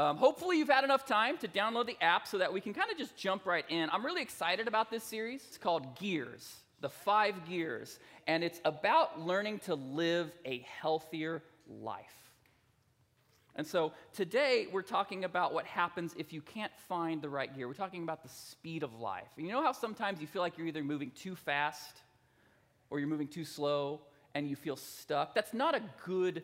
Um, 0.00 0.16
hopefully, 0.16 0.56
you've 0.56 0.70
had 0.70 0.82
enough 0.82 1.04
time 1.04 1.36
to 1.36 1.46
download 1.46 1.84
the 1.84 2.02
app 2.02 2.26
so 2.26 2.38
that 2.38 2.50
we 2.50 2.62
can 2.62 2.72
kind 2.72 2.90
of 2.90 2.96
just 2.96 3.18
jump 3.18 3.44
right 3.44 3.66
in. 3.68 3.90
I'm 3.90 4.02
really 4.02 4.22
excited 4.22 4.66
about 4.66 4.90
this 4.90 5.04
series. 5.04 5.44
It's 5.46 5.58
called 5.58 5.94
Gears, 6.00 6.50
the 6.80 6.88
five 6.88 7.46
gears, 7.46 7.98
and 8.26 8.42
it's 8.42 8.62
about 8.64 9.20
learning 9.20 9.58
to 9.66 9.74
live 9.74 10.32
a 10.46 10.64
healthier 10.80 11.42
life. 11.68 12.32
And 13.56 13.66
so 13.66 13.92
today 14.14 14.68
we're 14.72 14.80
talking 14.80 15.24
about 15.24 15.52
what 15.52 15.66
happens 15.66 16.14
if 16.16 16.32
you 16.32 16.40
can't 16.40 16.72
find 16.88 17.20
the 17.20 17.28
right 17.28 17.54
gear. 17.54 17.68
We're 17.68 17.74
talking 17.74 18.02
about 18.02 18.22
the 18.22 18.30
speed 18.30 18.82
of 18.82 18.98
life. 18.98 19.28
And 19.36 19.44
you 19.44 19.52
know 19.52 19.62
how 19.62 19.72
sometimes 19.72 20.18
you 20.22 20.26
feel 20.26 20.40
like 20.40 20.56
you're 20.56 20.68
either 20.68 20.82
moving 20.82 21.10
too 21.10 21.36
fast 21.36 22.00
or 22.88 23.00
you're 23.00 23.08
moving 23.08 23.28
too 23.28 23.44
slow 23.44 24.00
and 24.34 24.48
you 24.48 24.56
feel 24.56 24.76
stuck? 24.76 25.34
That's 25.34 25.52
not 25.52 25.74
a 25.74 25.82
good 26.06 26.42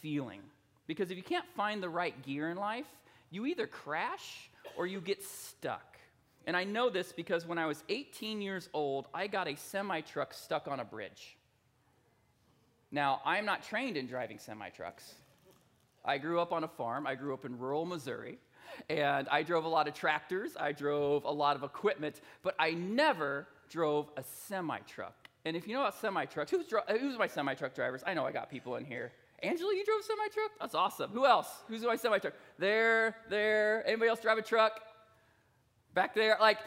feeling. 0.00 0.40
Because 0.86 1.10
if 1.10 1.16
you 1.16 1.22
can't 1.22 1.46
find 1.56 1.82
the 1.82 1.88
right 1.88 2.20
gear 2.22 2.50
in 2.50 2.56
life, 2.56 2.86
you 3.30 3.46
either 3.46 3.66
crash 3.66 4.50
or 4.76 4.86
you 4.86 5.00
get 5.00 5.22
stuck. 5.22 5.98
And 6.46 6.56
I 6.56 6.64
know 6.64 6.90
this 6.90 7.12
because 7.12 7.44
when 7.44 7.58
I 7.58 7.66
was 7.66 7.82
18 7.88 8.40
years 8.40 8.68
old, 8.72 9.08
I 9.12 9.26
got 9.26 9.48
a 9.48 9.56
semi 9.56 10.00
truck 10.00 10.32
stuck 10.32 10.68
on 10.68 10.80
a 10.80 10.84
bridge. 10.84 11.36
Now, 12.92 13.20
I'm 13.24 13.44
not 13.44 13.64
trained 13.64 13.96
in 13.96 14.06
driving 14.06 14.38
semi 14.38 14.68
trucks. 14.70 15.14
I 16.04 16.18
grew 16.18 16.38
up 16.38 16.52
on 16.52 16.62
a 16.62 16.68
farm, 16.68 17.04
I 17.06 17.16
grew 17.16 17.34
up 17.34 17.44
in 17.44 17.58
rural 17.58 17.84
Missouri, 17.84 18.38
and 18.88 19.28
I 19.28 19.42
drove 19.42 19.64
a 19.64 19.68
lot 19.68 19.88
of 19.88 19.94
tractors, 19.94 20.56
I 20.58 20.70
drove 20.70 21.24
a 21.24 21.30
lot 21.30 21.56
of 21.56 21.64
equipment, 21.64 22.20
but 22.42 22.54
I 22.60 22.70
never 22.70 23.48
drove 23.68 24.10
a 24.16 24.22
semi 24.22 24.78
truck. 24.86 25.14
And 25.44 25.56
if 25.56 25.66
you 25.66 25.74
know 25.74 25.80
about 25.80 25.94
semi 25.96 26.24
trucks, 26.26 26.52
who's, 26.52 26.66
who's 26.88 27.18
my 27.18 27.26
semi 27.26 27.54
truck 27.54 27.74
drivers? 27.74 28.02
I 28.06 28.14
know 28.14 28.24
I 28.24 28.30
got 28.30 28.50
people 28.50 28.76
in 28.76 28.84
here. 28.84 29.12
Angela, 29.42 29.74
you 29.74 29.84
drove 29.84 30.00
a 30.00 30.02
semi 30.02 30.28
truck? 30.32 30.50
That's 30.60 30.74
awesome. 30.74 31.10
Who 31.10 31.26
else? 31.26 31.48
Who's 31.68 31.82
my 31.82 31.96
semi 31.96 32.18
truck? 32.18 32.34
There, 32.58 33.16
there. 33.28 33.86
Anybody 33.86 34.08
else 34.08 34.20
drive 34.20 34.38
a 34.38 34.42
truck? 34.42 34.80
Back 35.94 36.14
there. 36.14 36.36
Like, 36.40 36.58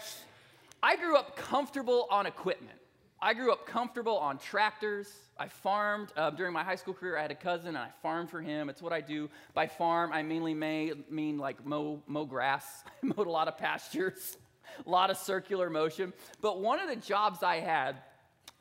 I 0.82 0.96
grew 0.96 1.18
up 1.18 1.36
comfortable 1.36 2.08
on 2.12 2.26
equipment. 2.26 2.80
I 3.22 3.34
grew 3.34 3.52
up 3.52 3.66
comfortable 3.66 4.18
on 4.18 4.38
tractors. 4.38 5.12
I 5.38 5.50
farmed 5.50 6.14
uh, 6.16 6.30
during 6.30 6.54
my 6.54 6.64
high 6.64 6.76
school 6.76 6.94
career. 6.94 7.18
I 7.18 7.22
had 7.22 7.32
a 7.32 7.36
cousin, 7.36 7.70
and 7.70 7.78
I 7.78 7.90
farmed 8.02 8.30
for 8.30 8.42
him. 8.42 8.70
It's 8.70 8.82
what 8.82 8.94
I 8.94 9.02
do. 9.02 9.30
By 9.54 9.68
farm, 9.68 10.14
I 10.14 10.22
mainly 10.22 10.54
may, 10.54 10.94
mean 11.10 11.38
like 11.38 11.66
mow, 11.66 12.02
mow 12.08 12.26
grass. 12.26 12.84
I 13.04 13.08
mowed 13.08 13.28
a 13.28 13.32
lot 13.32 13.48
of 13.48 13.58
pastures, 13.58 14.38
a 14.86 14.90
lot 14.90 15.10
of 15.10 15.18
circular 15.18 15.70
motion. 15.70 16.14
But 16.40 16.62
one 16.62 16.80
of 16.80 16.88
the 16.88 16.96
jobs 16.96 17.44
I 17.44 17.58
had 17.58 17.98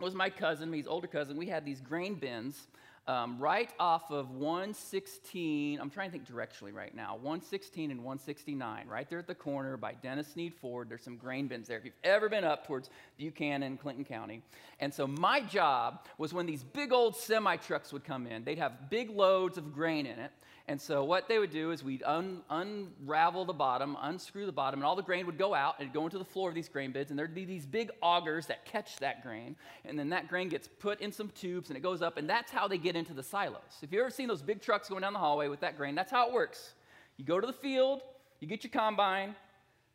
was 0.00 0.14
my 0.14 0.30
cousin, 0.30 0.72
his 0.72 0.86
older 0.86 1.06
cousin. 1.08 1.36
We 1.36 1.46
had 1.46 1.64
these 1.64 1.80
grain 1.80 2.14
bins 2.14 2.66
um, 3.08 3.38
right 3.38 3.70
off 3.80 4.10
of 4.10 4.30
116, 4.32 5.80
I'm 5.80 5.88
trying 5.88 6.10
to 6.10 6.12
think 6.12 6.28
directionally 6.28 6.74
right 6.74 6.94
now, 6.94 7.14
116 7.14 7.90
and 7.90 8.00
169, 8.00 8.86
right 8.86 9.08
there 9.08 9.18
at 9.18 9.26
the 9.26 9.34
corner 9.34 9.78
by 9.78 9.94
Dennis 9.94 10.28
Sneed 10.28 10.54
Ford. 10.54 10.90
There's 10.90 11.02
some 11.02 11.16
grain 11.16 11.48
bins 11.48 11.66
there. 11.66 11.78
If 11.78 11.86
you've 11.86 11.94
ever 12.04 12.28
been 12.28 12.44
up 12.44 12.66
towards 12.66 12.90
Buchanan, 13.16 13.78
Clinton 13.78 14.04
County. 14.04 14.42
And 14.78 14.92
so 14.92 15.06
my 15.06 15.40
job 15.40 16.04
was 16.18 16.34
when 16.34 16.44
these 16.44 16.62
big 16.62 16.92
old 16.92 17.16
semi 17.16 17.56
trucks 17.56 17.94
would 17.94 18.04
come 18.04 18.26
in, 18.26 18.44
they'd 18.44 18.58
have 18.58 18.90
big 18.90 19.08
loads 19.08 19.56
of 19.56 19.72
grain 19.72 20.04
in 20.04 20.18
it. 20.18 20.30
And 20.68 20.78
so 20.78 21.02
what 21.02 21.28
they 21.28 21.38
would 21.38 21.50
do 21.50 21.70
is 21.70 21.82
we'd 21.82 22.02
un- 22.02 22.42
unravel 22.50 23.46
the 23.46 23.54
bottom, 23.54 23.96
unscrew 24.02 24.44
the 24.44 24.52
bottom, 24.52 24.80
and 24.80 24.86
all 24.86 24.96
the 24.96 25.02
grain 25.02 25.24
would 25.24 25.38
go 25.38 25.54
out 25.54 25.76
and 25.80 25.90
go 25.94 26.04
into 26.04 26.18
the 26.18 26.26
floor 26.26 26.50
of 26.50 26.54
these 26.54 26.68
grain 26.68 26.92
bins. 26.92 27.08
And 27.08 27.18
there'd 27.18 27.34
be 27.34 27.46
these 27.46 27.64
big 27.64 27.90
augers 28.02 28.46
that 28.48 28.66
catch 28.66 28.98
that 28.98 29.22
grain. 29.22 29.56
And 29.86 29.98
then 29.98 30.10
that 30.10 30.28
grain 30.28 30.50
gets 30.50 30.68
put 30.68 31.00
in 31.00 31.10
some 31.10 31.30
tubes 31.30 31.70
and 31.70 31.76
it 31.78 31.80
goes 31.80 32.02
up. 32.02 32.18
And 32.18 32.28
that's 32.28 32.52
how 32.52 32.68
they 32.68 32.76
get 32.76 32.96
into 32.96 33.14
the 33.14 33.22
silos. 33.22 33.62
If 33.80 33.90
you've 33.92 34.00
ever 34.02 34.10
seen 34.10 34.28
those 34.28 34.42
big 34.42 34.60
trucks 34.60 34.90
going 34.90 35.00
down 35.00 35.14
the 35.14 35.18
hallway 35.18 35.48
with 35.48 35.60
that 35.60 35.78
grain, 35.78 35.94
that's 35.94 36.10
how 36.10 36.28
it 36.28 36.34
works. 36.34 36.74
You 37.16 37.24
go 37.24 37.40
to 37.40 37.46
the 37.46 37.52
field, 37.54 38.02
you 38.40 38.46
get 38.46 38.62
your 38.62 38.70
combine, 38.70 39.34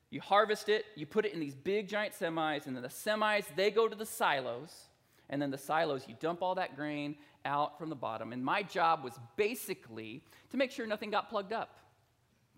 you 0.10 0.22
harvest 0.22 0.70
it, 0.70 0.86
you 0.96 1.06
put 1.06 1.24
it 1.24 1.34
in 1.34 1.40
these 1.40 1.56
big 1.56 1.88
giant 1.88 2.16
semis, 2.20 2.66
and 2.66 2.76
then 2.76 2.82
the 2.82 2.90
semis, 2.90 3.46
they 3.56 3.70
go 3.70 3.88
to 3.88 3.96
the 3.96 4.08
silos. 4.08 4.86
And 5.30 5.40
then 5.42 5.52
the 5.52 5.58
silos, 5.58 6.06
you 6.08 6.16
dump 6.20 6.42
all 6.42 6.56
that 6.56 6.76
grain 6.76 7.16
out 7.46 7.78
from 7.78 7.90
the 7.90 7.96
bottom. 7.96 8.34
And 8.34 8.44
my 8.44 8.64
job 8.64 9.04
was 9.04 9.14
basically 9.36 10.24
to 10.52 10.58
make 10.58 10.72
sure 10.72 10.86
nothing 10.86 11.10
got 11.10 11.30
plugged 11.30 11.54
up. 11.54 11.78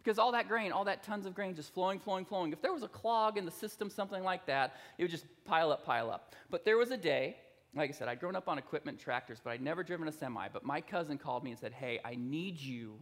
Because 0.03 0.19
all 0.19 0.33
that 0.33 0.47
grain, 0.47 0.71
all 0.71 0.83
that 0.83 1.01
tons 1.01 1.25
of 1.25 1.33
grain 1.33 1.55
just 1.55 1.73
flowing, 1.73 1.99
flowing, 1.99 2.25
flowing. 2.25 2.53
If 2.53 2.61
there 2.61 2.73
was 2.73 2.83
a 2.83 2.87
clog 2.87 3.37
in 3.37 3.45
the 3.45 3.51
system, 3.51 3.89
something 3.89 4.23
like 4.23 4.45
that, 4.45 4.75
it 4.97 5.03
would 5.03 5.11
just 5.11 5.25
pile 5.45 5.71
up, 5.71 5.83
pile 5.83 6.11
up. 6.11 6.35
But 6.51 6.63
there 6.63 6.77
was 6.77 6.91
a 6.91 6.97
day, 6.97 7.37
like 7.73 7.89
I 7.89 7.93
said, 7.93 8.07
I'd 8.07 8.19
grown 8.19 8.35
up 8.35 8.47
on 8.47 8.59
equipment 8.59 8.99
tractors, 8.99 9.39
but 9.43 9.49
I'd 9.49 9.61
never 9.61 9.83
driven 9.83 10.07
a 10.07 10.11
semi. 10.11 10.47
But 10.53 10.63
my 10.63 10.79
cousin 10.79 11.17
called 11.17 11.43
me 11.43 11.51
and 11.51 11.59
said, 11.59 11.73
Hey, 11.73 11.99
I 12.05 12.15
need 12.15 12.59
you 12.59 12.99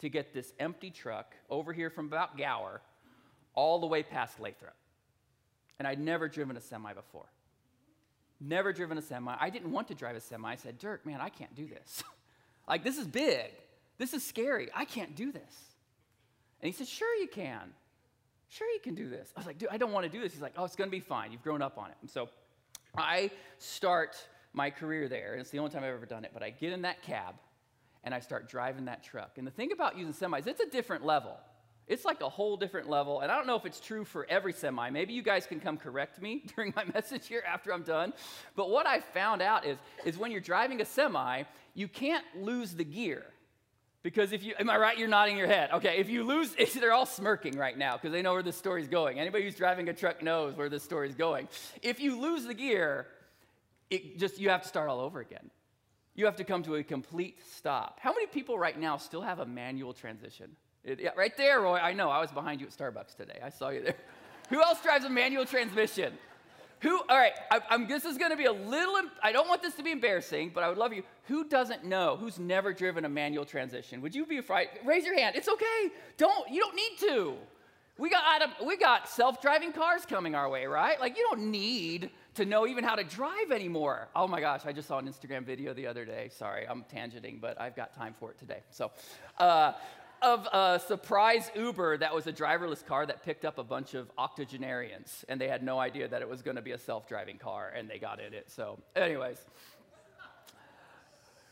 to 0.00 0.08
get 0.08 0.34
this 0.34 0.52
empty 0.58 0.90
truck 0.90 1.34
over 1.48 1.72
here 1.72 1.88
from 1.88 2.06
about 2.06 2.36
Gower 2.36 2.82
all 3.54 3.78
the 3.78 3.86
way 3.86 4.02
past 4.02 4.40
Lathrop. 4.40 4.74
And 5.78 5.86
I'd 5.86 6.00
never 6.00 6.28
driven 6.28 6.56
a 6.56 6.60
semi 6.60 6.92
before 6.94 7.26
never 8.44 8.72
driven 8.72 8.98
a 8.98 9.02
semi. 9.02 9.34
I 9.38 9.50
didn't 9.50 9.72
want 9.72 9.88
to 9.88 9.94
drive 9.94 10.16
a 10.16 10.20
semi. 10.20 10.48
I 10.48 10.56
said, 10.56 10.78
Dirk, 10.78 11.06
man, 11.06 11.20
I 11.20 11.28
can't 11.28 11.54
do 11.54 11.66
this. 11.66 12.02
like, 12.68 12.84
this 12.84 12.98
is 12.98 13.06
big. 13.06 13.50
This 13.98 14.12
is 14.12 14.24
scary. 14.24 14.68
I 14.74 14.84
can't 14.84 15.14
do 15.14 15.32
this. 15.32 15.74
And 16.60 16.72
he 16.72 16.72
said, 16.72 16.88
Sure, 16.88 17.14
you 17.16 17.28
can. 17.28 17.72
Sure, 18.48 18.68
you 18.68 18.80
can 18.80 18.94
do 18.94 19.08
this. 19.08 19.32
I 19.36 19.40
was 19.40 19.46
like, 19.46 19.58
Dude, 19.58 19.68
I 19.70 19.76
don't 19.76 19.92
want 19.92 20.04
to 20.04 20.10
do 20.10 20.20
this. 20.20 20.32
He's 20.32 20.42
like, 20.42 20.54
Oh, 20.56 20.64
it's 20.64 20.76
going 20.76 20.90
to 20.90 20.96
be 20.96 21.00
fine. 21.00 21.32
You've 21.32 21.42
grown 21.42 21.62
up 21.62 21.78
on 21.78 21.90
it. 21.90 21.96
And 22.00 22.10
so 22.10 22.28
I 22.96 23.30
start 23.58 24.16
my 24.52 24.70
career 24.70 25.08
there. 25.08 25.32
And 25.32 25.40
it's 25.40 25.50
the 25.50 25.58
only 25.58 25.70
time 25.70 25.82
I've 25.82 25.94
ever 25.94 26.06
done 26.06 26.24
it. 26.24 26.30
But 26.32 26.42
I 26.42 26.50
get 26.50 26.72
in 26.72 26.82
that 26.82 27.02
cab 27.02 27.34
and 28.04 28.14
I 28.14 28.20
start 28.20 28.48
driving 28.48 28.84
that 28.86 29.02
truck. 29.02 29.38
And 29.38 29.46
the 29.46 29.50
thing 29.50 29.72
about 29.72 29.96
using 29.96 30.12
semis, 30.12 30.46
it's 30.46 30.60
a 30.60 30.68
different 30.68 31.04
level. 31.04 31.36
It's 31.86 32.04
like 32.04 32.22
a 32.22 32.28
whole 32.28 32.56
different 32.56 32.88
level. 32.88 33.20
And 33.20 33.30
I 33.30 33.36
don't 33.36 33.46
know 33.46 33.56
if 33.56 33.66
it's 33.66 33.80
true 33.80 34.04
for 34.04 34.26
every 34.30 34.52
semi. 34.52 34.88
Maybe 34.90 35.12
you 35.12 35.22
guys 35.22 35.46
can 35.46 35.60
come 35.60 35.76
correct 35.76 36.20
me 36.20 36.42
during 36.56 36.72
my 36.74 36.84
message 36.84 37.26
here 37.26 37.42
after 37.46 37.72
I'm 37.72 37.82
done. 37.82 38.12
But 38.56 38.70
what 38.70 38.86
I 38.86 39.00
found 39.00 39.42
out 39.42 39.66
is, 39.66 39.78
is 40.04 40.16
when 40.16 40.30
you're 40.30 40.40
driving 40.40 40.80
a 40.80 40.84
semi, 40.84 41.42
you 41.74 41.88
can't 41.88 42.24
lose 42.36 42.74
the 42.74 42.84
gear. 42.84 43.24
Because 44.02 44.32
if 44.32 44.44
you, 44.44 44.54
am 44.58 44.68
I 44.68 44.76
right? 44.76 44.98
You're 44.98 45.08
nodding 45.08 45.36
your 45.36 45.46
head. 45.46 45.70
Okay, 45.72 45.96
if 45.96 46.10
you 46.10 46.24
lose, 46.24 46.54
they're 46.74 46.92
all 46.92 47.06
smirking 47.06 47.56
right 47.56 47.76
now 47.76 47.94
because 47.94 48.12
they 48.12 48.22
know 48.22 48.32
where 48.32 48.42
this 48.42 48.56
story's 48.56 48.88
going. 48.88 49.18
Anybody 49.18 49.44
who's 49.44 49.54
driving 49.54 49.88
a 49.88 49.94
truck 49.94 50.22
knows 50.22 50.54
where 50.56 50.68
this 50.68 50.82
story's 50.82 51.14
going. 51.14 51.48
If 51.82 52.00
you 52.00 52.20
lose 52.20 52.44
the 52.44 52.54
gear, 52.54 53.06
it 53.90 54.18
just, 54.18 54.38
you 54.38 54.50
have 54.50 54.62
to 54.62 54.68
start 54.68 54.88
all 54.88 55.00
over 55.00 55.20
again. 55.20 55.50
You 56.14 56.26
have 56.26 56.36
to 56.36 56.44
come 56.44 56.62
to 56.64 56.76
a 56.76 56.82
complete 56.82 57.38
stop. 57.56 57.98
How 58.00 58.12
many 58.12 58.26
people 58.26 58.58
right 58.58 58.78
now 58.78 58.98
still 58.98 59.22
have 59.22 59.40
a 59.40 59.46
manual 59.46 59.92
transmission? 59.92 60.54
It, 60.84 61.00
yeah, 61.00 61.10
right 61.16 61.36
there, 61.36 61.60
Roy. 61.60 61.76
I 61.76 61.92
know. 61.92 62.10
I 62.10 62.20
was 62.20 62.30
behind 62.30 62.60
you 62.60 62.66
at 62.66 62.72
Starbucks 62.76 63.16
today. 63.16 63.38
I 63.42 63.48
saw 63.48 63.70
you 63.70 63.82
there. 63.82 63.96
Who 64.50 64.60
else 64.62 64.82
drives 64.82 65.04
a 65.04 65.10
manual 65.10 65.46
transmission? 65.46 66.12
Who? 66.80 67.00
All 67.08 67.16
right. 67.16 67.32
I, 67.50 67.60
am 67.70 67.88
This 67.88 68.04
is 68.04 68.18
going 68.18 68.30
to 68.30 68.36
be 68.36 68.44
a 68.44 68.52
little. 68.52 69.00
I 69.22 69.32
don't 69.32 69.48
want 69.48 69.62
this 69.62 69.74
to 69.76 69.82
be 69.82 69.90
embarrassing, 69.90 70.52
but 70.54 70.62
I 70.62 70.68
would 70.68 70.76
love 70.76 70.92
you. 70.92 71.02
Who 71.28 71.44
doesn't 71.48 71.84
know? 71.84 72.18
Who's 72.18 72.38
never 72.38 72.74
driven 72.74 73.06
a 73.06 73.08
manual 73.08 73.46
transmission? 73.46 74.02
Would 74.02 74.14
you 74.14 74.26
be 74.26 74.36
afraid? 74.36 74.68
Raise 74.84 75.06
your 75.06 75.18
hand. 75.18 75.36
It's 75.36 75.48
okay. 75.48 75.90
Don't. 76.18 76.50
You 76.50 76.60
don't 76.60 76.76
need 76.76 76.98
to. 77.08 77.34
We 77.96 78.10
got 78.10 78.66
we 78.66 78.76
got 78.76 79.08
self-driving 79.08 79.72
cars 79.72 80.04
coming 80.04 80.34
our 80.34 80.50
way, 80.50 80.66
right? 80.66 81.00
Like 81.00 81.16
you 81.16 81.24
don't 81.30 81.50
need 81.50 82.10
to 82.34 82.44
know 82.44 82.66
even 82.66 82.82
how 82.82 82.96
to 82.96 83.04
drive 83.04 83.52
anymore. 83.52 84.08
Oh 84.16 84.26
my 84.26 84.40
gosh, 84.40 84.62
I 84.66 84.72
just 84.72 84.88
saw 84.88 84.98
an 84.98 85.08
Instagram 85.08 85.44
video 85.44 85.72
the 85.72 85.86
other 85.86 86.04
day. 86.04 86.28
Sorry, 86.36 86.66
I'm 86.68 86.84
tangenting, 86.92 87.40
but 87.40 87.58
I've 87.60 87.76
got 87.76 87.94
time 87.94 88.14
for 88.18 88.32
it 88.32 88.38
today. 88.38 88.62
So, 88.70 88.90
uh, 89.38 89.72
of 90.22 90.46
a 90.46 90.80
surprise 90.86 91.50
Uber 91.54 91.98
that 91.98 92.14
was 92.14 92.26
a 92.26 92.32
driverless 92.32 92.84
car 92.84 93.06
that 93.06 93.22
picked 93.22 93.44
up 93.44 93.58
a 93.58 93.64
bunch 93.64 93.94
of 93.94 94.10
octogenarians, 94.16 95.24
and 95.28 95.40
they 95.40 95.48
had 95.48 95.62
no 95.62 95.78
idea 95.78 96.08
that 96.08 96.22
it 96.22 96.28
was 96.28 96.42
going 96.42 96.56
to 96.56 96.62
be 96.62 96.72
a 96.72 96.78
self 96.78 97.08
driving 97.08 97.38
car, 97.38 97.72
and 97.76 97.88
they 97.88 97.98
got 97.98 98.20
in 98.20 98.32
it. 98.34 98.50
So, 98.50 98.78
anyways, 98.96 99.38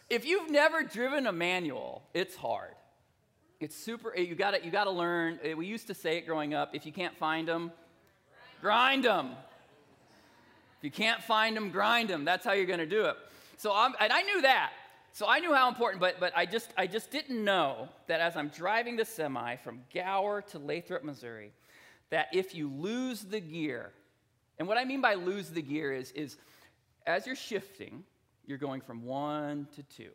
if 0.09 0.25
you've 0.25 0.50
never 0.50 0.83
driven 0.83 1.27
a 1.27 1.33
manual, 1.33 2.03
it's 2.15 2.37
hard. 2.37 2.75
It's 3.61 3.77
super, 3.77 4.17
you 4.17 4.34
gotta, 4.34 4.65
you 4.65 4.71
gotta 4.71 4.91
learn. 4.91 5.39
Eh, 5.43 5.55
we 5.55 5.67
used 5.67 5.87
to 5.87 5.94
say 5.94 6.19
it 6.19 6.26
growing 6.26 6.53
up 6.53 6.75
if 6.75 6.85
you 6.85 6.93
can't 6.93 7.17
find 7.17 7.47
them, 7.47 7.70
grind 8.61 9.05
them. 9.05 9.31
If 10.79 10.85
you 10.85 10.91
can't 10.91 11.23
find 11.23 11.56
them, 11.56 11.70
grind 11.70 12.08
them. 12.11 12.25
That's 12.25 12.44
how 12.44 12.53
you're 12.53 12.67
gonna 12.67 12.87
do 12.87 13.05
it. 13.05 13.17
So, 13.56 13.73
I'm, 13.73 13.94
and 14.00 14.12
I 14.12 14.23
knew 14.23 14.43
that. 14.43 14.73
So 15.14 15.26
I 15.29 15.41
knew 15.41 15.53
how 15.53 15.69
important, 15.69 16.00
but, 16.00 16.19
but 16.20 16.32
I, 16.35 16.47
just, 16.47 16.73
I 16.76 16.87
just 16.87 17.11
didn't 17.11 17.44
know 17.44 17.88
that 18.06 18.20
as 18.20 18.35
I'm 18.35 18.49
driving 18.49 18.97
the 18.97 19.05
semi 19.05 19.56
from 19.56 19.82
Gower 19.93 20.41
to 20.43 20.59
Lathrop, 20.59 21.05
Missouri, 21.05 21.53
that 22.09 22.29
if 22.32 22.55
you 22.55 22.69
lose 22.69 23.23
the 23.23 23.41
gear, 23.41 23.93
and 24.59 24.67
what 24.67 24.79
I 24.79 24.85
mean 24.85 25.03
by 25.03 25.14
lose 25.14 25.50
the 25.50 25.61
gear 25.61 25.93
is, 25.93 26.12
is 26.12 26.38
as 27.06 27.26
you're 27.26 27.37
shifting, 27.37 28.05
you're 28.47 28.59
going 28.59 28.81
from 28.81 29.05
one 29.05 29.69
to 29.76 29.82
two, 29.82 30.11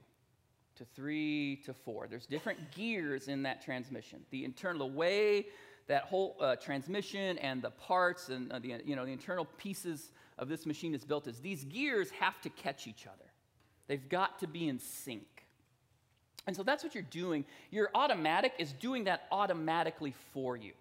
to 0.78 0.86
three 0.96 1.62
to 1.66 1.74
four. 1.74 2.08
There's 2.08 2.26
different 2.26 2.72
gears 2.72 3.28
in 3.28 3.44
that 3.44 3.64
transmission. 3.64 4.22
The 4.32 4.46
internal, 4.46 4.90
way 4.90 5.48
that 5.88 6.04
whole 6.04 6.38
uh, 6.40 6.56
transmission 6.56 7.38
and 7.38 7.62
the 7.62 7.72
parts 7.72 8.30
and 8.30 8.52
uh, 8.52 8.60
the, 8.60 8.82
you 8.84 8.96
know, 8.96 9.06
the 9.06 9.12
internal 9.12 9.46
pieces 9.58 10.12
of 10.40 10.50
this 10.50 10.66
machine 10.66 10.96
is 10.96 11.06
built 11.06 11.28
is 11.28 11.40
these 11.40 11.64
gears 11.66 12.10
have 12.12 12.42
to 12.42 12.50
catch 12.50 12.88
each 12.88 13.06
other. 13.06 13.27
They've 13.88 14.08
got 14.10 14.40
to 14.40 14.48
be 14.48 14.68
in 14.68 14.80
sync. 14.80 15.26
And 16.46 16.56
so 16.56 16.64
that's 16.64 16.84
what 16.84 16.96
you're 16.96 17.04
doing. 17.04 17.46
Your 17.72 17.90
automatic 17.94 18.54
is 18.58 18.72
doing 18.74 19.06
that 19.06 19.28
automatically 19.32 20.14
for 20.34 20.56
you. 20.56 20.74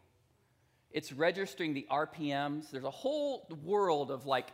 It's 0.92 1.12
registering 1.12 1.74
the 1.74 1.86
RPMs. 1.90 2.70
There's 2.70 2.84
a 2.84 2.90
whole 2.90 3.48
world 3.64 4.10
of 4.10 4.26
like 4.26 4.48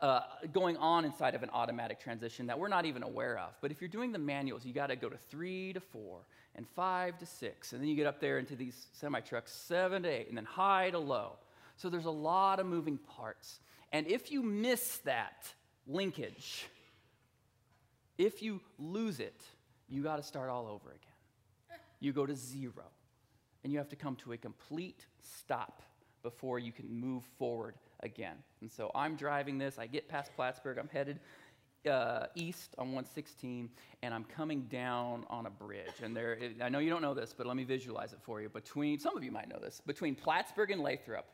uh, 0.00 0.20
going 0.52 0.76
on 0.76 1.04
inside 1.04 1.34
of 1.34 1.42
an 1.42 1.50
automatic 1.52 1.98
transition 1.98 2.46
that 2.46 2.58
we're 2.58 2.68
not 2.68 2.84
even 2.84 3.02
aware 3.02 3.38
of. 3.38 3.50
But 3.60 3.72
if 3.72 3.80
you're 3.80 3.88
doing 3.88 4.12
the 4.12 4.18
manuals, 4.18 4.64
you 4.64 4.72
got 4.72 4.88
to 4.88 4.96
go 4.96 5.08
to 5.08 5.16
three 5.16 5.72
to 5.72 5.80
four 5.80 6.20
and 6.54 6.66
five 6.68 7.18
to 7.18 7.26
six. 7.26 7.72
And 7.72 7.80
then 7.80 7.88
you 7.88 7.96
get 7.96 8.06
up 8.06 8.20
there 8.20 8.38
into 8.38 8.54
these 8.54 8.86
semi 8.92 9.20
trucks, 9.20 9.52
seven 9.52 10.02
to 10.02 10.08
eight, 10.08 10.28
and 10.28 10.36
then 10.36 10.44
high 10.44 10.90
to 10.90 10.98
low. 10.98 11.32
So 11.76 11.88
there's 11.88 12.04
a 12.04 12.10
lot 12.10 12.60
of 12.60 12.66
moving 12.66 12.98
parts. 12.98 13.60
And 13.92 14.06
if 14.06 14.30
you 14.30 14.42
miss 14.42 14.98
that 14.98 15.52
linkage, 15.86 16.68
if 18.18 18.42
you 18.42 18.60
lose 18.78 19.20
it, 19.20 19.40
you 19.88 20.02
got 20.02 20.16
to 20.16 20.22
start 20.22 20.50
all 20.50 20.66
over 20.66 20.90
again. 20.90 21.80
You 22.00 22.12
go 22.12 22.26
to 22.26 22.34
zero, 22.34 22.84
and 23.64 23.72
you 23.72 23.78
have 23.78 23.88
to 23.88 23.96
come 23.96 24.16
to 24.16 24.32
a 24.32 24.36
complete 24.36 25.06
stop 25.22 25.82
before 26.22 26.58
you 26.58 26.72
can 26.72 26.92
move 26.92 27.22
forward 27.38 27.74
again. 28.00 28.36
And 28.60 28.70
so 28.70 28.90
I'm 28.94 29.16
driving 29.16 29.58
this. 29.58 29.78
I 29.78 29.86
get 29.86 30.08
past 30.08 30.34
Plattsburg. 30.36 30.78
I'm 30.78 30.88
headed 30.88 31.20
uh, 31.88 32.26
east 32.34 32.74
on 32.78 32.88
116, 32.88 33.70
and 34.02 34.14
I'm 34.14 34.24
coming 34.24 34.62
down 34.62 35.24
on 35.30 35.46
a 35.46 35.50
bridge. 35.50 36.02
And 36.02 36.16
there, 36.16 36.38
I 36.60 36.68
know 36.68 36.80
you 36.80 36.90
don't 36.90 37.02
know 37.02 37.14
this, 37.14 37.32
but 37.36 37.46
let 37.46 37.56
me 37.56 37.64
visualize 37.64 38.12
it 38.12 38.20
for 38.22 38.40
you. 38.40 38.48
Between 38.48 38.98
some 38.98 39.16
of 39.16 39.24
you 39.24 39.30
might 39.30 39.48
know 39.48 39.58
this. 39.60 39.80
Between 39.86 40.14
Plattsburg 40.14 40.70
and 40.70 40.82
Lathrop, 40.82 41.26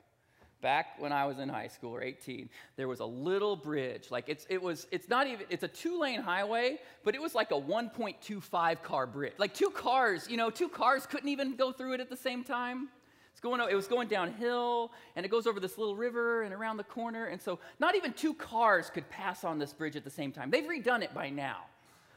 back 0.65 0.99
when 0.99 1.13
I 1.13 1.27
was 1.27 1.39
in 1.39 1.51
high 1.51 1.69
school 1.69 1.95
or 1.95 2.03
18, 2.03 2.49
there 2.77 2.89
was 2.89 3.01
a 3.01 3.05
little 3.05 3.55
bridge. 3.55 4.11
Like 4.11 4.31
it's 4.31 4.47
it 4.49 4.61
was 4.61 4.87
it's 4.91 5.11
not 5.11 5.27
even 5.27 5.45
it's 5.51 5.63
a 5.63 5.69
two-lane 5.69 6.23
highway, 6.23 6.79
but 7.05 7.15
it 7.15 7.21
was 7.21 7.35
like 7.35 7.51
a 7.51 7.61
1.25 7.61 8.83
car 8.83 9.07
bridge. 9.07 9.35
Like 9.37 9.53
two 9.53 9.69
cars, 9.69 10.27
you 10.29 10.39
know, 10.39 10.49
two 10.49 10.71
cars 10.71 11.05
couldn't 11.05 11.29
even 11.29 11.55
go 11.55 11.71
through 11.71 11.93
it 11.93 12.01
at 12.01 12.09
the 12.09 12.17
same 12.17 12.43
time. 12.43 12.89
It's 13.31 13.41
going 13.43 13.61
it 13.61 13.75
was 13.75 13.87
going 13.87 14.09
downhill 14.09 14.91
and 15.17 15.27
it 15.27 15.29
goes 15.29 15.47
over 15.47 15.61
this 15.61 15.77
little 15.77 15.97
river 15.97 16.45
and 16.45 16.55
around 16.55 16.79
the 16.79 16.85
corner 16.85 17.27
and 17.27 17.41
so 17.43 17.59
not 17.79 17.95
even 17.95 18.15
two 18.15 18.33
cars 18.33 18.89
could 18.89 19.07
pass 19.11 19.45
on 19.45 19.59
this 19.59 19.75
bridge 19.75 19.97
at 19.97 20.05
the 20.05 20.11
same 20.11 20.33
time. 20.33 20.51
They've 20.51 20.65
redone 20.65 21.03
it 21.03 21.13
by 21.13 21.29
now. 21.29 21.59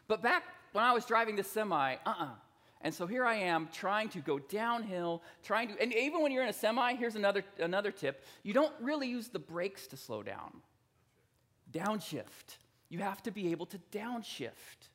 But 0.08 0.24
back 0.24 0.44
when 0.72 0.86
I 0.86 0.94
was 0.94 1.04
driving 1.04 1.36
the 1.36 1.44
semi, 1.44 1.96
uh-uh. 2.06 2.30
And 2.82 2.94
so 2.94 3.08
here 3.08 3.26
I 3.26 3.36
am 3.36 3.70
trying 3.74 4.10
to 4.10 4.20
go 4.20 4.40
downhill, 4.40 5.24
trying 5.44 5.70
to, 5.70 5.82
and 5.82 5.94
even 5.94 6.22
when 6.22 6.32
you're 6.32 6.44
in 6.44 6.50
a 6.50 6.54
semi, 6.54 6.96
here's 6.96 7.16
another, 7.16 7.44
another 7.60 7.92
tip 7.92 8.24
you 8.44 8.54
don't 8.54 8.74
really 8.80 9.08
use 9.08 9.30
the 9.30 9.40
brakes 9.40 9.88
to 9.88 9.98
slow 9.98 10.24
down. 10.24 10.62
Downshift. 11.72 12.58
You 12.90 13.00
have 13.00 13.22
to 13.24 13.32
be 13.32 13.52
able 13.52 13.66
to 13.68 13.80
downshift. 13.92 14.90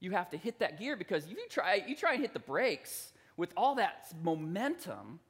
You 0.00 0.10
have 0.10 0.30
to 0.30 0.36
hit 0.36 0.58
that 0.58 0.78
gear 0.78 0.96
because 0.96 1.24
if 1.24 1.30
you 1.30 1.46
try, 1.48 1.82
you 1.86 1.94
try 1.94 2.14
and 2.14 2.20
hit 2.20 2.32
the 2.32 2.40
brakes 2.40 3.12
with 3.36 3.52
all 3.56 3.76
that 3.76 4.12
momentum, 4.22 5.20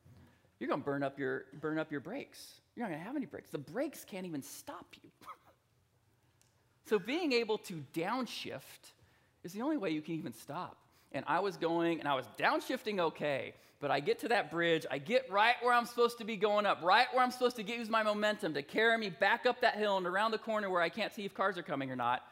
you're 0.58 0.68
going 0.68 0.80
to 0.80 0.84
burn 0.84 1.02
up 1.02 1.18
your 1.18 1.44
burn 1.60 1.78
up 1.78 1.92
your 1.92 2.00
brakes. 2.00 2.60
You're 2.74 2.86
not 2.86 2.90
going 2.90 3.00
to 3.00 3.06
have 3.06 3.16
any 3.16 3.26
brakes. 3.26 3.50
The 3.50 3.58
brakes 3.58 4.04
can't 4.04 4.26
even 4.26 4.42
stop 4.42 4.86
you. 5.02 5.10
so 6.86 6.98
being 6.98 7.32
able 7.32 7.58
to 7.58 7.84
downshift 7.94 8.92
is 9.44 9.52
the 9.52 9.60
only 9.60 9.76
way 9.76 9.90
you 9.90 10.00
can 10.00 10.14
even 10.14 10.32
stop 10.32 10.81
and 11.14 11.24
I 11.28 11.40
was 11.40 11.56
going 11.56 12.00
and 12.00 12.08
I 12.08 12.14
was 12.14 12.26
downshifting 12.38 12.98
okay, 13.00 13.54
but 13.80 13.90
I 13.90 14.00
get 14.00 14.20
to 14.20 14.28
that 14.28 14.50
bridge, 14.50 14.86
I 14.90 14.98
get 14.98 15.30
right 15.30 15.56
where 15.62 15.74
I'm 15.74 15.86
supposed 15.86 16.18
to 16.18 16.24
be 16.24 16.36
going 16.36 16.66
up, 16.66 16.80
right 16.82 17.06
where 17.12 17.22
I'm 17.22 17.30
supposed 17.30 17.56
to 17.56 17.62
get, 17.62 17.78
use 17.78 17.90
my 17.90 18.02
momentum 18.02 18.54
to 18.54 18.62
carry 18.62 18.96
me 18.96 19.10
back 19.10 19.46
up 19.46 19.60
that 19.60 19.76
hill 19.76 19.96
and 19.96 20.06
around 20.06 20.30
the 20.30 20.38
corner 20.38 20.70
where 20.70 20.82
I 20.82 20.88
can't 20.88 21.12
see 21.12 21.24
if 21.24 21.34
cars 21.34 21.58
are 21.58 21.62
coming 21.62 21.90
or 21.90 21.96
not. 21.96 22.22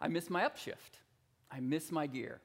I 0.00 0.08
miss 0.08 0.30
my 0.30 0.42
upshift. 0.42 1.00
I 1.50 1.60
miss 1.60 1.90
my 1.90 2.06
gear. 2.06 2.40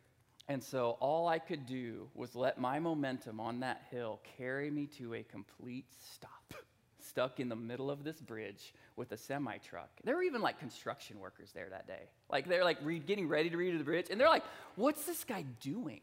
And 0.47 0.63
so 0.63 0.97
all 0.99 1.27
I 1.27 1.39
could 1.39 1.65
do 1.65 2.07
was 2.13 2.35
let 2.35 2.59
my 2.59 2.79
momentum 2.79 3.39
on 3.39 3.61
that 3.61 3.81
hill 3.89 4.19
carry 4.37 4.69
me 4.69 4.85
to 4.97 5.15
a 5.15 5.23
complete 5.23 5.87
stop, 6.13 6.53
stuck 7.05 7.39
in 7.39 7.49
the 7.49 7.55
middle 7.55 7.89
of 7.89 8.03
this 8.03 8.19
bridge 8.21 8.73
with 8.95 9.11
a 9.11 9.17
semi 9.17 9.57
truck. 9.57 9.89
There 10.03 10.15
were 10.15 10.23
even 10.23 10.41
like 10.41 10.59
construction 10.59 11.19
workers 11.19 11.51
there 11.53 11.67
that 11.69 11.87
day. 11.87 12.09
Like 12.29 12.47
they're 12.47 12.63
like 12.63 12.77
re- 12.83 12.99
getting 12.99 13.27
ready 13.27 13.49
to 13.49 13.57
redo 13.57 13.77
the 13.77 13.83
bridge, 13.83 14.07
and 14.09 14.19
they're 14.19 14.29
like, 14.29 14.43
"What's 14.75 15.05
this 15.05 15.23
guy 15.23 15.43
doing?" 15.61 16.01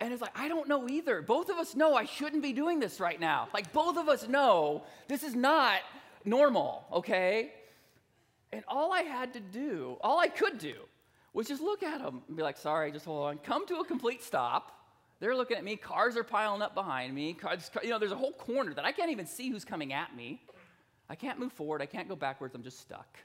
And 0.00 0.12
it's 0.12 0.20
like, 0.20 0.38
I 0.38 0.48
don't 0.48 0.68
know 0.68 0.88
either. 0.88 1.22
Both 1.22 1.48
of 1.48 1.56
us 1.56 1.74
know 1.74 1.94
I 1.94 2.04
shouldn't 2.04 2.42
be 2.42 2.52
doing 2.52 2.80
this 2.80 3.00
right 3.00 3.18
now. 3.18 3.48
Like 3.54 3.72
both 3.72 3.96
of 3.96 4.08
us 4.08 4.28
know 4.28 4.84
this 5.08 5.22
is 5.22 5.34
not 5.34 5.80
normal, 6.24 6.84
okay? 6.92 7.52
And 8.52 8.62
all 8.68 8.92
I 8.92 9.02
had 9.02 9.32
to 9.34 9.40
do, 9.40 9.96
all 10.02 10.20
I 10.20 10.28
could 10.28 10.58
do, 10.58 10.74
was 11.32 11.48
just 11.48 11.62
look 11.62 11.82
at 11.82 12.02
them 12.02 12.22
and 12.28 12.36
be 12.36 12.42
like, 12.42 12.56
sorry, 12.56 12.92
just 12.92 13.04
hold 13.04 13.26
on. 13.26 13.38
Come 13.38 13.66
to 13.66 13.76
a 13.76 13.84
complete 13.84 14.22
stop. 14.22 14.75
They're 15.18 15.34
looking 15.34 15.56
at 15.56 15.64
me. 15.64 15.76
Cars 15.76 16.16
are 16.16 16.24
piling 16.24 16.62
up 16.62 16.74
behind 16.74 17.14
me. 17.14 17.32
Cars, 17.32 17.70
you 17.82 17.90
know, 17.90 17.98
there's 17.98 18.12
a 18.12 18.16
whole 18.16 18.32
corner 18.32 18.74
that 18.74 18.84
I 18.84 18.92
can't 18.92 19.10
even 19.10 19.26
see 19.26 19.50
who's 19.50 19.64
coming 19.64 19.92
at 19.92 20.14
me. 20.14 20.42
I 21.08 21.14
can't 21.14 21.38
move 21.38 21.52
forward, 21.52 21.82
I 21.82 21.86
can't 21.86 22.08
go 22.08 22.16
backwards, 22.16 22.54
I'm 22.54 22.62
just 22.62 22.80
stuck. 22.80 23.18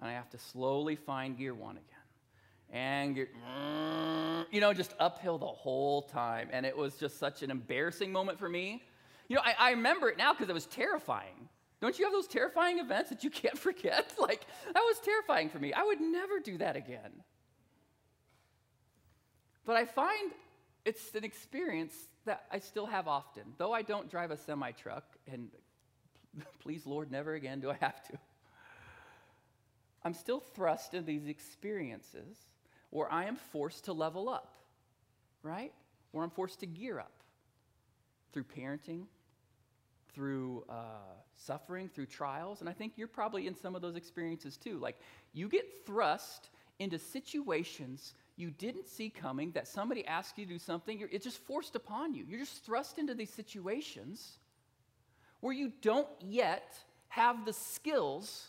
And 0.00 0.08
I 0.08 0.14
have 0.14 0.30
to 0.30 0.38
slowly 0.38 0.96
find 0.96 1.36
gear 1.36 1.54
one 1.54 1.76
again. 1.76 1.82
And 2.70 3.14
gear, 3.14 3.28
you 4.50 4.60
know, 4.60 4.72
just 4.72 4.94
uphill 4.98 5.38
the 5.38 5.46
whole 5.46 6.02
time. 6.02 6.48
And 6.52 6.64
it 6.64 6.76
was 6.76 6.96
just 6.96 7.18
such 7.18 7.42
an 7.42 7.50
embarrassing 7.50 8.10
moment 8.10 8.38
for 8.38 8.48
me. 8.48 8.82
You 9.28 9.36
know, 9.36 9.42
I, 9.44 9.54
I 9.58 9.70
remember 9.72 10.08
it 10.08 10.18
now 10.18 10.32
because 10.32 10.48
it 10.48 10.54
was 10.54 10.66
terrifying. 10.66 11.48
Don't 11.80 11.98
you 11.98 12.04
have 12.06 12.12
those 12.12 12.26
terrifying 12.26 12.78
events 12.78 13.10
that 13.10 13.22
you 13.22 13.30
can't 13.30 13.58
forget? 13.68 14.14
Like, 14.18 14.46
that 14.72 14.80
was 14.80 14.98
terrifying 15.00 15.50
for 15.50 15.58
me. 15.58 15.72
I 15.72 15.82
would 15.82 16.00
never 16.00 16.40
do 16.40 16.58
that 16.58 16.76
again. 16.76 17.22
But 19.64 19.76
I 19.76 19.84
find 19.84 20.30
it's 20.86 21.14
an 21.16 21.24
experience 21.24 21.94
that 22.24 22.44
I 22.50 22.60
still 22.60 22.86
have 22.86 23.08
often. 23.08 23.42
Though 23.58 23.72
I 23.72 23.82
don't 23.82 24.08
drive 24.08 24.30
a 24.30 24.36
semi 24.36 24.70
truck, 24.70 25.04
and 25.30 25.50
please, 26.60 26.86
Lord, 26.86 27.10
never 27.10 27.34
again 27.34 27.60
do 27.60 27.70
I 27.70 27.76
have 27.80 28.02
to. 28.04 28.18
I'm 30.04 30.14
still 30.14 30.38
thrust 30.38 30.94
in 30.94 31.04
these 31.04 31.26
experiences 31.26 32.36
where 32.90 33.12
I 33.12 33.24
am 33.24 33.34
forced 33.34 33.86
to 33.86 33.92
level 33.92 34.28
up, 34.28 34.54
right? 35.42 35.72
Where 36.12 36.22
I'm 36.22 36.30
forced 36.30 36.60
to 36.60 36.66
gear 36.66 37.00
up 37.00 37.12
through 38.32 38.44
parenting, 38.44 39.06
through 40.14 40.64
uh, 40.68 41.14
suffering, 41.36 41.88
through 41.88 42.06
trials. 42.06 42.60
And 42.60 42.70
I 42.70 42.72
think 42.72 42.92
you're 42.94 43.08
probably 43.08 43.48
in 43.48 43.56
some 43.56 43.74
of 43.74 43.82
those 43.82 43.96
experiences 43.96 44.56
too. 44.56 44.78
Like 44.78 44.96
you 45.32 45.48
get 45.48 45.84
thrust 45.84 46.50
into 46.78 46.98
situations 46.98 48.14
you 48.36 48.50
didn't 48.50 48.86
see 48.86 49.08
coming, 49.08 49.52
that 49.52 49.66
somebody 49.66 50.06
asked 50.06 50.36
you 50.38 50.44
to 50.44 50.52
do 50.52 50.58
something, 50.58 51.08
it's 51.10 51.24
just 51.24 51.38
forced 51.38 51.74
upon 51.74 52.14
you. 52.14 52.24
You're 52.28 52.40
just 52.40 52.64
thrust 52.64 52.98
into 52.98 53.14
these 53.14 53.32
situations 53.32 54.38
where 55.40 55.54
you 55.54 55.72
don't 55.80 56.08
yet 56.20 56.76
have 57.08 57.44
the 57.46 57.52
skills 57.52 58.48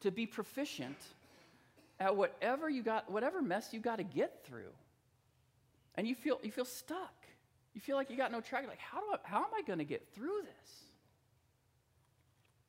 to 0.00 0.10
be 0.10 0.26
proficient 0.26 0.98
at 2.00 2.14
whatever 2.14 2.68
you 2.68 2.82
got, 2.82 3.10
whatever 3.10 3.40
mess 3.40 3.72
you 3.72 3.80
got 3.80 3.96
to 3.96 4.02
get 4.02 4.44
through. 4.44 4.72
And 5.94 6.06
you 6.06 6.14
feel, 6.14 6.38
you 6.42 6.50
feel 6.50 6.64
stuck. 6.64 7.14
You 7.74 7.80
feel 7.80 7.96
like 7.96 8.10
you 8.10 8.16
got 8.16 8.32
no 8.32 8.40
track. 8.40 8.66
Like, 8.68 8.78
how, 8.78 9.00
do 9.00 9.06
I, 9.14 9.18
how 9.22 9.38
am 9.38 9.54
I 9.56 9.62
going 9.62 9.78
to 9.78 9.84
get 9.84 10.06
through 10.14 10.42
this? 10.42 10.72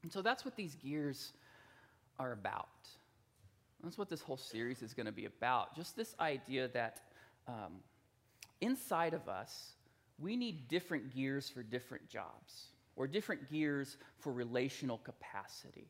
And 0.03 0.11
so 0.11 0.21
that's 0.21 0.45
what 0.45 0.55
these 0.55 0.75
gears 0.75 1.33
are 2.19 2.31
about. 2.31 2.67
That's 3.83 3.97
what 3.97 4.09
this 4.09 4.21
whole 4.21 4.37
series 4.37 4.81
is 4.81 4.93
going 4.93 5.07
to 5.07 5.11
be 5.11 5.25
about. 5.25 5.75
Just 5.75 5.97
this 5.97 6.15
idea 6.19 6.69
that 6.69 7.01
um, 7.47 7.81
inside 8.61 9.13
of 9.13 9.27
us, 9.27 9.73
we 10.19 10.37
need 10.37 10.69
different 10.69 11.13
gears 11.13 11.49
for 11.49 11.63
different 11.63 12.07
jobs 12.07 12.67
or 12.95 13.07
different 13.07 13.51
gears 13.51 13.97
for 14.19 14.31
relational 14.31 14.99
capacity. 14.99 15.87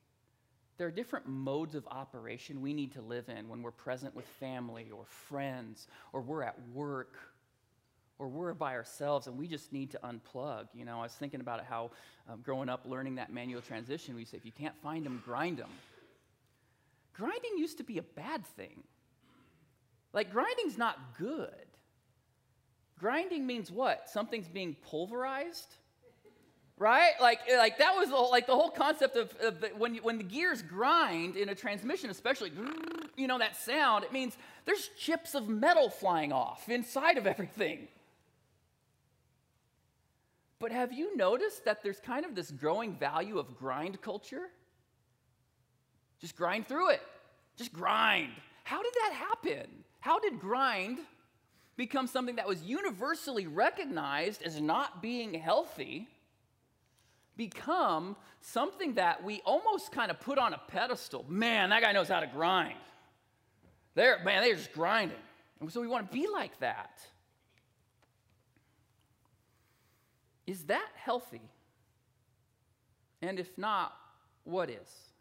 There 0.77 0.87
are 0.87 0.91
different 0.91 1.27
modes 1.27 1.75
of 1.75 1.85
operation 1.87 2.61
we 2.61 2.73
need 2.73 2.93
to 2.93 3.01
live 3.01 3.29
in 3.29 3.47
when 3.47 3.61
we're 3.61 3.71
present 3.71 4.15
with 4.15 4.25
family 4.25 4.87
or 4.91 5.05
friends, 5.05 5.87
or 6.13 6.21
we're 6.21 6.41
at 6.41 6.57
work, 6.73 7.15
or 8.17 8.27
we're 8.27 8.53
by 8.53 8.73
ourselves 8.73 9.27
and 9.27 9.37
we 9.37 9.47
just 9.47 9.71
need 9.71 9.91
to 9.91 9.99
unplug. 10.03 10.67
You 10.73 10.85
know, 10.85 10.99
I 10.99 11.03
was 11.03 11.11
thinking 11.11 11.41
about 11.41 11.63
how 11.65 11.91
um, 12.27 12.41
growing 12.41 12.69
up 12.69 12.85
learning 12.85 13.15
that 13.15 13.31
manual 13.31 13.61
transition, 13.61 14.15
we 14.15 14.25
say, 14.25 14.37
if 14.37 14.45
you 14.45 14.51
can't 14.51 14.75
find 14.81 15.05
them, 15.05 15.21
grind 15.23 15.57
them. 15.57 15.69
Grinding 17.13 17.57
used 17.57 17.77
to 17.77 17.83
be 17.83 17.97
a 17.97 18.03
bad 18.03 18.45
thing. 18.45 18.83
Like, 20.13 20.31
grinding's 20.31 20.77
not 20.77 21.17
good. 21.17 21.65
Grinding 22.99 23.45
means 23.45 23.71
what? 23.71 24.09
Something's 24.09 24.47
being 24.47 24.75
pulverized? 24.89 25.75
right? 26.77 27.13
Like, 27.21 27.39
like 27.57 27.77
that 27.77 27.95
was 27.95 28.09
the, 28.09 28.15
like 28.15 28.47
the 28.47 28.55
whole 28.55 28.69
concept 28.69 29.15
of, 29.15 29.33
of 29.41 29.61
the, 29.61 29.67
when, 29.69 29.95
when 29.97 30.17
the 30.17 30.23
gears 30.23 30.61
grind 30.61 31.35
in 31.35 31.49
a 31.49 31.55
transmission, 31.55 32.09
especially, 32.09 32.51
you 33.15 33.27
know, 33.27 33.37
that 33.39 33.55
sound, 33.55 34.03
it 34.03 34.11
means 34.11 34.37
there's 34.65 34.89
chips 34.97 35.35
of 35.35 35.47
metal 35.47 35.89
flying 35.89 36.31
off 36.31 36.67
inside 36.69 37.17
of 37.17 37.27
everything. 37.27 37.87
But 40.59 40.71
have 40.71 40.93
you 40.93 41.15
noticed 41.15 41.65
that 41.65 41.83
there's 41.83 41.99
kind 41.99 42.25
of 42.25 42.35
this 42.35 42.49
growing 42.49 42.95
value 42.95 43.37
of 43.37 43.57
grind 43.57 44.01
culture? 44.01 44.49
Just 46.23 46.37
grind 46.37 46.65
through 46.65 46.91
it. 46.91 47.01
Just 47.57 47.73
grind. 47.73 48.31
How 48.63 48.81
did 48.81 48.93
that 48.93 49.13
happen? 49.13 49.67
How 49.99 50.19
did 50.19 50.39
grind 50.39 50.99
become 51.75 52.07
something 52.07 52.37
that 52.37 52.47
was 52.47 52.63
universally 52.63 53.45
recognized 53.45 54.41
as 54.41 54.61
not 54.61 55.01
being 55.01 55.33
healthy 55.33 56.07
become 57.35 58.15
something 58.39 58.93
that 58.93 59.21
we 59.21 59.41
almost 59.43 59.91
kind 59.91 60.09
of 60.09 60.21
put 60.21 60.37
on 60.37 60.53
a 60.53 60.61
pedestal? 60.69 61.25
Man, 61.27 61.71
that 61.71 61.81
guy 61.81 61.91
knows 61.91 62.07
how 62.07 62.21
to 62.21 62.27
grind. 62.27 62.77
They're, 63.93 64.23
man, 64.23 64.43
they're 64.43 64.55
just 64.55 64.71
grinding. 64.71 65.17
And 65.59 65.69
so 65.69 65.81
we 65.81 65.87
want 65.87 66.09
to 66.09 66.17
be 66.17 66.27
like 66.27 66.57
that. 66.61 67.01
Is 70.47 70.63
that 70.67 70.87
healthy? 70.95 71.41
And 73.21 73.41
if 73.41 73.57
not, 73.57 73.93
what 74.45 74.69
is? 74.69 75.12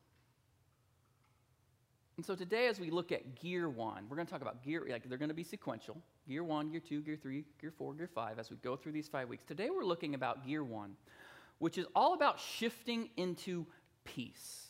And 2.17 2.27
so 2.27 2.35
today, 2.35 2.67
as 2.67 2.79
we 2.79 2.91
look 2.91 3.11
at 3.11 3.41
gear 3.41 3.69
one, 3.69 4.05
we're 4.09 4.17
going 4.17 4.27
to 4.27 4.33
talk 4.33 4.43
about 4.43 4.63
gear, 4.63 4.87
like 4.89 5.09
they're 5.09 5.19
going 5.19 5.31
to 5.31 5.35
be 5.35 5.45
sequential 5.45 5.97
gear 6.29 6.45
one, 6.45 6.71
gear 6.71 6.81
two, 6.81 7.01
gear 7.01 7.17
three, 7.21 7.45
gear 7.61 7.73
four, 7.77 7.95
gear 7.95 8.09
five, 8.15 8.39
as 8.39 8.51
we 8.51 8.57
go 8.57 8.77
through 8.77 8.93
these 8.93 9.09
five 9.09 9.29
weeks. 9.29 9.45
Today, 9.45 9.71
we're 9.71 9.85
looking 9.85 10.15
about 10.15 10.47
gear 10.47 10.63
one, 10.63 10.95
which 11.59 11.79
is 11.79 11.87
all 11.95 12.13
about 12.13 12.39
shifting 12.39 13.09
into 13.17 13.67
peace. 14.05 14.67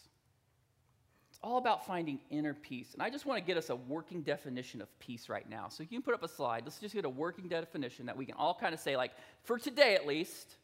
It's 1.31 1.41
all 1.43 1.59
about 1.59 1.85
finding 1.85 2.21
inner 2.31 2.55
peace. 2.55 2.95
And 2.95 3.03
I 3.03 3.11
just 3.11 3.27
want 3.27 3.39
to 3.41 3.45
get 3.45 3.57
us 3.57 3.71
a 3.71 3.77
working 3.77 4.23
definition 4.23 4.81
of 4.81 4.99
peace 5.01 5.29
right 5.29 5.49
now. 5.49 5.69
So 5.69 5.83
you 5.83 5.89
can 5.89 6.03
put 6.03 6.15
up 6.15 6.23
a 6.23 6.29
slide. 6.29 6.63
Let's 6.65 6.79
just 6.79 6.95
get 6.95 7.05
a 7.05 7.11
working 7.11 7.49
definition 7.49 8.07
that 8.07 8.17
we 8.17 8.25
can 8.25 8.37
all 8.37 8.55
kind 8.55 8.73
of 8.73 8.79
say, 8.79 8.97
like, 8.97 9.11
for 9.43 9.59
today 9.59 9.97
at 9.97 10.07
least, 10.07 10.57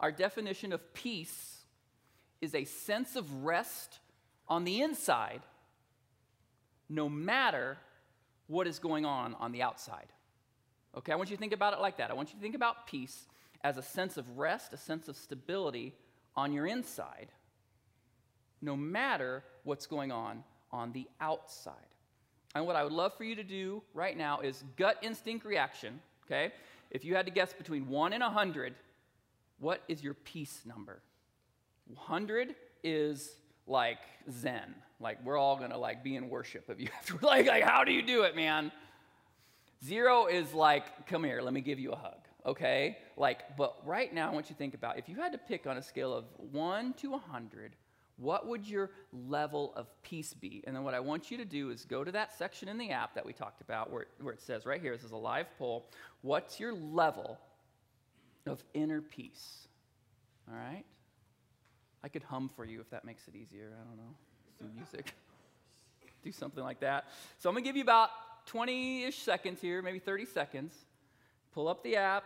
our 0.00 0.10
definition 0.10 0.72
of 0.72 0.94
peace 0.94 1.58
is 2.40 2.54
a 2.54 2.64
sense 2.64 3.16
of 3.16 3.44
rest 3.44 3.98
on 4.48 4.64
the 4.64 4.80
inside 4.80 5.42
no 6.92 7.08
matter 7.08 7.78
what 8.48 8.66
is 8.66 8.78
going 8.78 9.06
on 9.06 9.34
on 9.40 9.50
the 9.50 9.62
outside. 9.62 10.12
Okay, 10.96 11.10
I 11.10 11.16
want 11.16 11.30
you 11.30 11.36
to 11.36 11.40
think 11.40 11.54
about 11.54 11.72
it 11.72 11.80
like 11.80 11.96
that. 11.96 12.10
I 12.10 12.14
want 12.14 12.28
you 12.28 12.34
to 12.34 12.42
think 12.42 12.54
about 12.54 12.86
peace 12.86 13.26
as 13.64 13.78
a 13.78 13.82
sense 13.82 14.18
of 14.18 14.36
rest, 14.36 14.74
a 14.74 14.76
sense 14.76 15.08
of 15.08 15.16
stability 15.16 15.94
on 16.36 16.52
your 16.52 16.66
inside, 16.66 17.28
no 18.60 18.76
matter 18.76 19.42
what's 19.64 19.86
going 19.86 20.12
on 20.12 20.44
on 20.70 20.92
the 20.92 21.08
outside. 21.20 21.74
And 22.54 22.66
what 22.66 22.76
I 22.76 22.84
would 22.84 22.92
love 22.92 23.14
for 23.16 23.24
you 23.24 23.36
to 23.36 23.44
do 23.44 23.82
right 23.94 24.16
now 24.16 24.40
is 24.40 24.62
gut 24.76 24.98
instinct 25.00 25.46
reaction, 25.46 25.98
okay? 26.26 26.52
If 26.90 27.06
you 27.06 27.14
had 27.14 27.24
to 27.24 27.32
guess 27.32 27.54
between 27.54 27.88
1 27.88 28.12
and 28.12 28.22
100, 28.22 28.74
what 29.60 29.82
is 29.88 30.02
your 30.02 30.14
peace 30.14 30.60
number? 30.66 31.00
100 31.86 32.54
is 32.84 33.36
like 33.66 34.00
zen 34.30 34.74
like 35.02 35.24
we're 35.24 35.36
all 35.36 35.56
gonna 35.56 35.78
like 35.78 36.02
be 36.02 36.16
in 36.16 36.28
worship 36.28 36.68
of 36.68 36.80
you. 36.80 36.88
Like, 37.22 37.46
like 37.46 37.64
how 37.64 37.84
do 37.84 37.92
you 37.92 38.02
do 38.02 38.22
it 38.22 38.36
man? 38.36 38.72
Zero 39.84 40.26
is 40.26 40.54
like 40.54 41.06
come 41.06 41.24
here 41.24 41.42
let 41.42 41.52
me 41.52 41.60
give 41.60 41.78
you 41.78 41.92
a 41.92 41.96
hug 41.96 42.22
okay? 42.46 42.98
Like 43.16 43.56
but 43.56 43.76
right 43.84 44.12
now 44.12 44.30
i 44.30 44.32
want 44.32 44.46
you 44.48 44.54
to 44.54 44.58
think 44.58 44.74
about 44.74 44.98
if 44.98 45.08
you 45.08 45.16
had 45.16 45.32
to 45.32 45.38
pick 45.38 45.66
on 45.66 45.76
a 45.76 45.82
scale 45.82 46.12
of 46.14 46.24
1 46.36 46.94
to 46.94 47.08
a 47.08 47.10
100 47.10 47.76
what 48.16 48.46
would 48.46 48.68
your 48.68 48.90
level 49.12 49.72
of 49.74 49.88
peace 50.02 50.34
be? 50.34 50.62
And 50.66 50.76
then 50.76 50.84
what 50.84 50.94
i 50.94 51.00
want 51.00 51.30
you 51.30 51.36
to 51.38 51.44
do 51.44 51.70
is 51.70 51.84
go 51.84 52.04
to 52.04 52.12
that 52.12 52.36
section 52.36 52.68
in 52.68 52.78
the 52.78 52.90
app 52.90 53.14
that 53.14 53.26
we 53.26 53.32
talked 53.32 53.60
about 53.60 53.90
where, 53.90 54.06
where 54.20 54.34
it 54.34 54.40
says 54.40 54.66
right 54.66 54.80
here 54.80 54.94
this 54.94 55.04
is 55.04 55.12
a 55.12 55.16
live 55.16 55.46
poll. 55.58 55.90
What's 56.22 56.60
your 56.60 56.72
level 56.72 57.38
of 58.46 58.62
inner 58.74 59.00
peace? 59.00 59.68
All 60.48 60.56
right? 60.56 60.84
I 62.04 62.08
could 62.08 62.22
hum 62.22 62.50
for 62.54 62.64
you 62.64 62.80
if 62.80 62.90
that 62.90 63.04
makes 63.04 63.28
it 63.28 63.36
easier. 63.36 63.72
I 63.80 63.84
don't 63.84 63.96
know. 63.96 64.14
Music. 64.74 65.14
Do 66.22 66.32
something 66.32 66.62
like 66.62 66.80
that. 66.80 67.06
So 67.38 67.48
I'm 67.48 67.54
going 67.54 67.64
to 67.64 67.68
give 67.68 67.76
you 67.76 67.82
about 67.82 68.10
20 68.46 69.04
ish 69.04 69.18
seconds 69.18 69.60
here, 69.60 69.82
maybe 69.82 69.98
30 69.98 70.26
seconds. 70.26 70.74
Pull 71.52 71.68
up 71.68 71.82
the 71.82 71.96
app, 71.96 72.24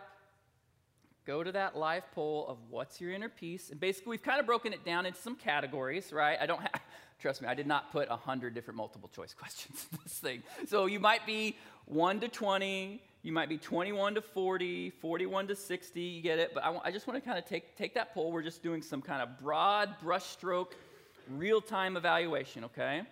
go 1.25 1.43
to 1.43 1.51
that 1.51 1.75
live 1.75 2.09
poll 2.13 2.47
of 2.47 2.57
what's 2.69 3.01
your 3.01 3.11
inner 3.11 3.29
peace. 3.29 3.69
And 3.69 3.79
basically, 3.79 4.11
we've 4.11 4.23
kind 4.23 4.39
of 4.39 4.45
broken 4.45 4.71
it 4.71 4.85
down 4.85 5.05
into 5.05 5.19
some 5.19 5.35
categories, 5.35 6.13
right? 6.13 6.37
I 6.39 6.45
don't 6.45 6.61
have, 6.61 6.81
trust 7.19 7.41
me, 7.41 7.47
I 7.49 7.53
did 7.53 7.67
not 7.67 7.91
put 7.91 8.09
100 8.09 8.53
different 8.53 8.77
multiple 8.77 9.09
choice 9.13 9.33
questions 9.37 9.87
in 9.91 9.99
this 10.03 10.13
thing. 10.13 10.43
So 10.67 10.85
you 10.85 10.99
might 10.99 11.25
be 11.25 11.57
1 11.85 12.21
to 12.21 12.29
20, 12.29 13.01
you 13.23 13.31
might 13.33 13.49
be 13.49 13.57
21 13.57 14.15
to 14.15 14.21
40, 14.21 14.89
41 14.89 15.47
to 15.47 15.55
60, 15.55 16.01
you 16.01 16.21
get 16.21 16.39
it? 16.39 16.51
But 16.53 16.63
I, 16.63 16.79
I 16.85 16.91
just 16.91 17.07
want 17.07 17.21
to 17.21 17.25
kind 17.27 17.37
of 17.37 17.45
take, 17.45 17.75
take 17.75 17.93
that 17.95 18.13
poll. 18.13 18.31
We're 18.31 18.41
just 18.41 18.63
doing 18.63 18.81
some 18.81 19.01
kind 19.01 19.21
of 19.21 19.37
broad 19.37 19.95
brushstroke, 20.01 20.71
real 21.29 21.61
time 21.61 21.97
evaluation, 21.97 22.63
okay? 22.65 23.03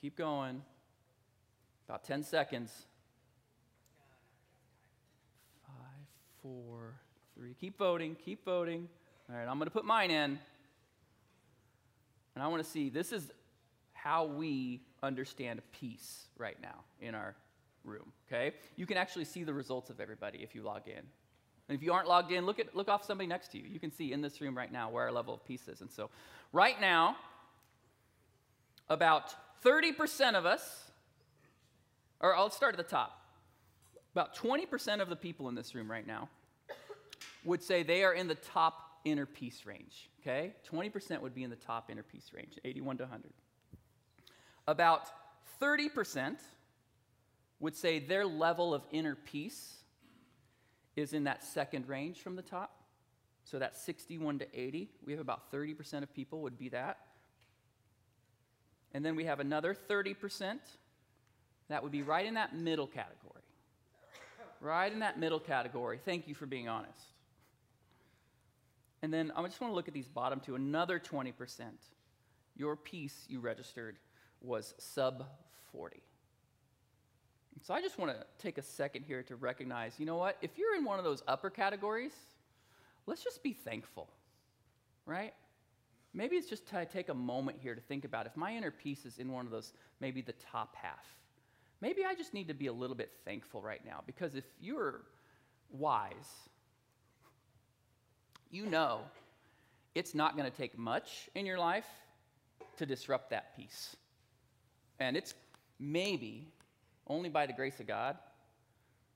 Keep 0.00 0.16
going. 0.16 0.62
About 1.88 2.04
10 2.04 2.22
seconds. 2.22 2.70
Five, 5.66 5.74
four, 6.42 6.94
three. 7.34 7.54
Keep 7.60 7.78
voting, 7.78 8.16
keep 8.24 8.44
voting. 8.44 8.88
All 9.28 9.36
right, 9.36 9.46
I'm 9.46 9.58
going 9.58 9.66
to 9.66 9.72
put 9.72 9.84
mine 9.84 10.10
in. 10.10 10.38
And 12.34 12.44
I 12.44 12.48
want 12.48 12.64
to 12.64 12.68
see 12.68 12.88
this 12.88 13.12
is 13.12 13.30
how 13.92 14.24
we 14.24 14.80
understand 15.02 15.60
peace 15.72 16.28
right 16.38 16.56
now 16.62 16.84
in 17.00 17.14
our 17.14 17.34
room, 17.84 18.12
okay? 18.26 18.54
You 18.76 18.86
can 18.86 18.96
actually 18.96 19.24
see 19.24 19.44
the 19.44 19.52
results 19.52 19.90
of 19.90 20.00
everybody 20.00 20.38
if 20.38 20.54
you 20.54 20.62
log 20.62 20.82
in. 20.86 21.02
And 21.70 21.76
if 21.76 21.84
you 21.84 21.92
aren't 21.92 22.08
logged 22.08 22.32
in, 22.32 22.46
look, 22.46 22.58
at, 22.58 22.74
look 22.74 22.88
off 22.88 23.04
somebody 23.04 23.28
next 23.28 23.52
to 23.52 23.58
you. 23.58 23.64
You 23.64 23.78
can 23.78 23.92
see 23.92 24.12
in 24.12 24.20
this 24.20 24.40
room 24.40 24.58
right 24.58 24.72
now 24.72 24.90
where 24.90 25.04
our 25.04 25.12
level 25.12 25.34
of 25.34 25.44
peace 25.46 25.68
is. 25.68 25.82
And 25.82 25.88
so, 25.88 26.10
right 26.52 26.80
now, 26.80 27.14
about 28.88 29.32
30% 29.64 30.34
of 30.34 30.46
us, 30.46 30.90
or 32.18 32.34
I'll 32.34 32.50
start 32.50 32.74
at 32.74 32.76
the 32.76 32.82
top. 32.82 33.22
About 34.12 34.34
20% 34.34 35.00
of 35.00 35.08
the 35.08 35.14
people 35.14 35.48
in 35.48 35.54
this 35.54 35.72
room 35.72 35.88
right 35.88 36.04
now 36.04 36.28
would 37.44 37.62
say 37.62 37.84
they 37.84 38.02
are 38.02 38.14
in 38.14 38.26
the 38.26 38.34
top 38.34 38.98
inner 39.04 39.24
peace 39.24 39.64
range, 39.64 40.10
okay? 40.22 40.52
20% 40.68 41.20
would 41.20 41.36
be 41.36 41.44
in 41.44 41.50
the 41.50 41.56
top 41.56 41.88
inner 41.88 42.02
peace 42.02 42.32
range, 42.34 42.58
81 42.64 42.96
to 42.96 43.04
100. 43.04 43.30
About 44.66 45.02
30% 45.62 46.34
would 47.60 47.76
say 47.76 48.00
their 48.00 48.26
level 48.26 48.74
of 48.74 48.82
inner 48.90 49.14
peace 49.14 49.79
is 51.00 51.12
in 51.12 51.24
that 51.24 51.42
second 51.42 51.88
range 51.88 52.20
from 52.20 52.36
the 52.36 52.42
top. 52.42 52.76
So 53.44 53.58
that's 53.58 53.80
61 53.82 54.40
to 54.40 54.46
80. 54.54 54.90
We 55.04 55.12
have 55.12 55.20
about 55.20 55.50
30% 55.52 56.02
of 56.02 56.14
people 56.14 56.42
would 56.42 56.58
be 56.58 56.68
that. 56.70 56.98
And 58.92 59.04
then 59.04 59.16
we 59.16 59.24
have 59.24 59.40
another 59.40 59.74
30% 59.74 60.58
that 61.68 61.82
would 61.82 61.92
be 61.92 62.02
right 62.02 62.26
in 62.26 62.34
that 62.34 62.54
middle 62.54 62.86
category. 62.86 63.42
Right 64.60 64.92
in 64.92 64.98
that 64.98 65.18
middle 65.18 65.40
category. 65.40 65.98
Thank 66.04 66.28
you 66.28 66.34
for 66.34 66.46
being 66.46 66.68
honest. 66.68 67.06
And 69.02 69.12
then 69.12 69.32
I 69.34 69.42
just 69.44 69.60
want 69.60 69.70
to 69.70 69.74
look 69.74 69.88
at 69.88 69.94
these 69.94 70.08
bottom 70.08 70.40
two. 70.40 70.54
Another 70.54 70.98
20%. 70.98 71.32
Your 72.56 72.76
peace 72.76 73.24
you 73.28 73.40
registered 73.40 73.96
was 74.42 74.74
sub 74.78 75.24
40. 75.72 76.02
So 77.62 77.74
I 77.74 77.80
just 77.80 77.98
want 77.98 78.12
to 78.12 78.24
take 78.38 78.58
a 78.58 78.62
second 78.62 79.04
here 79.06 79.22
to 79.24 79.36
recognize 79.36 79.94
you 79.98 80.06
know 80.06 80.16
what? 80.16 80.36
If 80.40 80.56
you're 80.56 80.76
in 80.76 80.84
one 80.84 80.98
of 80.98 81.04
those 81.04 81.22
upper 81.28 81.50
categories, 81.50 82.12
let's 83.06 83.22
just 83.22 83.42
be 83.42 83.52
thankful, 83.52 84.08
right? 85.06 85.34
Maybe 86.12 86.36
it's 86.36 86.48
just 86.48 86.66
to 86.68 86.86
take 86.86 87.08
a 87.08 87.14
moment 87.14 87.58
here 87.60 87.74
to 87.74 87.80
think 87.80 88.04
about 88.04 88.26
if 88.26 88.36
my 88.36 88.54
inner 88.56 88.70
peace 88.70 89.04
is 89.04 89.18
in 89.18 89.30
one 89.30 89.46
of 89.46 89.52
those, 89.52 89.72
maybe 90.00 90.22
the 90.22 90.32
top 90.32 90.74
half. 90.74 91.04
Maybe 91.80 92.04
I 92.04 92.14
just 92.14 92.34
need 92.34 92.48
to 92.48 92.54
be 92.54 92.66
a 92.66 92.72
little 92.72 92.96
bit 92.96 93.12
thankful 93.24 93.62
right 93.62 93.84
now 93.84 94.02
because 94.06 94.34
if 94.34 94.44
you're 94.60 95.02
wise, 95.70 96.48
you 98.50 98.66
know 98.66 99.02
it's 99.94 100.14
not 100.14 100.36
going 100.36 100.50
to 100.50 100.56
take 100.56 100.78
much 100.78 101.28
in 101.34 101.46
your 101.46 101.58
life 101.58 101.86
to 102.76 102.86
disrupt 102.86 103.30
that 103.30 103.56
peace. 103.56 103.96
And 104.98 105.16
it's 105.16 105.34
maybe 105.78 106.48
only 107.06 107.28
by 107.28 107.46
the 107.46 107.52
grace 107.52 107.80
of 107.80 107.86
God 107.86 108.16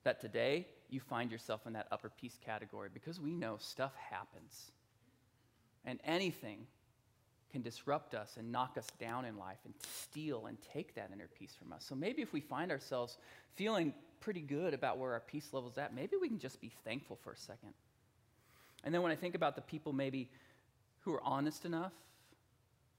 that 0.05 0.21
today 0.21 0.67
you 0.91 1.01
find 1.01 1.31
yourself 1.31 1.67
in 1.67 1.73
that 1.73 1.89
upper 1.91 2.11
peace 2.11 2.39
category 2.45 2.89
because 2.93 3.21
we 3.21 3.33
know 3.33 3.57
stuff 3.59 3.93
happens. 4.11 4.71
And 5.85 5.99
anything 6.05 6.67
can 7.51 7.63
disrupt 7.63 8.15
us 8.15 8.37
and 8.37 8.51
knock 8.51 8.77
us 8.77 8.87
down 8.99 9.25
in 9.25 9.39
life 9.39 9.59
and 9.65 9.75
steal 9.83 10.47
and 10.47 10.59
take 10.73 10.95
that 10.95 11.11
inner 11.13 11.29
peace 11.39 11.55
from 11.57 11.73
us. 11.73 11.85
So 11.89 11.95
maybe 11.95 12.21
if 12.21 12.33
we 12.33 12.41
find 12.41 12.71
ourselves 12.71 13.17
feeling 13.55 13.95
pretty 14.21 14.41
good 14.41 14.75
about 14.75 14.99
where 14.99 15.13
our 15.13 15.21
peace 15.21 15.49
level's 15.53 15.79
at, 15.79 15.95
maybe 15.95 16.17
we 16.21 16.29
can 16.29 16.39
just 16.39 16.61
be 16.61 16.73
thankful 16.85 17.17
for 17.23 17.33
a 17.33 17.37
second. 17.37 17.75
And 18.83 18.95
then 18.95 19.03
when 19.03 19.13
I 19.13 19.17
think 19.17 19.35
about 19.35 19.57
the 19.57 19.63
people 19.63 19.93
maybe 19.93 20.29
who 21.01 21.13
are 21.13 21.23
honest 21.23 21.65
enough 21.65 21.93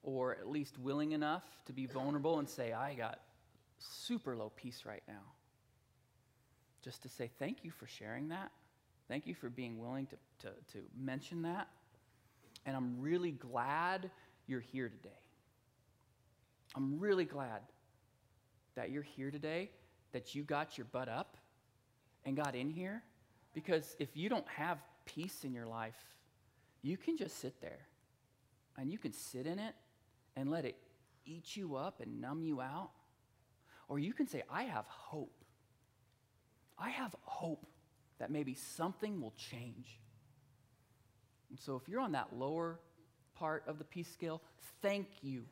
or 0.04 0.34
at 0.36 0.48
least 0.48 0.78
willing 0.78 1.12
enough 1.12 1.44
to 1.66 1.74
be 1.74 1.86
vulnerable 1.86 2.40
and 2.40 2.48
say, 2.48 2.72
I 2.72 2.94
got 2.94 3.20
super 3.80 4.36
low 4.36 4.52
peace 4.56 4.84
right 4.86 5.04
now. 5.08 5.24
Just 6.84 7.04
to 7.04 7.10
say, 7.10 7.32
thank 7.40 7.64
you 7.64 7.72
for 7.72 7.88
sharing 7.88 8.30
that. 8.30 8.52
Thank 9.08 9.28
you 9.28 9.36
for 9.36 9.50
being 9.50 9.80
willing 9.80 10.08
to, 10.08 10.16
to, 10.42 10.54
to 10.74 10.80
mention 10.98 11.44
that. 11.44 11.68
And 12.66 12.76
I'm 12.76 13.00
really 13.00 13.32
glad 13.32 14.10
you're 14.48 14.60
here 14.60 14.90
today. 14.90 15.10
I'm 16.76 17.00
really 17.00 17.26
glad 17.26 17.62
that 18.76 18.92
you're 18.92 19.04
here 19.04 19.32
today, 19.32 19.70
that 20.12 20.36
you 20.36 20.44
got 20.44 20.78
your 20.78 20.86
butt 20.92 21.08
up 21.08 21.38
and 22.26 22.36
got 22.36 22.56
in 22.56 22.70
here. 22.70 23.04
Because 23.54 23.96
if 24.00 24.10
you 24.16 24.30
don't 24.30 24.48
have 24.48 24.80
peace 25.06 25.44
in 25.44 25.54
your 25.54 25.68
life, 25.68 25.98
you 26.82 26.98
can 26.98 27.18
just 27.18 27.40
sit 27.40 27.62
there 27.62 27.88
and 28.78 28.92
you 28.92 28.98
can 28.98 29.14
sit 29.14 29.48
in 29.48 29.60
it 29.60 29.74
and 30.36 30.52
let 30.52 30.66
it 30.66 30.76
eat 31.26 31.56
you 31.56 31.76
up 31.76 32.02
and 32.02 32.22
numb 32.22 32.44
you 32.44 32.62
out. 32.62 32.90
Or 33.88 34.00
you 34.00 34.14
can 34.14 34.28
say, 34.28 34.44
I 34.50 34.64
have 34.64 34.86
hope. 34.88 35.44
I 36.78 36.90
have 36.90 37.16
hope 37.24 37.66
that 38.20 38.32
maybe 38.32 38.56
something 38.56 39.22
will 39.22 39.34
change. 39.38 40.00
And 41.50 41.60
so 41.60 41.76
if 41.76 41.88
you're 41.88 42.02
on 42.02 42.14
that 42.14 42.36
lower 42.36 42.80
part 43.36 43.64
of 43.68 43.78
the 43.78 43.84
peace 43.84 44.12
scale, 44.12 44.42
thank 44.82 45.08
you. 45.22 45.44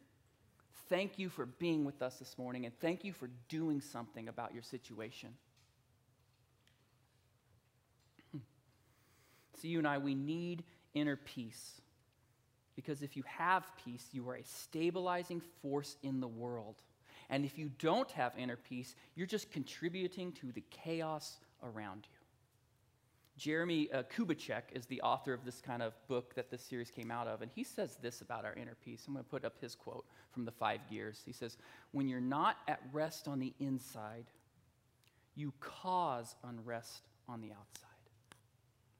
Thank 0.89 1.17
you 1.17 1.29
for 1.29 1.45
being 1.45 1.85
with 1.85 2.01
us 2.01 2.19
this 2.19 2.37
morning, 2.37 2.65
and 2.65 2.79
thank 2.79 3.03
you 3.03 3.13
for 3.13 3.29
doing 3.47 3.81
something 3.81 4.27
about 4.27 4.53
your 4.53 4.63
situation. 4.63 5.29
Hmm. 8.31 8.39
See, 9.59 9.69
you 9.69 9.77
and 9.79 9.87
I, 9.87 9.97
we 9.97 10.13
need 10.13 10.63
inner 10.93 11.15
peace. 11.15 11.81
Because 12.75 13.01
if 13.01 13.15
you 13.15 13.23
have 13.25 13.63
peace, 13.85 14.05
you 14.11 14.27
are 14.29 14.35
a 14.35 14.43
stabilizing 14.43 15.41
force 15.61 15.95
in 16.03 16.19
the 16.19 16.27
world. 16.27 16.75
And 17.33 17.45
if 17.45 17.57
you 17.57 17.71
don't 17.79 18.11
have 18.11 18.37
inner 18.37 18.55
peace, 18.55 18.93
you're 19.15 19.25
just 19.25 19.49
contributing 19.49 20.33
to 20.33 20.51
the 20.51 20.63
chaos 20.69 21.39
around 21.63 22.05
you. 22.11 22.19
Jeremie 23.35 23.91
uh, 23.91 24.03
Kubicek 24.03 24.61
is 24.71 24.85
the 24.85 25.01
author 25.01 25.33
of 25.33 25.43
this 25.43 25.59
kind 25.59 25.81
of 25.81 25.93
book 26.07 26.35
that 26.35 26.51
this 26.51 26.61
series 26.61 26.91
came 26.91 27.09
out 27.09 27.25
of, 27.25 27.41
and 27.41 27.49
he 27.55 27.63
says 27.63 27.97
this 28.03 28.21
about 28.21 28.45
our 28.45 28.53
inner 28.53 28.77
peace. 28.85 29.05
I'm 29.07 29.15
going 29.15 29.25
to 29.25 29.29
put 29.31 29.45
up 29.45 29.55
his 29.59 29.73
quote 29.73 30.05
from 30.31 30.45
the 30.45 30.51
five 30.51 30.81
gears. 30.91 31.23
He 31.25 31.33
says, 31.33 31.57
When 31.91 32.07
you're 32.07 32.21
not 32.21 32.57
at 32.67 32.79
rest 32.91 33.27
on 33.27 33.39
the 33.39 33.51
inside, 33.59 34.25
you 35.33 35.53
cause 35.59 36.35
unrest 36.43 37.01
on 37.27 37.41
the 37.41 37.49
outside. 37.49 37.89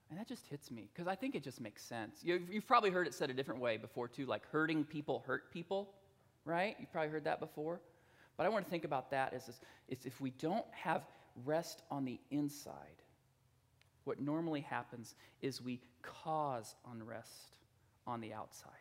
And 0.10 0.20
that 0.20 0.28
just 0.28 0.48
hits 0.48 0.72
me 0.72 0.90
because 0.92 1.08
I 1.08 1.13
think 1.13 1.36
it 1.36 1.44
just 1.44 1.62
makes 1.62 1.84
sense. 1.84 2.22
You've, 2.24 2.52
you've, 2.52 2.66
probably 2.66 2.90
heard 2.90 3.06
it 3.06 3.13
said 3.13 3.30
a 3.30 3.34
different 3.34 3.62
way 3.62 3.78
before, 3.78 4.08
too, 4.08 4.25
like 4.25 4.42
hurting 4.52 4.86
people 4.86 5.24
hurt 5.28 5.54
people, 5.54 5.92
right? 6.46 6.75
You've 6.80 6.92
probably 6.92 7.12
heard 7.12 7.25
that 7.25 7.40
before. 7.40 7.80
But 8.38 8.46
I 8.46 8.50
want 8.50 8.66
to 8.66 8.72
think 8.72 8.86
about 8.86 9.12
that 9.12 9.34
as, 9.34 9.50
is 9.90 10.06
if 10.06 10.20
we 10.20 10.32
don't 10.32 10.66
have 10.72 11.04
rest 11.46 11.84
on 11.92 12.06
the 12.06 12.20
inside, 12.32 13.02
what 14.04 14.20
normally 14.20 14.62
happens 14.62 15.16
is 15.42 15.62
we 15.62 15.82
cause 16.02 16.75
unrest 16.92 17.58
on 18.06 18.22
the 18.22 18.34
outside. 18.34 18.72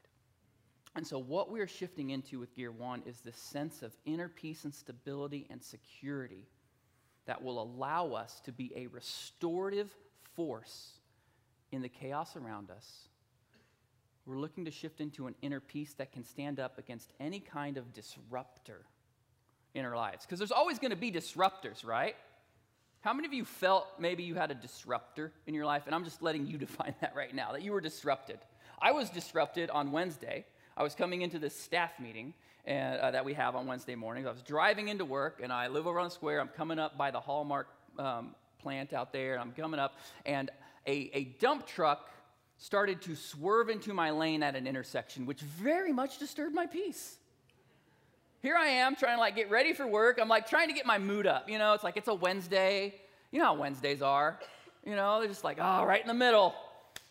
And 0.95 1.07
so, 1.07 1.19
what 1.19 1.51
we 1.51 1.61
are 1.61 1.67
shifting 1.67 2.11
into 2.11 2.39
with 2.39 2.55
Gear 2.55 2.71
One 2.71 3.03
is 3.07 3.21
this 3.21 3.37
sense 3.37 3.83
of 3.83 3.97
inner 4.05 4.29
peace 4.29 4.65
and 4.65 4.75
stability 4.75 5.47
and 5.49 5.63
security 5.63 6.49
that 7.27 7.43
will 7.43 7.63
allow 7.63 8.13
us 8.13 8.41
to 8.45 8.53
be 8.53 8.73
a 8.77 8.89
restorative 8.89 9.95
force 10.35 10.93
in 11.71 11.83
the 11.83 11.89
chaos 11.89 12.37
around 12.37 12.71
us. 12.71 13.09
We're 14.27 14.39
looking 14.39 14.65
to 14.67 14.71
shift 14.71 15.01
into 15.01 15.27
an 15.27 15.35
inner 15.41 15.61
peace 15.61 15.95
that 15.95 16.13
can 16.13 16.25
stand 16.25 16.61
up 16.61 16.79
against 16.79 17.13
any 17.19 17.41
kind 17.41 17.77
of 17.77 17.93
disruptor 17.93 18.85
in 19.75 19.85
our 19.85 19.97
lives. 19.97 20.25
Because 20.25 20.39
there's 20.39 20.53
always 20.53 20.79
going 20.79 20.91
to 20.91 20.97
be 20.97 21.11
disruptors, 21.11 21.85
right? 21.85 22.17
How 23.01 23.13
many 23.13 23.27
of 23.27 23.35
you 23.35 23.45
felt 23.45 23.87
maybe 23.99 24.23
you 24.23 24.35
had 24.35 24.51
a 24.51 24.55
disruptor 24.55 25.33
in 25.47 25.55
your 25.55 25.67
life? 25.67 25.83
And 25.87 25.95
I'm 25.95 26.05
just 26.05 26.23
letting 26.23 26.47
you 26.47 26.59
define 26.67 26.95
that 27.01 27.15
right 27.17 27.35
now, 27.35 27.53
that 27.53 27.63
you 27.63 27.73
were 27.73 27.81
disrupted. 27.81 28.39
I 28.81 28.93
was 28.93 29.11
disrupted 29.11 29.71
on 29.71 29.93
Wednesday. 29.93 30.45
I 30.77 30.83
was 30.83 30.95
coming 30.95 31.23
into 31.23 31.39
this 31.39 31.55
staff 31.55 31.99
meeting 32.01 32.35
and, 32.65 33.01
uh, 33.01 33.11
that 33.11 33.25
we 33.25 33.35
have 33.35 33.57
on 33.57 33.67
Wednesday 33.67 33.95
mornings. 33.95 34.27
I 34.27 34.31
was 34.31 34.43
driving 34.43 34.89
into 34.89 35.05
work, 35.05 35.41
and 35.43 35.53
I 35.53 35.69
live 35.69 35.87
over 35.87 35.99
on 35.99 36.07
the 36.07 36.11
square. 36.11 36.41
I'm 36.41 36.49
coming 36.49 36.79
up 36.79 36.97
by 36.97 37.11
the 37.11 37.21
Hallmark 37.21 37.69
um, 37.99 38.35
plant 38.59 38.93
out 38.93 39.13
there, 39.13 39.33
and 39.33 39.41
I'm 39.41 39.53
coming 39.53 39.81
up, 39.81 39.99
and 40.25 40.51
a, 40.87 41.11
a 41.13 41.25
dump 41.41 41.67
truck 41.67 42.11
started 42.57 43.03
to 43.03 43.17
swerve 43.17 43.69
into 43.69 43.93
my 43.93 44.11
lane 44.11 44.43
at 44.43 44.55
an 44.55 44.69
intersection, 44.69 45.27
which 45.27 45.41
very 45.41 45.93
much 45.93 46.19
disturbed 46.19 46.55
my 46.55 46.67
peace 46.67 47.19
here 48.43 48.57
I 48.57 48.67
am 48.67 48.97
trying 48.97 49.17
to 49.17 49.21
like 49.21 49.37
get 49.37 49.51
ready 49.51 49.73
for 49.73 49.87
work. 49.87 50.19
I'm 50.21 50.29
like 50.29 50.49
trying 50.49 50.69
to 50.69 50.75
get 50.75 50.85
my 50.85 50.99
mood 50.99 51.27
up. 51.27 51.49
You 51.49 51.59
know, 51.59 51.75
it's 51.75 51.85
like 51.85 51.97
it's 51.97 52.09
a 52.09 52.15
Wednesday. 52.15 52.95
You 53.31 53.39
know 53.39 53.47
how 53.47 53.55
Wednesdays 53.55 54.03
are. 54.03 54.39
You 54.85 54.97
know, 54.97 55.21
they're 55.21 55.29
just 55.29 55.45
like, 55.45 55.59
oh, 55.61 55.85
right 55.85 56.01
in 56.01 56.09
the 56.09 56.15
middle. 56.15 56.53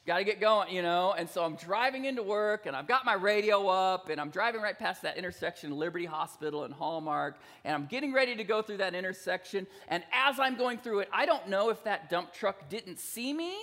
Got 0.06 0.18
to 0.18 0.24
get 0.24 0.42
going, 0.42 0.74
you 0.76 0.82
know. 0.82 1.14
And 1.14 1.30
so 1.30 1.44
I'm 1.46 1.56
driving 1.56 2.06
into 2.06 2.22
work 2.22 2.66
and 2.66 2.76
I've 2.76 2.88
got 2.88 3.06
my 3.06 3.14
radio 3.14 3.68
up 3.68 4.10
and 4.10 4.20
I'm 4.20 4.30
driving 4.30 4.60
right 4.60 4.78
past 4.78 5.04
that 5.04 5.16
intersection, 5.16 5.78
Liberty 5.78 6.06
Hospital 6.06 6.66
and 6.66 6.74
Hallmark. 6.74 7.40
And 7.64 7.74
I'm 7.74 7.86
getting 7.86 8.12
ready 8.12 8.36
to 8.36 8.44
go 8.44 8.62
through 8.62 8.78
that 8.78 8.94
intersection. 8.94 9.68
And 9.88 10.04
as 10.12 10.40
I'm 10.40 10.58
going 10.58 10.80
through 10.80 11.00
it, 11.00 11.10
I 11.14 11.26
don't 11.26 11.48
know 11.48 11.70
if 11.70 11.84
that 11.86 12.10
dump 12.10 12.34
truck 12.34 12.68
didn't 12.68 13.00
see 13.00 13.32
me 13.32 13.56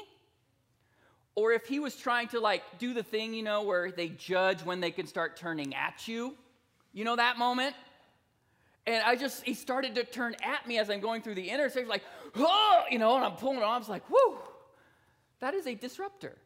or 1.34 1.52
if 1.52 1.66
he 1.66 1.80
was 1.80 1.96
trying 1.96 2.28
to 2.28 2.40
like 2.40 2.62
do 2.78 2.94
the 2.94 3.02
thing, 3.02 3.34
you 3.34 3.42
know, 3.42 3.64
where 3.64 3.90
they 3.90 4.08
judge 4.08 4.62
when 4.62 4.80
they 4.80 4.92
can 4.92 5.06
start 5.06 5.36
turning 5.36 5.74
at 5.74 6.08
you. 6.08 6.34
You 6.98 7.04
know 7.04 7.14
that 7.14 7.38
moment? 7.38 7.76
And 8.84 9.04
I 9.04 9.14
just, 9.14 9.44
he 9.44 9.54
started 9.54 9.94
to 9.94 10.02
turn 10.02 10.34
at 10.42 10.66
me 10.66 10.80
as 10.80 10.90
I'm 10.90 10.98
going 10.98 11.22
through 11.22 11.36
the 11.36 11.48
intersection, 11.48 11.88
like, 11.88 12.02
oh, 12.34 12.82
you 12.90 12.98
know, 12.98 13.14
and 13.14 13.24
I'm 13.24 13.36
pulling 13.36 13.58
on. 13.58 13.62
I 13.62 13.78
was 13.78 13.88
like, 13.88 14.10
whoo, 14.10 14.36
that 15.38 15.54
is 15.54 15.68
a 15.68 15.76
disruptor. 15.76 16.36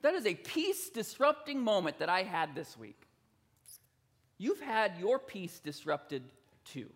That 0.00 0.14
is 0.14 0.24
a 0.24 0.34
peace 0.34 0.88
disrupting 0.88 1.60
moment 1.60 1.98
that 1.98 2.08
I 2.08 2.22
had 2.22 2.54
this 2.54 2.78
week. 2.78 2.98
You've 4.38 4.62
had 4.62 4.94
your 4.98 5.18
peace 5.18 5.58
disrupted 5.58 6.22
too. 6.64 6.88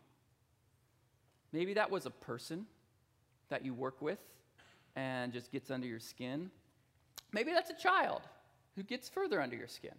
Maybe 1.52 1.74
that 1.74 1.90
was 1.90 2.06
a 2.06 2.10
person 2.10 2.64
that 3.50 3.66
you 3.66 3.74
work 3.74 4.00
with 4.00 4.18
and 4.96 5.30
just 5.30 5.52
gets 5.52 5.70
under 5.70 5.86
your 5.86 6.00
skin. 6.00 6.50
Maybe 7.32 7.52
that's 7.52 7.68
a 7.68 7.76
child 7.76 8.22
who 8.76 8.82
gets 8.82 9.10
further 9.10 9.42
under 9.42 9.56
your 9.56 9.68
skin. 9.68 9.94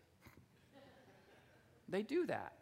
They 1.88 2.02
do 2.02 2.26
that. 2.26 2.54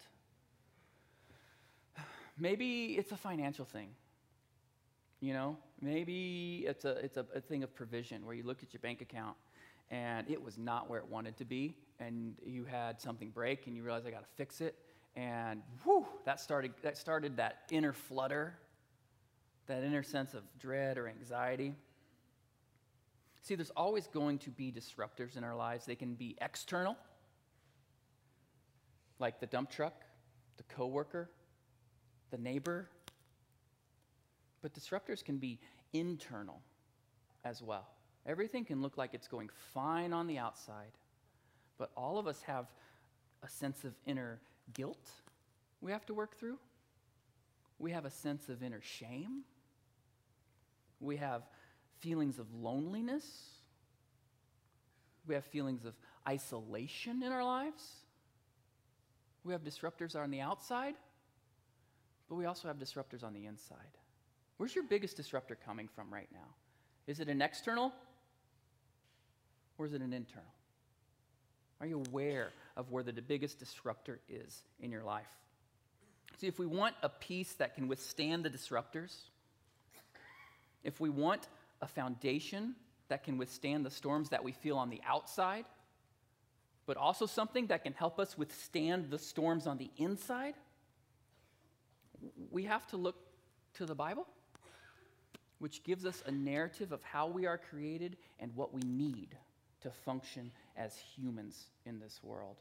Maybe 2.37 2.95
it's 2.97 3.11
a 3.11 3.17
financial 3.17 3.65
thing. 3.65 3.89
You 5.19 5.33
know, 5.33 5.57
maybe 5.81 6.65
it's 6.67 6.85
a, 6.85 6.97
it's 6.97 7.17
a, 7.17 7.25
a 7.33 7.39
thing 7.39 7.63
of 7.63 7.73
provision 7.73 8.25
where 8.25 8.35
you 8.35 8.43
look 8.43 8.61
at 8.61 8.73
your 8.73 8.81
bank 8.81 9.01
account 9.01 9.37
and 9.89 10.29
it 10.29 10.41
was 10.41 10.57
not 10.57 10.89
where 10.89 10.99
it 10.99 11.07
wanted 11.07 11.37
to 11.37 11.45
be, 11.45 11.77
and 11.99 12.35
you 12.43 12.65
had 12.65 12.99
something 12.99 13.29
break 13.29 13.67
and 13.67 13.75
you 13.75 13.83
realize 13.83 14.05
I 14.05 14.11
got 14.11 14.21
to 14.21 14.35
fix 14.35 14.59
it, 14.59 14.75
and 15.15 15.61
whew, 15.83 16.05
that 16.25 16.39
started, 16.39 16.73
that 16.81 16.97
started 16.97 17.37
that 17.37 17.59
inner 17.69 17.93
flutter, 17.93 18.55
that 19.67 19.83
inner 19.83 20.01
sense 20.03 20.33
of 20.33 20.41
dread 20.57 20.97
or 20.97 21.07
anxiety. 21.07 21.73
See, 23.43 23.55
there's 23.55 23.71
always 23.71 24.07
going 24.07 24.39
to 24.39 24.49
be 24.49 24.71
disruptors 24.71 25.37
in 25.37 25.43
our 25.43 25.55
lives. 25.55 25.85
They 25.85 25.95
can 25.95 26.15
be 26.15 26.37
external, 26.41 26.97
like 29.19 29.39
the 29.39 29.45
dump 29.45 29.69
truck, 29.69 29.93
the 30.57 30.63
coworker, 30.63 31.29
the 32.33 32.37
neighbor. 32.37 32.89
But 34.61 34.73
disruptors 34.73 35.23
can 35.23 35.37
be 35.37 35.59
internal 35.93 36.59
as 37.45 37.61
well. 37.61 37.87
Everything 38.25 38.65
can 38.65 38.81
look 38.81 38.97
like 38.97 39.13
it's 39.13 39.27
going 39.27 39.49
fine 39.73 40.11
on 40.11 40.27
the 40.27 40.37
outside, 40.37 40.91
but 41.77 41.91
all 41.95 42.17
of 42.17 42.27
us 42.27 42.41
have 42.41 42.65
a 43.43 43.49
sense 43.49 43.85
of 43.85 43.93
inner 44.05 44.39
guilt 44.73 45.09
we 45.83 45.91
have 45.91 46.05
to 46.05 46.13
work 46.13 46.37
through. 46.37 46.57
We 47.77 47.91
have 47.91 48.05
a 48.05 48.09
sense 48.09 48.47
of 48.47 48.63
inner 48.63 48.81
shame. 48.81 49.41
We 51.01 51.17
have 51.17 51.43
feelings 51.99 52.39
of 52.39 52.47
loneliness. 52.55 53.25
We 55.27 55.35
have 55.35 55.43
feelings 55.43 55.83
of 55.83 55.93
isolation 56.27 57.21
in 57.21 57.33
our 57.33 57.43
lives. 57.43 57.83
We 59.43 59.51
have 59.51 59.61
disruptors 59.61 60.15
on 60.15 60.31
the 60.31 60.39
outside. 60.39 60.95
But 62.33 62.39
we 62.39 62.45
also 62.47 62.67
have 62.67 62.79
disruptors 62.79 63.23
on 63.23 63.31
the 63.31 63.45
inside. 63.45 63.77
Where's 64.57 64.73
your 64.73 64.85
biggest 64.85 65.15
disruptor 65.15 65.55
coming 65.63 65.87
from 65.87 66.11
right 66.11 66.27
now? 66.33 66.47
Is 67.05 67.19
it 67.19 67.29
an 67.29 67.43
external 67.43 67.93
or 69.77 69.85
is 69.85 69.93
it 69.93 70.01
an 70.01 70.13
internal? 70.13 70.49
Are 71.79 71.85
you 71.85 72.01
aware 72.09 72.49
of 72.75 72.89
where 72.89 73.03
the 73.03 73.13
biggest 73.13 73.59
disruptor 73.59 74.19
is 74.27 74.63
in 74.79 74.89
your 74.89 75.03
life? 75.03 75.27
See, 76.39 76.47
if 76.47 76.57
we 76.57 76.65
want 76.65 76.95
a 77.03 77.09
peace 77.09 77.53
that 77.59 77.75
can 77.75 77.87
withstand 77.87 78.45
the 78.45 78.49
disruptors, 78.49 79.15
if 80.83 80.99
we 80.99 81.09
want 81.09 81.47
a 81.83 81.87
foundation 81.87 82.73
that 83.09 83.23
can 83.23 83.37
withstand 83.37 83.85
the 83.85 83.91
storms 83.91 84.29
that 84.29 84.43
we 84.43 84.53
feel 84.53 84.79
on 84.79 84.89
the 84.89 85.01
outside, 85.05 85.65
but 86.87 86.97
also 86.97 87.27
something 87.27 87.67
that 87.67 87.83
can 87.83 87.93
help 87.93 88.19
us 88.19 88.39
withstand 88.39 89.11
the 89.11 89.19
storms 89.19 89.67
on 89.67 89.77
the 89.77 89.91
inside, 89.97 90.55
we 92.51 92.63
have 92.63 92.87
to 92.87 92.97
look 92.97 93.15
to 93.75 93.85
the 93.85 93.95
Bible, 93.95 94.27
which 95.59 95.83
gives 95.83 96.05
us 96.05 96.23
a 96.25 96.31
narrative 96.31 96.91
of 96.91 97.01
how 97.03 97.27
we 97.27 97.45
are 97.45 97.57
created 97.57 98.17
and 98.39 98.55
what 98.55 98.73
we 98.73 98.81
need 98.81 99.35
to 99.81 99.89
function 99.89 100.51
as 100.77 100.97
humans 100.97 101.65
in 101.85 101.99
this 101.99 102.19
world. 102.23 102.57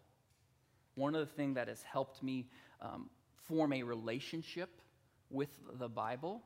One 0.94 1.14
of 1.14 1.20
the 1.20 1.34
things 1.34 1.54
that 1.54 1.68
has 1.68 1.82
helped 1.82 2.22
me 2.22 2.48
um, 2.80 3.08
form 3.36 3.72
a 3.72 3.82
relationship 3.82 4.80
with 5.30 5.48
the 5.78 5.88
Bible 5.88 6.42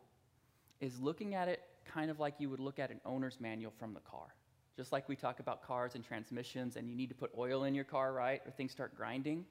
is 0.80 1.00
looking 1.00 1.34
at 1.34 1.48
it 1.48 1.62
kind 1.84 2.10
of 2.10 2.20
like 2.20 2.34
you 2.38 2.50
would 2.50 2.60
look 2.60 2.78
at 2.78 2.90
an 2.90 3.00
owner's 3.04 3.40
manual 3.40 3.72
from 3.78 3.94
the 3.94 4.00
car. 4.00 4.34
Just 4.76 4.92
like 4.92 5.08
we 5.08 5.16
talk 5.16 5.40
about 5.40 5.62
cars 5.62 5.94
and 5.94 6.04
transmissions, 6.04 6.76
and 6.76 6.88
you 6.88 6.94
need 6.94 7.08
to 7.08 7.14
put 7.14 7.30
oil 7.36 7.64
in 7.64 7.74
your 7.74 7.84
car, 7.84 8.12
right? 8.12 8.42
Or 8.44 8.50
things 8.50 8.72
start 8.72 8.94
grinding. 8.94 9.46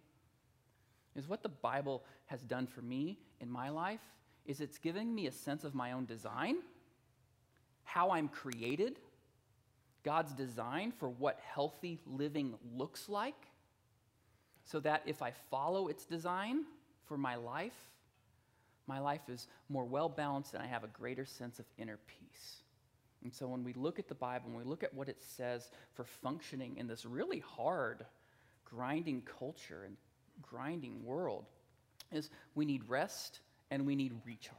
Is 1.16 1.28
what 1.28 1.42
the 1.42 1.50
Bible 1.50 2.04
has 2.28 2.42
done 2.42 2.68
for 2.68 2.82
me 2.82 3.18
in 3.40 3.50
my 3.50 3.70
life 3.70 4.02
is 4.46 4.62
it's 4.62 4.78
giving 4.78 5.14
me 5.14 5.28
a 5.28 5.32
sense 5.32 5.64
of 5.64 5.74
my 5.74 5.92
own 5.92 6.06
design, 6.06 6.58
how 7.84 8.12
I'm 8.12 8.28
created, 8.28 9.00
God's 10.04 10.34
design 10.34 10.92
for 10.92 11.10
what 11.10 11.40
healthy 11.40 12.00
living 12.06 12.54
looks 12.76 13.10
like, 13.10 13.48
so 14.64 14.80
that 14.82 15.04
if 15.06 15.22
I 15.22 15.32
follow 15.50 15.88
its 15.88 16.06
design 16.06 16.66
for 17.06 17.18
my 17.18 17.36
life, 17.36 17.90
my 18.88 19.00
life 19.00 19.30
is 19.30 19.48
more 19.70 19.86
well 19.86 20.10
balanced 20.10 20.54
and 20.54 20.62
I 20.62 20.68
have 20.68 20.84
a 20.84 20.88
greater 20.88 21.26
sense 21.26 21.60
of 21.60 21.66
inner 21.78 22.00
peace. 22.08 22.62
And 23.24 23.34
so 23.34 23.48
when 23.48 23.64
we 23.64 23.74
look 23.74 23.98
at 23.98 24.08
the 24.08 24.16
Bible, 24.16 24.50
when 24.50 24.58
we 24.58 24.64
look 24.64 24.84
at 24.84 24.94
what 24.94 25.10
it 25.10 25.20
says 25.20 25.72
for 25.94 26.04
functioning 26.04 26.78
in 26.78 26.88
this 26.88 27.06
really 27.06 27.40
hard, 27.40 28.06
grinding 28.64 29.24
culture 29.40 29.84
and 29.86 29.98
grinding 30.44 31.04
world, 31.04 31.46
is 32.12 32.30
we 32.54 32.66
need 32.66 32.84
rest 32.88 33.40
and 33.72 33.86
we 33.86 33.96
need 33.96 34.14
recharge. 34.26 34.56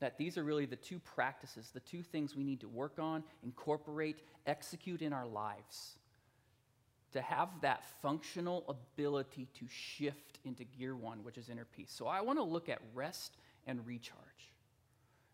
That 0.00 0.16
these 0.16 0.38
are 0.38 0.44
really 0.44 0.66
the 0.66 0.76
two 0.76 1.00
practices, 1.00 1.70
the 1.72 1.80
two 1.80 2.02
things 2.02 2.36
we 2.36 2.44
need 2.44 2.60
to 2.60 2.68
work 2.68 2.98
on, 2.98 3.24
incorporate, 3.42 4.20
execute 4.46 5.02
in 5.02 5.12
our 5.12 5.26
lives 5.26 5.98
to 7.12 7.20
have 7.20 7.48
that 7.62 7.82
functional 8.02 8.64
ability 8.68 9.48
to 9.58 9.66
shift 9.68 10.38
into 10.44 10.64
gear 10.64 10.94
one, 10.94 11.24
which 11.24 11.38
is 11.38 11.48
inner 11.48 11.64
peace. 11.64 11.90
So 11.90 12.06
I 12.06 12.20
want 12.20 12.38
to 12.38 12.42
look 12.42 12.68
at 12.68 12.80
rest 12.94 13.36
and 13.66 13.84
recharge. 13.86 14.18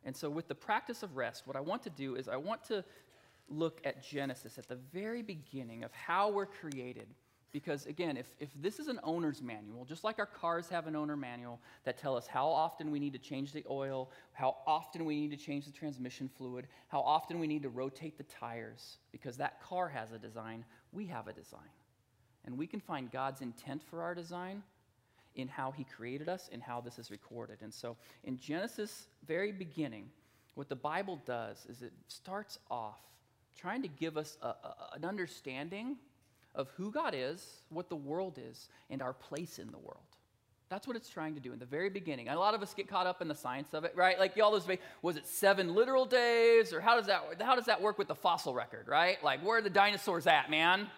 And 0.05 0.15
so, 0.15 0.29
with 0.29 0.49
the 0.49 0.55
practice 0.55 1.03
of 1.03 1.17
rest, 1.17 1.47
what 1.47 1.57
I 1.57 1.61
want 1.61 1.83
to 1.85 1.91
do 1.91 2.17
is 2.17 2.29
I 2.29 2.37
want 2.37 2.63
to 2.65 2.85
look 3.49 3.81
at 3.85 4.03
Genesis 4.03 4.59
at 4.59 4.69
the 4.69 4.79
very 4.93 5.23
beginning 5.23 5.83
of 5.83 5.93
how 5.93 6.31
we're 6.31 6.47
created 6.47 7.07
because 7.55 7.87
again, 7.87 8.17
if, 8.17 8.27
if 8.41 8.49
this 8.61 8.81
is 8.81 8.89
an 8.89 8.99
owner's 9.05 9.41
manual, 9.41 9.85
just 9.85 10.03
like 10.03 10.19
our 10.19 10.27
cars 10.27 10.69
have 10.69 10.89
an 10.89 10.97
owner 10.97 11.17
manual 11.17 11.61
that 11.85 11.97
tell 11.97 12.17
us 12.17 12.27
how 12.27 12.49
often 12.49 12.91
we 12.91 12.99
need 12.99 13.13
to 13.13 13.19
change 13.19 13.53
the 13.53 13.65
oil, 13.71 14.11
how 14.33 14.57
often 14.67 15.05
we 15.05 15.21
need 15.21 15.31
to 15.31 15.37
change 15.37 15.65
the 15.65 15.71
transmission 15.71 16.29
fluid, 16.37 16.67
how 16.89 17.01
often 17.01 17.39
we 17.39 17.47
need 17.47 17.63
to 17.63 17.69
rotate 17.69 18.19
the 18.19 18.25
tires, 18.25 18.99
because 19.13 19.37
that 19.37 19.63
car 19.63 19.89
has 19.89 20.11
a 20.11 20.19
design, 20.19 20.65
we 20.91 21.07
have 21.07 21.29
a 21.29 21.33
design. 21.33 21.61
And 22.45 22.59
we 22.59 22.67
can 22.67 22.81
find 22.81 23.09
God's 23.13 23.41
intent 23.41 23.85
for 23.85 24.03
our 24.03 24.17
design 24.17 24.65
in 25.37 25.47
how 25.47 25.71
he 25.71 25.85
created 25.85 26.29
us 26.29 26.51
and 26.53 26.61
how 26.61 26.81
this 26.81 26.99
is 26.99 27.09
recorded. 27.13 27.59
And 27.63 27.73
so 27.73 27.97
in 28.25 28.37
Genesis 28.37 29.07
very 29.29 29.53
beginning, 29.53 30.11
what 30.57 30.69
the 30.69 30.75
Bible 30.75 31.23
does 31.25 31.67
is 31.69 31.83
it 31.83 31.93
starts 32.09 32.59
off 32.69 32.99
trying 33.57 33.83
to 33.83 33.89
give 33.89 34.17
us 34.17 34.39
a, 34.43 34.49
a, 34.49 34.77
an 34.95 35.05
understanding 35.05 35.97
of 36.55 36.71
who 36.77 36.91
God 36.91 37.15
is, 37.17 37.63
what 37.69 37.89
the 37.89 37.97
world 37.97 38.39
is, 38.39 38.69
and 38.91 39.03
our 39.03 39.13
place 39.13 39.59
in 39.59 39.71
the 39.71 39.79
world. 39.79 39.99
That's 40.69 40.87
what 40.87 40.97
it's 40.97 41.09
trying 41.09 41.35
to 41.35 41.41
do 41.41 41.53
in 41.53 41.59
the 41.59 41.67
very 41.67 41.91
beginning. 41.91 42.29
a 42.29 42.39
lot 42.39 42.55
of 42.55 42.63
us 42.63 42.75
get 42.75 42.89
caught 42.89 43.07
up 43.07 43.21
in 43.21 43.29
the 43.29 43.35
science 43.35 43.75
of 43.75 43.85
it, 43.85 43.93
right? 43.95 44.19
Like 44.19 44.39
all 44.41 44.51
those, 44.51 44.67
was 45.03 45.17
it 45.17 45.27
seven 45.27 45.75
literal 45.75 46.07
days, 46.07 46.73
or 46.73 46.81
how 46.81 46.97
does 46.97 47.07
that 47.07 47.41
how 47.41 47.55
does 47.55 47.67
that 47.67 47.81
work 47.81 47.99
with 47.99 48.09
the 48.09 48.15
fossil 48.15 48.55
record, 48.55 48.89
right? 48.89 49.23
Like 49.23 49.45
where 49.45 49.59
are 49.59 49.63
the 49.63 49.71
dinosaurs 49.71 50.27
at, 50.27 50.51
man? 50.51 50.89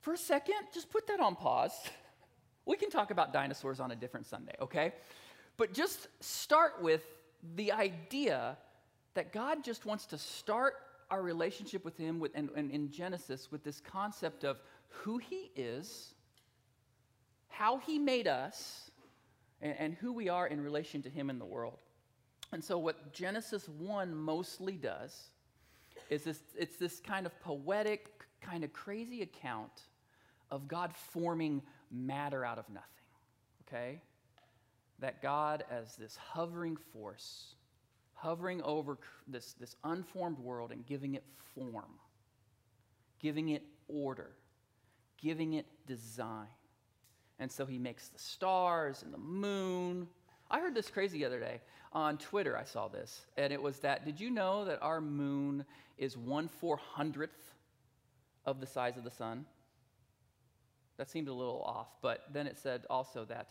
For 0.00 0.14
a 0.14 0.18
second, 0.18 0.56
just 0.72 0.90
put 0.90 1.06
that 1.08 1.20
on 1.20 1.34
pause. 1.34 1.72
We 2.64 2.76
can 2.76 2.90
talk 2.90 3.10
about 3.10 3.32
dinosaurs 3.32 3.80
on 3.80 3.90
a 3.90 3.96
different 3.96 4.26
Sunday, 4.26 4.54
okay? 4.60 4.92
But 5.56 5.74
just 5.74 6.06
start 6.20 6.82
with 6.82 7.02
the 7.56 7.72
idea 7.72 8.56
that 9.14 9.32
God 9.32 9.64
just 9.64 9.84
wants 9.84 10.06
to 10.06 10.18
start 10.18 10.74
our 11.10 11.22
relationship 11.22 11.84
with 11.84 11.96
Him 11.96 12.18
with, 12.18 12.32
and, 12.34 12.50
and 12.56 12.70
in 12.70 12.90
Genesis 12.90 13.50
with 13.50 13.64
this 13.64 13.80
concept 13.80 14.44
of 14.44 14.60
who 14.88 15.18
He 15.18 15.50
is, 15.56 16.14
how 17.48 17.78
He 17.78 17.98
made 17.98 18.28
us, 18.28 18.90
and, 19.60 19.74
and 19.78 19.94
who 19.94 20.12
we 20.12 20.28
are 20.28 20.46
in 20.46 20.60
relation 20.60 21.02
to 21.02 21.10
Him 21.10 21.30
in 21.30 21.38
the 21.38 21.44
world. 21.44 21.78
And 22.52 22.62
so, 22.62 22.78
what 22.78 23.12
Genesis 23.12 23.68
1 23.68 24.14
mostly 24.14 24.74
does 24.74 25.28
is 26.08 26.24
this, 26.24 26.40
it's 26.56 26.76
this 26.76 27.00
kind 27.00 27.26
of 27.26 27.38
poetic, 27.40 28.24
kind 28.40 28.64
of 28.64 28.72
crazy 28.72 29.22
account 29.22 29.82
of 30.50 30.68
God 30.68 30.94
forming 30.94 31.62
matter 31.90 32.44
out 32.44 32.58
of 32.58 32.68
nothing. 32.68 32.88
Okay? 33.66 34.00
That 35.00 35.22
God, 35.22 35.64
as 35.70 35.96
this 35.96 36.16
hovering 36.16 36.76
force, 36.92 37.54
hovering 38.20 38.60
over 38.62 38.98
this, 39.26 39.54
this 39.54 39.76
unformed 39.84 40.38
world 40.38 40.72
and 40.72 40.84
giving 40.86 41.14
it 41.14 41.24
form, 41.54 41.94
giving 43.20 43.50
it 43.50 43.62
order, 43.86 44.32
giving 45.20 45.54
it 45.54 45.66
design. 45.86 46.48
And 47.38 47.50
so 47.50 47.64
he 47.64 47.78
makes 47.78 48.08
the 48.08 48.18
stars 48.18 49.02
and 49.04 49.14
the 49.14 49.18
moon. 49.18 50.08
I 50.50 50.58
heard 50.58 50.74
this 50.74 50.90
crazy 50.90 51.18
the 51.18 51.26
other 51.26 51.38
day. 51.38 51.60
On 51.92 52.18
Twitter, 52.18 52.56
I 52.56 52.64
saw 52.64 52.88
this. 52.88 53.22
And 53.36 53.52
it 53.52 53.62
was 53.62 53.78
that 53.80 54.04
did 54.04 54.20
you 54.20 54.30
know 54.30 54.64
that 54.64 54.82
our 54.82 55.00
moon 55.00 55.64
is 55.96 56.16
one 56.16 56.48
four 56.48 56.76
hundredth 56.76 57.54
of 58.44 58.60
the 58.60 58.66
size 58.66 58.96
of 58.96 59.04
the 59.04 59.10
sun? 59.10 59.46
That 60.96 61.08
seemed 61.08 61.28
a 61.28 61.32
little 61.32 61.62
off. 61.62 61.88
But 62.02 62.24
then 62.32 62.48
it 62.48 62.58
said 62.58 62.84
also 62.90 63.24
that 63.26 63.50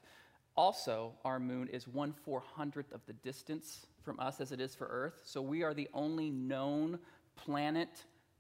also 0.58 1.14
our 1.24 1.40
moon 1.40 1.70
is 1.70 1.88
one 1.88 2.12
four 2.12 2.44
hundredth 2.56 2.92
of 2.92 3.02
the 3.08 3.14
distance 3.14 3.86
from 4.08 4.20
us 4.22 4.40
as 4.40 4.54
it 4.54 4.62
is 4.62 4.74
for 4.74 4.88
Earth. 4.88 5.20
So 5.24 5.42
we 5.42 5.64
are 5.64 5.74
the 5.74 5.90
only 5.94 6.32
known 6.32 6.98
planet, 7.36 7.90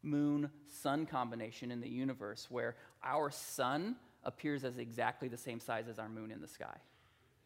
moon, 0.01 0.49
sun 0.81 1.05
combination 1.05 1.71
in 1.71 1.81
the 1.81 1.89
universe 1.89 2.47
where 2.49 2.77
our 3.03 3.29
sun 3.29 3.97
appears 4.23 4.63
as 4.63 4.77
exactly 4.77 5.27
the 5.27 5.37
same 5.37 5.59
size 5.59 5.89
as 5.89 5.99
our 5.99 6.07
moon 6.07 6.31
in 6.31 6.39
the 6.39 6.47
sky. 6.47 6.77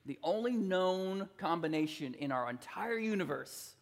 The 0.06 0.20
only 0.24 0.52
known 0.52 1.30
combination 1.38 2.14
in 2.14 2.32
our 2.32 2.48
entire 2.48 3.00
universe 3.00 3.74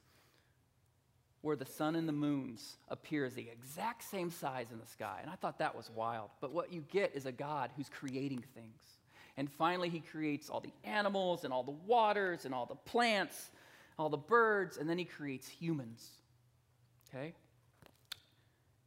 where 1.42 1.58
the 1.58 1.66
sun 1.66 1.98
and 1.98 2.08
the 2.08 2.14
moons 2.14 2.78
appear 2.88 3.26
as 3.26 3.34
the 3.34 3.50
exact 3.50 4.04
same 4.04 4.30
size 4.30 4.68
in 4.72 4.80
the 4.80 4.88
sky. 4.88 5.20
And 5.22 5.30
I 5.30 5.36
thought 5.36 5.60
that 5.60 5.76
was 5.76 5.92
wild. 5.94 6.30
But 6.40 6.54
what 6.54 6.72
you 6.72 6.86
get 6.90 7.12
is 7.14 7.26
a 7.26 7.32
God 7.34 7.72
who's 7.76 7.90
creating 7.90 8.46
things. 8.56 8.84
And 9.36 9.52
finally, 9.52 9.90
he 9.90 10.00
creates 10.00 10.50
all 10.50 10.62
the 10.62 10.74
animals 10.86 11.44
and 11.44 11.52
all 11.52 11.64
the 11.64 11.76
waters 11.86 12.46
and 12.46 12.54
all 12.54 12.66
the 12.66 12.76
plants 12.76 13.52
all 14.00 14.10
the 14.10 14.18
birds, 14.18 14.78
and 14.78 14.90
then 14.90 14.98
he 14.98 15.04
creates 15.04 15.48
humans. 15.48 16.10
Okay? 17.10 17.34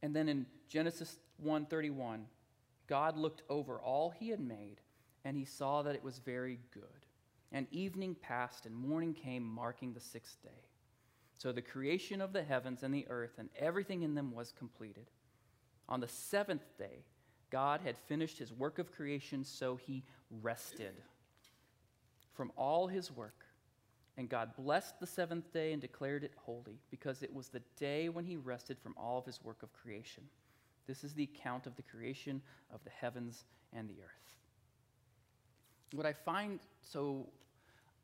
And 0.01 0.15
then 0.15 0.27
in 0.27 0.47
Genesis 0.67 1.19
1:31, 1.37 2.27
God 2.87 3.15
looked 3.15 3.43
over 3.47 3.79
all 3.79 4.09
he 4.09 4.29
had 4.29 4.41
made, 4.41 4.81
and 5.23 5.37
he 5.37 5.45
saw 5.45 5.83
that 5.83 5.95
it 5.95 6.03
was 6.03 6.17
very 6.17 6.59
good. 6.71 7.05
And 7.51 7.67
evening 7.71 8.15
passed, 8.15 8.65
and 8.65 8.75
morning 8.75 9.13
came, 9.13 9.43
marking 9.43 9.93
the 9.93 9.99
sixth 9.99 10.41
day. 10.41 10.67
So 11.37 11.51
the 11.51 11.61
creation 11.61 12.19
of 12.19 12.33
the 12.33 12.43
heavens 12.43 12.81
and 12.81 12.93
the 12.93 13.07
earth 13.07 13.37
and 13.37 13.49
everything 13.55 14.01
in 14.01 14.15
them 14.15 14.31
was 14.31 14.51
completed. 14.51 15.11
On 15.87 15.99
the 15.99 16.07
seventh 16.07 16.77
day, 16.77 17.05
God 17.51 17.81
had 17.81 17.97
finished 17.97 18.39
his 18.39 18.51
work 18.51 18.79
of 18.79 18.91
creation, 18.91 19.43
so 19.43 19.75
he 19.75 20.03
rested 20.41 20.95
from 22.33 22.51
all 22.55 22.87
his 22.87 23.11
work. 23.11 23.42
And 24.17 24.29
God 24.29 24.51
blessed 24.55 24.99
the 24.99 25.07
seventh 25.07 25.51
day 25.51 25.73
and 25.73 25.81
declared 25.81 26.23
it 26.23 26.33
holy, 26.37 26.79
because 26.91 27.23
it 27.23 27.33
was 27.33 27.49
the 27.49 27.61
day 27.77 28.09
when 28.09 28.25
he 28.25 28.37
rested 28.37 28.77
from 28.79 28.93
all 28.95 29.17
of 29.17 29.25
his 29.25 29.43
work 29.43 29.63
of 29.63 29.73
creation. 29.73 30.23
This 30.85 31.03
is 31.03 31.13
the 31.13 31.23
account 31.23 31.65
of 31.65 31.75
the 31.75 31.81
creation 31.81 32.41
of 32.71 32.83
the 32.83 32.91
heavens 32.91 33.45
and 33.71 33.89
the 33.89 34.01
earth. 34.03 34.35
What 35.93 36.05
I 36.05 36.13
find 36.13 36.59
so, 36.81 37.27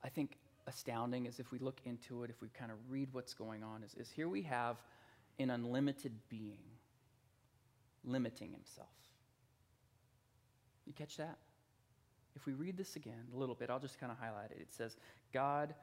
I 0.04 0.10
think, 0.10 0.38
astounding 0.68 1.26
is 1.26 1.40
if 1.40 1.52
we 1.52 1.60
look 1.60 1.80
into 1.86 2.24
it, 2.24 2.30
if 2.30 2.42
we 2.42 2.48
kind 2.50 2.72
of 2.72 2.78
read 2.90 3.10
what's 3.12 3.34
going 3.34 3.64
on, 3.64 3.84
is, 3.84 3.96
is 3.96 4.10
here 4.10 4.30
we 4.30 4.42
have 4.44 4.78
an 5.40 5.50
unlimited 5.50 6.14
being 6.30 6.60
limiting 8.04 8.52
himself. 8.52 8.90
You 10.86 10.94
catch 10.94 11.18
that? 11.18 11.38
If 12.36 12.46
we 12.46 12.54
read 12.54 12.78
this 12.78 12.96
again 12.96 13.28
a 13.34 13.38
little 13.38 13.56
bit, 13.56 13.70
I'll 13.70 13.80
just 13.80 14.00
kind 14.00 14.12
of 14.12 14.18
highlight 14.18 14.52
it. 14.52 14.58
It 14.60 14.72
says, 14.74 14.96
God 15.34 15.74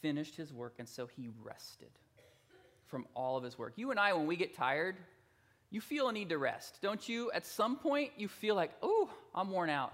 finished 0.00 0.36
his 0.36 0.52
work, 0.52 0.74
and 0.78 0.88
so 0.88 1.06
he 1.06 1.28
rested 1.42 1.90
from 2.86 3.06
all 3.14 3.36
of 3.36 3.44
his 3.44 3.58
work. 3.58 3.74
You 3.76 3.90
and 3.90 3.98
I, 3.98 4.12
when 4.12 4.26
we 4.26 4.36
get 4.36 4.54
tired, 4.54 4.96
you 5.70 5.80
feel 5.80 6.08
a 6.08 6.12
need 6.12 6.28
to 6.28 6.38
rest, 6.38 6.78
don't 6.82 7.08
you? 7.08 7.30
At 7.32 7.46
some 7.46 7.76
point, 7.76 8.12
you 8.16 8.28
feel 8.28 8.54
like, 8.54 8.70
oh, 8.82 9.10
I'm 9.34 9.50
worn 9.50 9.70
out. 9.70 9.92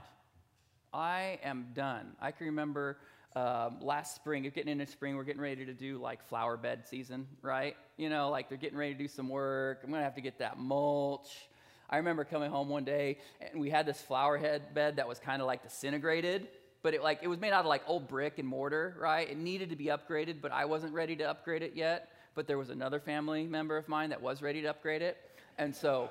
I 0.92 1.38
am 1.42 1.68
done. 1.74 2.12
I 2.20 2.32
can 2.32 2.46
remember 2.46 2.98
um, 3.36 3.78
last 3.80 4.16
spring, 4.16 4.42
getting 4.42 4.68
into 4.68 4.86
spring, 4.86 5.16
we're 5.16 5.24
getting 5.24 5.40
ready 5.40 5.64
to 5.64 5.72
do 5.72 5.98
like 5.98 6.26
flower 6.28 6.56
bed 6.56 6.86
season, 6.88 7.28
right? 7.42 7.76
You 7.96 8.08
know, 8.08 8.28
like 8.30 8.48
they're 8.48 8.58
getting 8.58 8.78
ready 8.78 8.92
to 8.92 8.98
do 8.98 9.08
some 9.08 9.28
work. 9.28 9.82
I'm 9.84 9.90
gonna 9.90 10.02
have 10.02 10.16
to 10.16 10.20
get 10.20 10.40
that 10.40 10.58
mulch. 10.58 11.48
I 11.88 11.98
remember 11.98 12.24
coming 12.24 12.50
home 12.50 12.68
one 12.68 12.84
day 12.84 13.18
and 13.40 13.60
we 13.60 13.70
had 13.70 13.86
this 13.86 14.00
flower 14.00 14.36
head 14.36 14.74
bed 14.74 14.96
that 14.96 15.08
was 15.08 15.18
kind 15.18 15.40
of 15.40 15.46
like 15.46 15.62
disintegrated 15.62 16.48
but 16.82 16.94
it 16.94 17.02
like 17.02 17.20
it 17.22 17.28
was 17.28 17.38
made 17.38 17.52
out 17.52 17.60
of 17.60 17.66
like 17.66 17.82
old 17.86 18.08
brick 18.08 18.38
and 18.38 18.48
mortar, 18.48 18.96
right? 18.98 19.28
It 19.28 19.36
needed 19.36 19.70
to 19.70 19.76
be 19.76 19.86
upgraded, 19.86 20.40
but 20.40 20.52
I 20.52 20.64
wasn't 20.64 20.94
ready 20.94 21.16
to 21.16 21.24
upgrade 21.24 21.62
it 21.62 21.72
yet. 21.74 22.10
But 22.34 22.46
there 22.46 22.58
was 22.58 22.70
another 22.70 23.00
family 23.00 23.46
member 23.46 23.76
of 23.76 23.88
mine 23.88 24.10
that 24.10 24.22
was 24.22 24.40
ready 24.40 24.62
to 24.62 24.68
upgrade 24.68 25.02
it. 25.02 25.18
And 25.58 25.74
so 25.74 26.08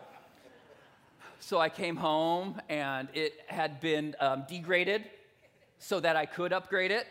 so 1.39 1.59
I 1.59 1.69
came 1.69 1.95
home 1.95 2.61
and 2.67 3.07
it 3.13 3.33
had 3.47 3.79
been 3.79 4.15
um, 4.19 4.43
degraded 4.47 5.05
so 5.79 5.99
that 6.01 6.15
I 6.15 6.25
could 6.25 6.51
upgrade 6.51 6.91
it. 6.91 7.07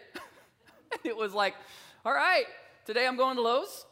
it 1.05 1.17
was 1.17 1.33
like, 1.33 1.55
all 2.05 2.13
right, 2.13 2.45
today 2.85 3.07
I'm 3.07 3.17
going 3.17 3.37
to 3.37 3.43
Lowe's 3.43 3.87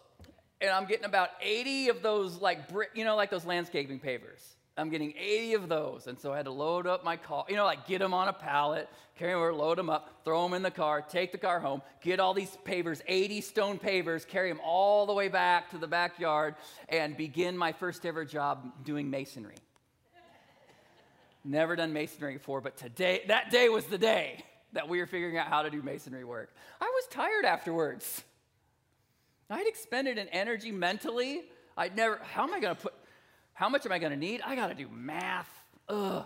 and 0.61 0.71
I'm 0.71 0.87
getting 0.87 1.07
about 1.07 1.31
80 1.41 1.89
of 1.89 2.03
those 2.03 2.41
like 2.41 2.69
brick, 2.69 2.91
you 2.95 3.05
know, 3.05 3.17
like 3.17 3.31
those 3.31 3.47
landscaping 3.47 3.99
pavers. 3.99 4.56
I'm 4.79 4.91
getting 4.91 5.15
80 5.19 5.55
of 5.55 5.69
those. 5.69 6.07
And 6.07 6.19
so 6.19 6.33
I 6.33 6.37
had 6.37 6.45
to 6.45 6.53
load 6.53 6.87
up 6.87 7.03
my 7.03 7.17
car, 7.17 7.47
you 7.49 7.57
know, 7.57 7.65
like 7.65 7.87
get 7.87 8.01
them 8.01 8.13
on 8.13 8.29
a 8.29 8.33
pallet, 8.33 8.89
carry 9.19 9.33
them 9.33 9.41
over, 9.41 9.53
load 9.55 9.79
them 9.79 9.89
up, 9.89 10.21
throw 10.25 10.43
them 10.43 10.53
in 10.53 10.63
the 10.63 10.71
car, 10.71 11.01
take 11.01 11.33
the 11.33 11.39
car 11.39 11.61
home, 11.61 11.81
get 12.03 12.21
all 12.21 12.35
these 12.35 12.57
pavers, 12.65 13.01
80 13.09 13.41
stone 13.41 13.79
pavers, 13.79 14.27
carry 14.29 14.51
them 14.51 14.61
all 14.63 15.07
the 15.07 15.15
way 15.15 15.29
back 15.29 15.71
to 15.71 15.79
the 15.79 15.87
backyard, 15.87 16.57
and 16.91 17.17
begin 17.17 17.57
my 17.57 17.73
first 17.73 18.05
ever 18.05 18.25
job 18.25 18.85
doing 18.85 19.09
masonry. 19.09 19.57
Never 21.43 21.77
done 21.77 21.93
masonry 21.93 22.35
before, 22.35 22.61
but 22.61 22.77
today, 22.77 23.23
that 23.29 23.51
day 23.51 23.69
was 23.69 23.87
the 23.87 23.99
day 23.99 24.45
that 24.73 24.89
we 24.89 24.99
were 24.99 25.07
figuring 25.07 25.39
out 25.39 25.47
how 25.47 25.63
to 25.63 25.71
do 25.71 25.81
masonry 25.81 26.25
work. 26.25 26.55
I 26.81 26.85
was 26.85 27.07
tired 27.09 27.45
afterwards. 27.47 28.23
I'd 29.49 29.67
expended 29.67 30.19
an 30.19 30.29
energy 30.29 30.73
mentally. 30.73 31.45
I'd 31.77 31.97
never, 31.97 32.19
how 32.23 32.43
am 32.43 32.53
I 32.53 32.61
going 32.61 32.75
to 32.75 32.83
put, 32.83 32.95
how 33.57 33.71
much 33.71 33.87
am 33.87 33.93
I 33.93 33.99
going 33.99 34.13
to 34.13 34.19
need? 34.19 34.43
I 34.45 34.55
got 34.55 34.67
to 34.69 34.75
do 34.75 34.87
math. 34.93 35.49
Ugh. 35.89 36.25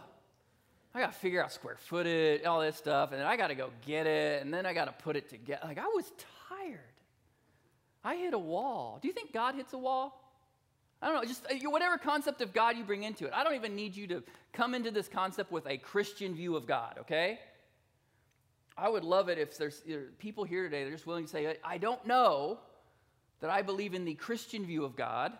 I 0.92 1.00
got 1.00 1.12
to 1.12 1.18
figure 1.18 1.42
out 1.42 1.52
square 1.52 1.76
footage, 1.76 2.44
all 2.44 2.60
this 2.60 2.76
stuff, 2.76 3.12
and 3.12 3.20
then 3.20 3.26
I 3.26 3.36
got 3.36 3.48
to 3.48 3.54
go 3.54 3.70
get 3.86 4.08
it, 4.08 4.42
and 4.42 4.52
then 4.52 4.66
I 4.66 4.74
got 4.74 4.86
to 4.86 5.04
put 5.04 5.14
it 5.14 5.28
together. 5.30 5.62
Like, 5.64 5.78
I 5.78 5.86
was 5.86 6.10
tired. 6.48 6.80
I 8.02 8.16
hit 8.16 8.34
a 8.34 8.38
wall. 8.38 8.98
Do 9.00 9.06
you 9.06 9.14
think 9.14 9.32
God 9.32 9.54
hits 9.54 9.72
a 9.72 9.78
wall? 9.78 10.20
I 11.00 11.06
don't 11.06 11.22
know, 11.22 11.24
just 11.24 11.46
uh, 11.46 11.70
whatever 11.70 11.98
concept 11.98 12.40
of 12.42 12.52
God 12.52 12.76
you 12.76 12.82
bring 12.82 13.04
into 13.04 13.26
it. 13.26 13.32
I 13.32 13.44
don't 13.44 13.54
even 13.54 13.76
need 13.76 13.94
you 13.94 14.08
to 14.08 14.24
come 14.52 14.74
into 14.74 14.90
this 14.90 15.06
concept 15.06 15.52
with 15.52 15.68
a 15.68 15.78
Christian 15.78 16.34
view 16.34 16.56
of 16.56 16.66
God, 16.66 16.96
okay? 17.02 17.38
I 18.76 18.88
would 18.88 19.04
love 19.04 19.28
it 19.28 19.38
if 19.38 19.56
there's 19.56 19.84
people 20.18 20.42
here 20.42 20.64
today 20.64 20.82
that 20.82 20.88
are 20.88 20.92
just 20.92 21.06
willing 21.06 21.26
to 21.26 21.30
say, 21.30 21.56
I 21.64 21.78
don't 21.78 22.04
know 22.06 22.58
that 23.38 23.50
I 23.50 23.62
believe 23.62 23.94
in 23.94 24.04
the 24.04 24.14
Christian 24.14 24.66
view 24.66 24.84
of 24.84 24.96
God. 24.96 25.32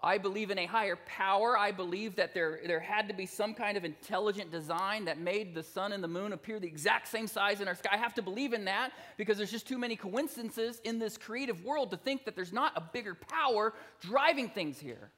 I 0.00 0.18
believe 0.18 0.50
in 0.50 0.58
a 0.58 0.66
higher 0.66 0.96
power. 1.06 1.56
I 1.56 1.72
believe 1.72 2.16
that 2.16 2.34
there, 2.34 2.60
there 2.66 2.80
had 2.80 3.08
to 3.08 3.14
be 3.14 3.24
some 3.24 3.54
kind 3.54 3.78
of 3.78 3.84
intelligent 3.84 4.52
design 4.52 5.06
that 5.06 5.18
made 5.18 5.54
the 5.54 5.62
sun 5.62 5.92
and 5.92 6.04
the 6.04 6.08
moon 6.08 6.32
appear 6.32 6.60
the 6.60 6.66
exact 6.66 7.08
same 7.08 7.26
size 7.26 7.60
in 7.60 7.68
our 7.68 7.74
sky. 7.74 7.90
I 7.92 7.96
have 7.96 8.14
to 8.14 8.22
believe 8.22 8.52
in 8.52 8.66
that 8.66 8.92
because 9.16 9.38
there's 9.38 9.50
just 9.50 9.66
too 9.66 9.78
many 9.78 9.96
coincidences 9.96 10.80
in 10.84 10.98
this 10.98 11.16
creative 11.16 11.64
world 11.64 11.90
to 11.92 11.96
think 11.96 12.26
that 12.26 12.36
there's 12.36 12.52
not 12.52 12.72
a 12.76 12.82
bigger 12.92 13.14
power 13.14 13.72
driving 14.00 14.50
things 14.50 14.78
here. 14.78 15.10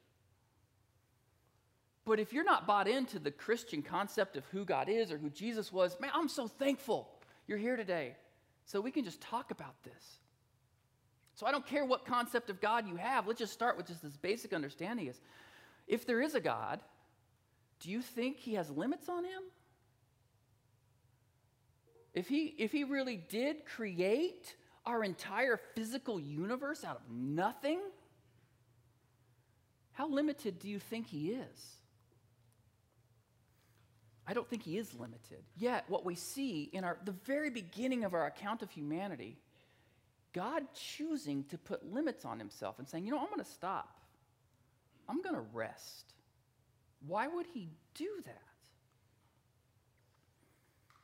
But 2.05 2.19
if 2.19 2.31
you're 2.31 2.45
not 2.45 2.65
bought 2.65 2.87
into 2.87 3.19
the 3.19 3.31
Christian 3.31 3.81
concept 3.81 4.37
of 4.37 4.45
who 4.45 4.63
God 4.63 4.87
is 4.87 5.11
or 5.11 5.17
who 5.17 5.29
Jesus 5.29 5.73
was, 5.73 5.99
man, 5.99 6.11
I'm 6.13 6.29
so 6.29 6.47
thankful 6.47 7.09
you're 7.47 7.57
here 7.57 7.75
today 7.75 8.15
so 8.63 8.79
we 8.79 8.91
can 8.91 9.03
just 9.03 9.19
talk 9.19 9.51
about 9.51 9.75
this. 9.83 10.19
So 11.39 11.45
I 11.45 11.51
don't 11.51 11.65
care 11.65 11.85
what 11.85 12.03
concept 12.03 12.49
of 12.49 12.59
God 12.59 12.85
you 12.85 12.97
have. 12.97 13.25
Let's 13.25 13.39
just 13.39 13.53
start 13.53 13.77
with 13.77 13.87
just 13.87 14.03
this 14.03 14.17
basic 14.17 14.51
understanding 14.51 15.07
is 15.07 15.21
if 15.87 16.05
there 16.05 16.19
is 16.19 16.35
a 16.35 16.41
God, 16.41 16.81
do 17.79 17.89
you 17.89 18.01
think 18.01 18.39
he 18.39 18.55
has 18.55 18.69
limits 18.69 19.07
on 19.07 19.23
him? 19.23 19.41
If 22.13 22.27
he 22.27 22.47
if 22.57 22.73
he 22.73 22.83
really 22.83 23.15
did 23.15 23.65
create 23.65 24.53
our 24.85 25.01
entire 25.01 25.55
physical 25.75 26.19
universe 26.19 26.83
out 26.83 26.97
of 26.97 27.09
nothing, 27.09 27.79
how 29.93 30.09
limited 30.09 30.59
do 30.59 30.67
you 30.67 30.77
think 30.77 31.07
he 31.07 31.29
is? 31.29 31.77
I 34.27 34.33
don't 34.33 34.49
think 34.49 34.63
he 34.63 34.77
is 34.77 34.93
limited. 34.93 35.45
Yet, 35.55 35.85
what 35.87 36.03
we 36.03 36.15
see 36.15 36.63
in 36.73 36.83
our, 36.83 36.97
the 37.05 37.13
very 37.13 37.49
beginning 37.49 38.03
of 38.03 38.13
our 38.13 38.25
account 38.25 38.61
of 38.61 38.71
humanity 38.71 39.37
God 40.33 40.63
choosing 40.73 41.43
to 41.45 41.57
put 41.57 41.91
limits 41.91 42.25
on 42.25 42.37
himself 42.37 42.79
and 42.79 42.87
saying, 42.87 43.05
you 43.05 43.11
know, 43.11 43.19
I'm 43.19 43.27
going 43.27 43.39
to 43.39 43.45
stop. 43.45 43.99
I'm 45.07 45.21
going 45.21 45.35
to 45.35 45.45
rest. 45.53 46.13
Why 47.07 47.27
would 47.27 47.47
he 47.53 47.69
do 47.95 48.09
that? 48.25 48.41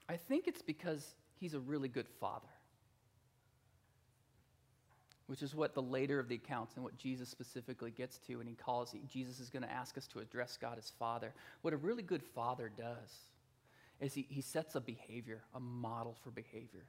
I 0.08 0.18
think 0.18 0.48
it's 0.48 0.62
because 0.62 1.16
he's 1.40 1.56
a 1.56 1.60
really 1.60 1.88
good 1.88 2.08
father, 2.20 2.48
which 5.26 5.42
is 5.42 5.56
what 5.56 5.74
the 5.74 5.82
later 5.82 6.20
of 6.20 6.28
the 6.28 6.36
accounts 6.36 6.76
and 6.76 6.84
what 6.84 6.96
Jesus 6.98 7.28
specifically 7.30 7.90
gets 7.90 8.20
to, 8.28 8.40
and 8.40 8.48
he 8.48 8.54
calls, 8.54 8.94
Jesus 9.12 9.40
is 9.40 9.50
going 9.50 9.64
to 9.64 9.72
ask 9.72 9.98
us 9.98 10.06
to 10.08 10.20
address 10.20 10.58
God 10.62 10.78
as 10.78 10.92
father. 11.00 11.34
What 11.64 11.74
a 11.74 11.78
really 11.78 12.04
good 12.04 12.22
father 12.22 12.72
does 12.78 13.30
is 14.00 14.14
he, 14.14 14.28
he 14.30 14.42
sets 14.42 14.76
a 14.76 14.82
behavior, 14.82 15.42
a 15.56 15.60
model 15.60 16.16
for 16.24 16.30
behavior. 16.30 16.86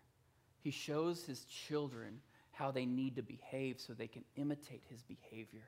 He 0.66 0.72
shows 0.72 1.22
his 1.22 1.44
children 1.44 2.18
how 2.50 2.72
they 2.72 2.86
need 2.86 3.14
to 3.14 3.22
behave 3.22 3.78
so 3.78 3.92
they 3.92 4.08
can 4.08 4.24
imitate 4.34 4.82
his 4.90 5.00
behavior. 5.00 5.62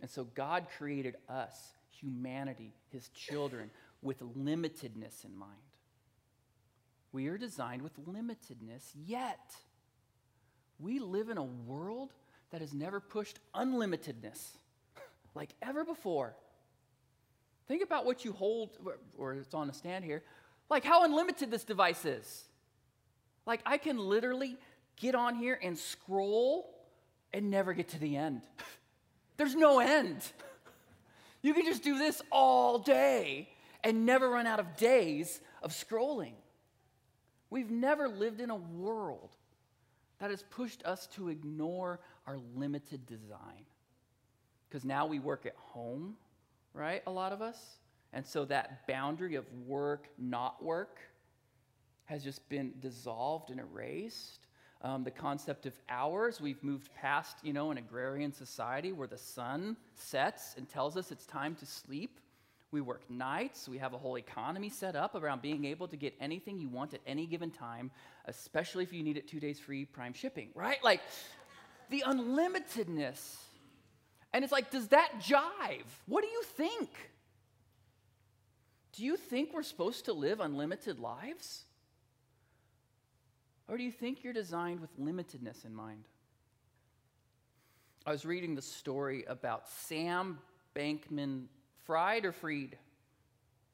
And 0.00 0.10
so 0.10 0.24
God 0.24 0.68
created 0.78 1.16
us, 1.28 1.74
humanity, 1.90 2.72
his 2.88 3.10
children, 3.10 3.68
with 4.00 4.20
limitedness 4.20 5.26
in 5.26 5.36
mind. 5.36 5.52
We 7.12 7.26
are 7.26 7.36
designed 7.36 7.82
with 7.82 7.92
limitedness, 8.06 8.84
yet 9.04 9.54
we 10.78 10.98
live 10.98 11.28
in 11.28 11.36
a 11.36 11.44
world 11.44 12.14
that 12.52 12.62
has 12.62 12.72
never 12.72 13.00
pushed 13.00 13.38
unlimitedness 13.54 14.56
like 15.34 15.50
ever 15.60 15.84
before. 15.84 16.34
Think 17.68 17.82
about 17.82 18.06
what 18.06 18.24
you 18.24 18.32
hold, 18.32 18.78
or 19.18 19.34
it's 19.34 19.52
on 19.52 19.68
a 19.68 19.74
stand 19.74 20.06
here, 20.06 20.22
like 20.70 20.86
how 20.86 21.04
unlimited 21.04 21.50
this 21.50 21.64
device 21.64 22.06
is. 22.06 22.46
Like, 23.46 23.60
I 23.64 23.78
can 23.78 23.98
literally 23.98 24.58
get 24.96 25.14
on 25.14 25.36
here 25.36 25.58
and 25.62 25.78
scroll 25.78 26.74
and 27.32 27.50
never 27.50 27.72
get 27.72 27.88
to 27.90 27.98
the 27.98 28.16
end. 28.16 28.42
There's 29.36 29.54
no 29.54 29.78
end. 29.78 30.22
You 31.42 31.54
can 31.54 31.64
just 31.64 31.84
do 31.84 31.96
this 31.96 32.20
all 32.32 32.80
day 32.80 33.48
and 33.84 34.04
never 34.04 34.28
run 34.28 34.48
out 34.48 34.58
of 34.58 34.76
days 34.76 35.40
of 35.62 35.70
scrolling. 35.70 36.32
We've 37.50 37.70
never 37.70 38.08
lived 38.08 38.40
in 38.40 38.50
a 38.50 38.56
world 38.56 39.30
that 40.18 40.30
has 40.30 40.42
pushed 40.42 40.84
us 40.84 41.06
to 41.14 41.28
ignore 41.28 42.00
our 42.26 42.38
limited 42.56 43.06
design. 43.06 43.66
Because 44.68 44.84
now 44.84 45.06
we 45.06 45.20
work 45.20 45.46
at 45.46 45.54
home, 45.56 46.16
right? 46.74 47.02
A 47.06 47.10
lot 47.12 47.32
of 47.32 47.42
us. 47.42 47.78
And 48.12 48.26
so 48.26 48.44
that 48.46 48.86
boundary 48.88 49.36
of 49.36 49.44
work, 49.66 50.08
not 50.18 50.64
work, 50.64 50.98
has 52.06 52.24
just 52.24 52.48
been 52.48 52.72
dissolved 52.80 53.50
and 53.50 53.60
erased. 53.60 54.46
Um, 54.82 55.04
the 55.04 55.10
concept 55.10 55.66
of 55.66 55.78
hours, 55.88 56.40
we've 56.40 56.62
moved 56.62 56.94
past, 56.94 57.38
you 57.42 57.52
know, 57.52 57.70
an 57.70 57.78
agrarian 57.78 58.32
society 58.32 58.92
where 58.92 59.08
the 59.08 59.18
sun 59.18 59.76
sets 59.94 60.54
and 60.56 60.68
tells 60.68 60.96
us 60.96 61.10
it's 61.10 61.26
time 61.26 61.54
to 61.56 61.66
sleep. 61.66 62.20
We 62.70 62.80
work 62.80 63.08
nights. 63.08 63.68
We 63.68 63.78
have 63.78 63.94
a 63.94 63.98
whole 63.98 64.16
economy 64.16 64.68
set 64.68 64.96
up 64.96 65.14
around 65.14 65.40
being 65.40 65.64
able 65.64 65.88
to 65.88 65.96
get 65.96 66.14
anything 66.20 66.58
you 66.58 66.68
want 66.68 66.94
at 66.94 67.00
any 67.06 67.26
given 67.26 67.50
time, 67.50 67.90
especially 68.26 68.84
if 68.84 68.92
you 68.92 69.02
need 69.02 69.16
it 69.16 69.28
two 69.28 69.40
days 69.40 69.58
free 69.58 69.84
prime 69.84 70.12
shipping, 70.12 70.50
right? 70.54 70.82
Like 70.84 71.00
the 71.90 72.04
unlimitedness. 72.06 73.36
And 74.32 74.44
it's 74.44 74.52
like, 74.52 74.70
does 74.70 74.88
that 74.88 75.20
jive? 75.20 75.86
What 76.06 76.22
do 76.22 76.28
you 76.28 76.42
think? 76.42 76.90
Do 78.92 79.04
you 79.04 79.16
think 79.16 79.52
we're 79.52 79.62
supposed 79.62 80.06
to 80.06 80.12
live 80.12 80.40
unlimited 80.40 80.98
lives? 80.98 81.65
Or 83.68 83.76
do 83.76 83.82
you 83.82 83.90
think 83.90 84.22
you're 84.22 84.32
designed 84.32 84.80
with 84.80 84.98
limitedness 84.98 85.64
in 85.64 85.74
mind? 85.74 86.04
I 88.04 88.12
was 88.12 88.24
reading 88.24 88.54
the 88.54 88.62
story 88.62 89.24
about 89.26 89.68
Sam 89.68 90.38
Bankman 90.76 91.46
Fried 91.84 92.24
or 92.24 92.32
Freed? 92.32 92.78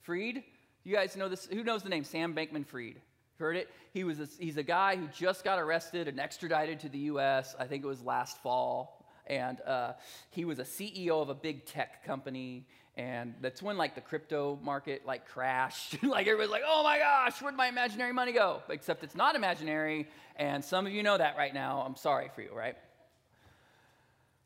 Freed? 0.00 0.42
You 0.85 0.94
guys 0.94 1.16
know 1.16 1.28
this? 1.28 1.46
Who 1.46 1.62
knows 1.62 1.83
the 1.83 1.90
name 1.90 2.05
Sam 2.05 2.35
Bankman 2.35 2.66
Fried? 2.66 3.00
Heard 3.38 3.57
it? 3.57 3.70
He 3.92 4.05
was 4.05 4.20
a, 4.20 4.28
he's 4.38 4.57
a 4.57 4.62
guy 4.62 4.96
who 4.96 5.07
just 5.09 5.44
got 5.44 5.59
arrested 5.59 6.09
and 6.09 6.18
extradited 6.18 6.81
to 6.81 6.88
the 6.88 6.98
U.S. 6.98 7.55
I 7.59 7.66
think 7.66 7.85
it 7.85 7.87
was 7.87 8.00
last 8.02 8.38
fall, 8.42 9.02
and 9.33 9.61
uh, 9.62 9.92
he 10.31 10.45
was 10.45 10.59
a 10.59 10.64
CEO 10.64 11.23
of 11.23 11.31
a 11.31 11.35
big 11.35 11.64
tech 11.64 12.05
company 12.05 12.66
and 12.95 13.35
that's 13.40 13.62
when 13.62 13.79
like 13.79 13.95
the 13.95 14.03
crypto 14.03 14.59
market 14.62 15.07
like 15.07 15.27
crashed. 15.27 15.97
Like 16.03 16.27
everybody's 16.27 16.51
like 16.51 16.62
oh 16.66 16.83
my 16.83 16.99
gosh 16.99 17.40
where'd 17.40 17.57
my 17.57 17.68
imaginary 17.68 18.12
money 18.12 18.33
go? 18.33 18.62
Except 18.68 19.03
it's 19.03 19.14
not 19.14 19.35
imaginary 19.35 20.07
and 20.37 20.62
some 20.62 20.87
of 20.87 20.92
you 20.92 21.03
know 21.03 21.16
that 21.16 21.37
right 21.37 21.55
now. 21.55 21.83
I'm 21.87 21.97
sorry 21.97 22.31
for 22.35 22.42
you 22.42 22.51
right? 22.55 22.77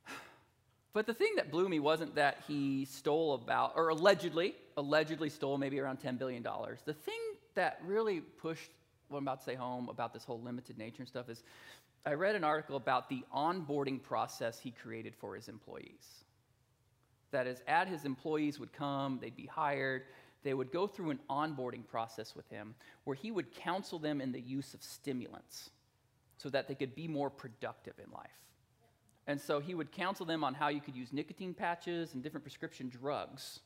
But 0.92 1.06
the 1.06 1.14
thing 1.14 1.34
that 1.36 1.50
blew 1.50 1.68
me 1.68 1.78
wasn't 1.78 2.14
that 2.14 2.38
he 2.46 2.86
stole 2.86 3.34
about 3.34 3.72
or 3.74 3.88
allegedly 3.88 4.54
allegedly 4.76 5.30
stole 5.30 5.58
maybe 5.58 5.80
around 5.80 5.98
$10 6.00 6.18
billion 6.18 6.42
the 6.84 6.94
thing 6.94 7.20
that 7.54 7.80
really 7.84 8.20
pushed 8.20 8.70
what 9.08 9.18
I'm 9.18 9.24
about 9.24 9.40
to 9.40 9.44
say 9.44 9.54
home 9.54 9.88
about 9.88 10.12
this 10.12 10.24
whole 10.24 10.40
limited 10.40 10.78
nature 10.78 11.00
and 11.00 11.08
stuff 11.08 11.28
is 11.28 11.42
I 12.06 12.14
read 12.14 12.36
an 12.36 12.44
article 12.44 12.76
about 12.76 13.08
the 13.08 13.24
onboarding 13.34 14.00
process 14.00 14.60
he 14.60 14.70
created 14.70 15.12
for 15.16 15.34
his 15.34 15.48
employees. 15.48 16.24
That 17.32 17.48
is, 17.48 17.60
at 17.66 17.88
his 17.88 18.04
employees 18.04 18.60
would 18.60 18.72
come, 18.72 19.18
they'd 19.20 19.36
be 19.36 19.46
hired, 19.46 20.04
they 20.44 20.54
would 20.54 20.70
go 20.70 20.86
through 20.86 21.10
an 21.10 21.18
onboarding 21.28 21.84
process 21.84 22.36
with 22.36 22.48
him 22.48 22.76
where 23.02 23.16
he 23.16 23.32
would 23.32 23.52
counsel 23.52 23.98
them 23.98 24.20
in 24.20 24.30
the 24.30 24.40
use 24.40 24.72
of 24.72 24.82
stimulants 24.84 25.70
so 26.38 26.48
that 26.50 26.68
they 26.68 26.76
could 26.76 26.94
be 26.94 27.08
more 27.08 27.28
productive 27.28 27.94
in 27.98 28.08
life. 28.12 28.30
And 29.26 29.40
so 29.40 29.58
he 29.58 29.74
would 29.74 29.90
counsel 29.90 30.24
them 30.24 30.44
on 30.44 30.54
how 30.54 30.68
you 30.68 30.80
could 30.80 30.94
use 30.94 31.12
nicotine 31.12 31.54
patches 31.54 32.14
and 32.14 32.22
different 32.22 32.44
prescription 32.44 32.88
drugs 32.88 33.58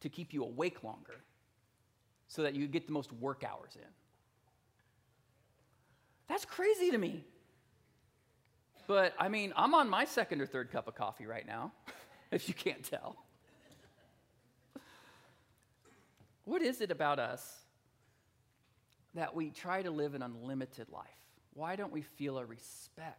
to 0.00 0.10
keep 0.10 0.34
you 0.34 0.44
awake 0.44 0.84
longer 0.84 1.22
so 2.28 2.42
that 2.42 2.54
you 2.54 2.62
could 2.62 2.72
get 2.72 2.86
the 2.86 2.92
most 2.92 3.10
work 3.14 3.42
hours 3.42 3.74
in. 3.76 3.88
That's 6.28 6.44
crazy 6.44 6.90
to 6.90 6.98
me. 6.98 7.24
But 8.86 9.14
I 9.18 9.28
mean, 9.28 9.52
I'm 9.56 9.74
on 9.74 9.88
my 9.88 10.04
second 10.04 10.40
or 10.40 10.46
third 10.46 10.70
cup 10.70 10.86
of 10.86 10.94
coffee 10.94 11.26
right 11.26 11.46
now, 11.46 11.72
if 12.30 12.48
you 12.48 12.54
can't 12.54 12.84
tell. 12.84 13.16
What 16.44 16.62
is 16.62 16.80
it 16.80 16.92
about 16.92 17.18
us 17.18 17.44
that 19.14 19.34
we 19.34 19.50
try 19.50 19.82
to 19.82 19.90
live 19.90 20.14
an 20.14 20.22
unlimited 20.22 20.88
life? 20.92 21.06
Why 21.54 21.74
don't 21.74 21.92
we 21.92 22.02
feel 22.02 22.38
a 22.38 22.44
respect 22.44 23.16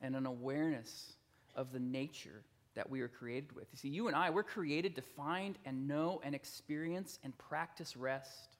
and 0.00 0.16
an 0.16 0.26
awareness 0.26 1.12
of 1.54 1.72
the 1.72 1.78
nature 1.78 2.42
that 2.74 2.90
we 2.90 3.02
are 3.02 3.08
created 3.08 3.52
with? 3.54 3.68
You 3.70 3.78
see, 3.78 3.88
you 3.88 4.08
and 4.08 4.16
I, 4.16 4.30
we're 4.30 4.42
created 4.42 4.96
to 4.96 5.02
find 5.02 5.56
and 5.64 5.86
know 5.86 6.20
and 6.24 6.34
experience 6.34 7.20
and 7.22 7.36
practice 7.38 7.96
rest. 7.96 8.56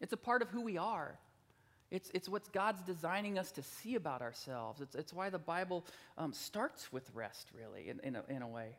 It's 0.00 0.12
a 0.12 0.18
part 0.18 0.42
of 0.42 0.50
who 0.50 0.60
we 0.60 0.76
are. 0.76 1.18
It's, 1.90 2.10
it's 2.14 2.28
what 2.28 2.52
God's 2.52 2.82
designing 2.82 3.38
us 3.38 3.50
to 3.52 3.62
see 3.62 3.96
about 3.96 4.22
ourselves. 4.22 4.80
It's, 4.80 4.94
it's 4.94 5.12
why 5.12 5.28
the 5.28 5.38
Bible 5.38 5.84
um, 6.16 6.32
starts 6.32 6.92
with 6.92 7.10
rest, 7.14 7.48
really, 7.56 7.88
in, 7.88 8.00
in, 8.04 8.16
a, 8.16 8.22
in 8.28 8.42
a 8.42 8.48
way. 8.48 8.76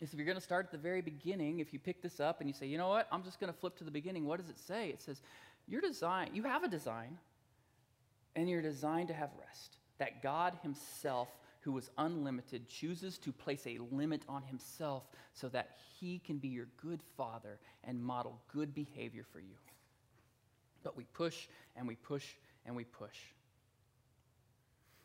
Is 0.00 0.12
if 0.12 0.18
you're 0.18 0.26
going 0.26 0.36
to 0.36 0.42
start 0.42 0.66
at 0.66 0.72
the 0.72 0.78
very 0.78 1.00
beginning, 1.00 1.60
if 1.60 1.72
you 1.72 1.78
pick 1.78 2.02
this 2.02 2.18
up 2.18 2.40
and 2.40 2.48
you 2.48 2.54
say, 2.54 2.66
you 2.66 2.76
know 2.76 2.88
what, 2.88 3.06
I'm 3.12 3.22
just 3.22 3.38
going 3.38 3.52
to 3.52 3.58
flip 3.58 3.76
to 3.76 3.84
the 3.84 3.90
beginning, 3.90 4.26
what 4.26 4.40
does 4.40 4.48
it 4.48 4.58
say? 4.58 4.88
It 4.88 5.00
says, 5.00 5.22
your 5.68 5.80
design, 5.80 6.30
you 6.32 6.42
have 6.42 6.64
a 6.64 6.68
design, 6.68 7.18
and 8.34 8.50
you're 8.50 8.62
designed 8.62 9.08
to 9.08 9.14
have 9.14 9.30
rest. 9.38 9.76
That 9.98 10.20
God 10.20 10.58
Himself, 10.62 11.28
who 11.60 11.70
was 11.70 11.88
unlimited, 11.98 12.68
chooses 12.68 13.16
to 13.18 13.30
place 13.30 13.64
a 13.64 13.78
limit 13.92 14.22
on 14.28 14.42
Himself 14.42 15.04
so 15.34 15.48
that 15.50 15.76
He 16.00 16.18
can 16.18 16.38
be 16.38 16.48
your 16.48 16.66
good 16.82 17.00
Father 17.16 17.60
and 17.84 18.02
model 18.02 18.40
good 18.52 18.74
behavior 18.74 19.24
for 19.30 19.38
you. 19.38 19.54
But 20.82 20.96
we 20.96 21.04
push 21.04 21.48
and 21.76 21.86
we 21.86 21.96
push 21.96 22.26
and 22.66 22.76
we 22.76 22.84
push. 22.84 23.16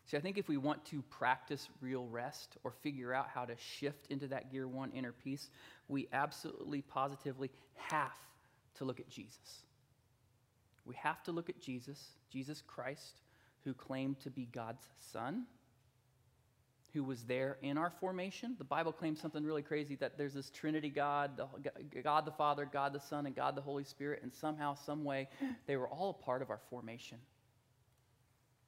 See, 0.05 0.15
I 0.15 0.21
think 0.21 0.37
if 0.37 0.47
we 0.47 0.55
want 0.55 0.85
to 0.85 1.01
practice 1.01 1.67
real 1.81 2.07
rest 2.07 2.57
or 2.63 2.71
figure 2.71 3.13
out 3.13 3.27
how 3.33 3.43
to 3.43 3.55
shift 3.57 4.07
into 4.09 4.27
that 4.27 4.51
gear 4.51 4.65
one 4.67 4.91
inner 4.91 5.11
peace, 5.11 5.49
we 5.89 6.07
absolutely, 6.13 6.81
positively 6.81 7.51
have 7.75 8.15
to 8.75 8.85
look 8.85 9.01
at 9.01 9.09
Jesus. 9.09 9.63
We 10.85 10.95
have 10.95 11.21
to 11.23 11.33
look 11.33 11.49
at 11.49 11.59
Jesus, 11.59 12.01
Jesus 12.31 12.63
Christ, 12.65 13.21
who 13.65 13.73
claimed 13.73 14.21
to 14.21 14.29
be 14.29 14.45
God's 14.45 14.87
Son, 15.11 15.45
who 16.93 17.03
was 17.03 17.23
there 17.23 17.57
in 17.61 17.77
our 17.77 17.89
formation. 17.89 18.55
The 18.57 18.63
Bible 18.63 18.91
claims 18.91 19.19
something 19.19 19.43
really 19.43 19.61
crazy 19.61 19.95
that 19.95 20.17
there's 20.17 20.33
this 20.33 20.49
Trinity 20.49 20.89
God, 20.89 21.37
the, 21.37 22.01
God 22.01 22.25
the 22.25 22.31
Father, 22.31 22.67
God 22.71 22.93
the 22.93 22.99
Son, 22.99 23.25
and 23.25 23.35
God 23.35 23.55
the 23.55 23.61
Holy 23.61 23.83
Spirit, 23.83 24.21
and 24.23 24.33
somehow, 24.33 24.73
some 24.73 25.03
way, 25.03 25.27
they 25.65 25.77
were 25.77 25.87
all 25.87 26.09
a 26.09 26.25
part 26.25 26.41
of 26.41 26.49
our 26.49 26.59
formation. 26.69 27.17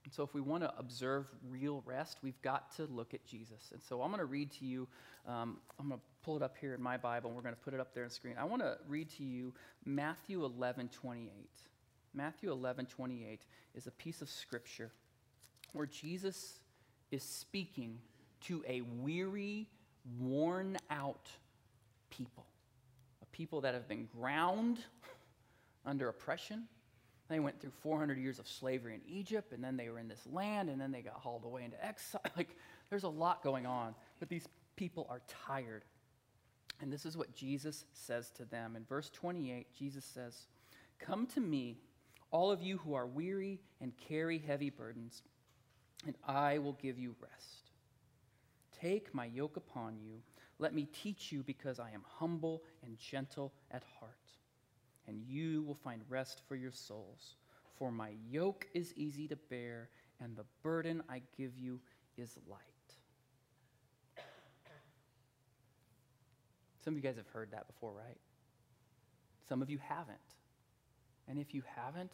And 0.06 0.14
so, 0.14 0.24
if 0.24 0.34
we 0.34 0.42
want 0.42 0.64
to 0.64 0.74
observe 0.78 1.28
real 1.50 1.84
rest, 1.86 2.20
we've 2.22 2.42
got 2.42 2.76
to 2.78 2.86
look 2.86 3.14
at 3.14 3.26
Jesus. 3.26 3.72
And 3.74 3.82
so, 3.82 4.02
I'm 4.02 4.10
going 4.10 4.20
to 4.20 4.26
read 4.26 4.52
to 4.54 4.66
you, 4.66 4.88
um, 5.28 5.58
I'm 5.80 5.90
going 5.90 6.00
to 6.00 6.06
pull 6.24 6.36
it 6.36 6.44
up 6.44 6.56
here 6.60 6.74
in 6.74 6.82
my 6.82 6.98
Bible, 6.98 7.30
and 7.30 7.36
we're 7.36 7.44
going 7.44 7.56
to 7.56 7.62
put 7.62 7.74
it 7.74 7.80
up 7.80 7.94
there 7.94 8.04
on 8.04 8.10
the 8.10 8.16
screen. 8.16 8.36
I 8.40 8.44
want 8.46 8.62
to 8.62 8.78
read 8.88 9.10
to 9.18 9.24
you 9.24 9.54
Matthew 9.86 10.44
11 10.46 10.90
28. 10.90 11.32
Matthew 12.14 12.52
11 12.52 12.88
28 12.88 13.42
is 13.76 13.88
a 13.88 13.92
piece 13.92 14.22
of 14.22 14.30
scripture 14.30 14.92
where 15.74 15.86
Jesus 15.86 16.60
is 17.12 17.24
speaking 17.24 18.00
to 18.42 18.64
a 18.68 18.82
weary, 18.82 19.68
worn 20.20 20.78
out 20.90 21.30
people, 22.10 22.46
a 23.22 23.26
people 23.28 23.62
that 23.62 23.74
have 23.74 23.88
been 23.88 24.08
ground 24.18 24.80
under 25.86 26.10
oppression. 26.10 26.68
They 27.30 27.40
went 27.40 27.62
through 27.62 27.74
400 27.82 28.18
years 28.18 28.40
of 28.40 28.48
slavery 28.48 28.96
in 28.96 29.02
Egypt, 29.08 29.54
and 29.54 29.64
then 29.64 29.78
they 29.78 29.90
were 29.90 30.00
in 30.00 30.08
this 30.08 30.26
land, 30.32 30.70
and 30.70 30.82
then 30.82 30.92
they 30.92 31.02
got 31.02 31.14
hauled 31.14 31.46
away 31.46 31.64
into 31.64 31.84
exile. 31.86 32.22
Like, 32.38 32.56
there's 32.90 33.04
a 33.04 33.10
lot 33.10 33.44
going 33.44 33.68
on, 33.68 33.94
but 34.20 34.30
these 34.30 34.48
people 34.76 35.06
are 35.10 35.22
tired. 35.46 35.84
And 36.82 36.92
this 36.92 37.06
is 37.06 37.18
what 37.18 37.36
Jesus 37.36 37.86
says 37.94 38.32
to 38.32 38.46
them. 38.46 38.76
In 38.76 38.84
verse 38.86 39.10
28, 39.12 39.68
Jesus 39.78 40.06
says, 40.06 40.48
Come 40.98 41.28
to 41.28 41.40
me, 41.40 41.78
all 42.32 42.52
of 42.52 42.62
you 42.62 42.78
who 42.78 42.94
are 42.94 43.06
weary 43.06 43.60
and 43.82 43.94
carry 44.08 44.40
heavy 44.40 44.70
burdens, 44.70 45.22
and 46.06 46.16
I 46.28 46.58
will 46.58 46.74
give 46.74 46.98
you 46.98 47.16
rest. 47.22 47.72
Take 48.80 49.14
my 49.14 49.26
yoke 49.26 49.58
upon 49.58 49.98
you. 50.00 50.22
Let 50.58 50.74
me 50.74 50.88
teach 50.92 51.32
you, 51.32 51.44
because 51.44 51.80
I 51.80 51.92
am 51.92 52.04
humble 52.06 52.64
and 52.84 52.98
gentle 52.98 53.54
at 53.72 53.84
heart, 54.00 54.12
and 55.08 55.22
you 55.22 55.64
will 55.64 55.76
find 55.76 56.02
rest 56.10 56.42
for 56.48 56.56
your 56.56 56.72
souls. 56.72 57.36
For 57.78 57.92
my 57.92 58.12
yoke 58.30 58.68
is 58.74 58.94
easy 58.96 59.28
to 59.30 59.36
bear, 59.36 59.90
and 60.22 60.36
the 60.36 60.46
burden 60.64 61.02
I 61.10 61.22
give 61.38 61.58
you 61.58 61.80
is 62.18 62.38
light. 62.50 62.60
Some 66.84 66.94
of 66.94 66.98
you 66.98 67.04
guys 67.04 67.18
have 67.18 67.28
heard 67.28 67.52
that 67.52 67.68
before, 67.68 67.94
right? 67.94 68.18
Some 69.48 69.62
of 69.62 69.70
you 69.70 69.80
haven't. 69.82 70.18
And 71.28 71.38
if 71.38 71.54
you 71.54 71.64
haven't, 71.76 72.12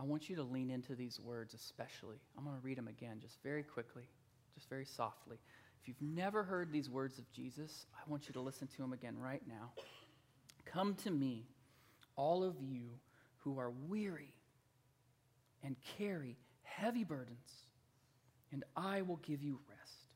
I 0.00 0.02
want 0.04 0.30
you 0.30 0.36
to 0.36 0.42
lean 0.42 0.70
into 0.70 0.94
these 0.94 1.20
words 1.20 1.52
especially. 1.52 2.16
I'm 2.38 2.44
going 2.44 2.56
to 2.56 2.64
read 2.64 2.78
them 2.78 2.88
again 2.88 3.18
just 3.20 3.36
very 3.42 3.62
quickly, 3.62 4.04
just 4.54 4.70
very 4.70 4.86
softly. 4.86 5.36
If 5.82 5.88
you've 5.88 6.00
never 6.00 6.42
heard 6.42 6.72
these 6.72 6.88
words 6.88 7.18
of 7.18 7.30
Jesus, 7.32 7.84
I 7.94 8.10
want 8.10 8.26
you 8.26 8.32
to 8.32 8.40
listen 8.40 8.66
to 8.68 8.78
them 8.78 8.94
again 8.94 9.18
right 9.18 9.42
now. 9.46 9.72
Come 10.64 10.94
to 11.04 11.10
me, 11.10 11.44
all 12.16 12.44
of 12.44 12.62
you 12.62 12.88
who 13.38 13.58
are 13.58 13.72
weary 13.88 14.32
and 15.62 15.76
carry 15.98 16.38
heavy 16.62 17.04
burdens, 17.04 17.66
and 18.52 18.64
I 18.74 19.02
will 19.02 19.16
give 19.16 19.42
you 19.42 19.60
rest. 19.68 20.06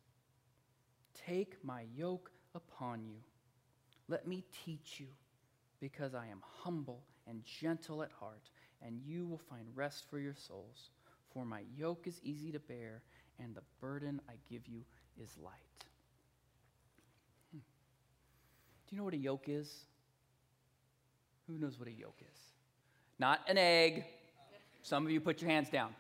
Take 1.27 1.62
my 1.62 1.85
yoke 1.94 2.31
upon 2.55 3.05
you. 3.05 3.18
Let 4.09 4.27
me 4.27 4.44
teach 4.64 4.99
you, 4.99 5.09
because 5.79 6.14
I 6.14 6.29
am 6.29 6.42
humble 6.62 7.03
and 7.27 7.42
gentle 7.44 8.03
at 8.03 8.12
heart 8.12 8.49
and 8.85 9.01
you 9.05 9.27
will 9.27 9.40
find 9.51 9.66
rest 9.75 10.05
for 10.09 10.18
your 10.18 10.35
souls. 10.35 10.90
For 11.33 11.44
my 11.44 11.62
yoke 11.77 12.07
is 12.07 12.20
easy 12.23 12.53
to 12.53 12.61
bear, 12.61 13.03
and 13.42 13.55
the 13.55 13.62
burden 13.81 14.20
I 14.29 14.35
give 14.49 14.68
you 14.68 14.83
is 15.20 15.31
light. 15.42 15.53
Hmm. 17.53 17.59
Do 17.59 18.94
you 18.94 18.99
know 18.99 19.05
what 19.05 19.14
a 19.14 19.18
yoke 19.18 19.47
is? 19.49 19.73
Who 21.47 21.59
knows 21.59 21.79
what 21.79 21.88
a 21.88 21.92
yoke 21.92 22.20
is? 22.20 22.38
Not 23.18 23.40
an 23.49 23.59
egg. 23.59 24.05
Some 24.83 25.05
of 25.05 25.11
you 25.11 25.20
put 25.20 25.40
your 25.40 25.51
hands 25.51 25.70
down. 25.70 25.94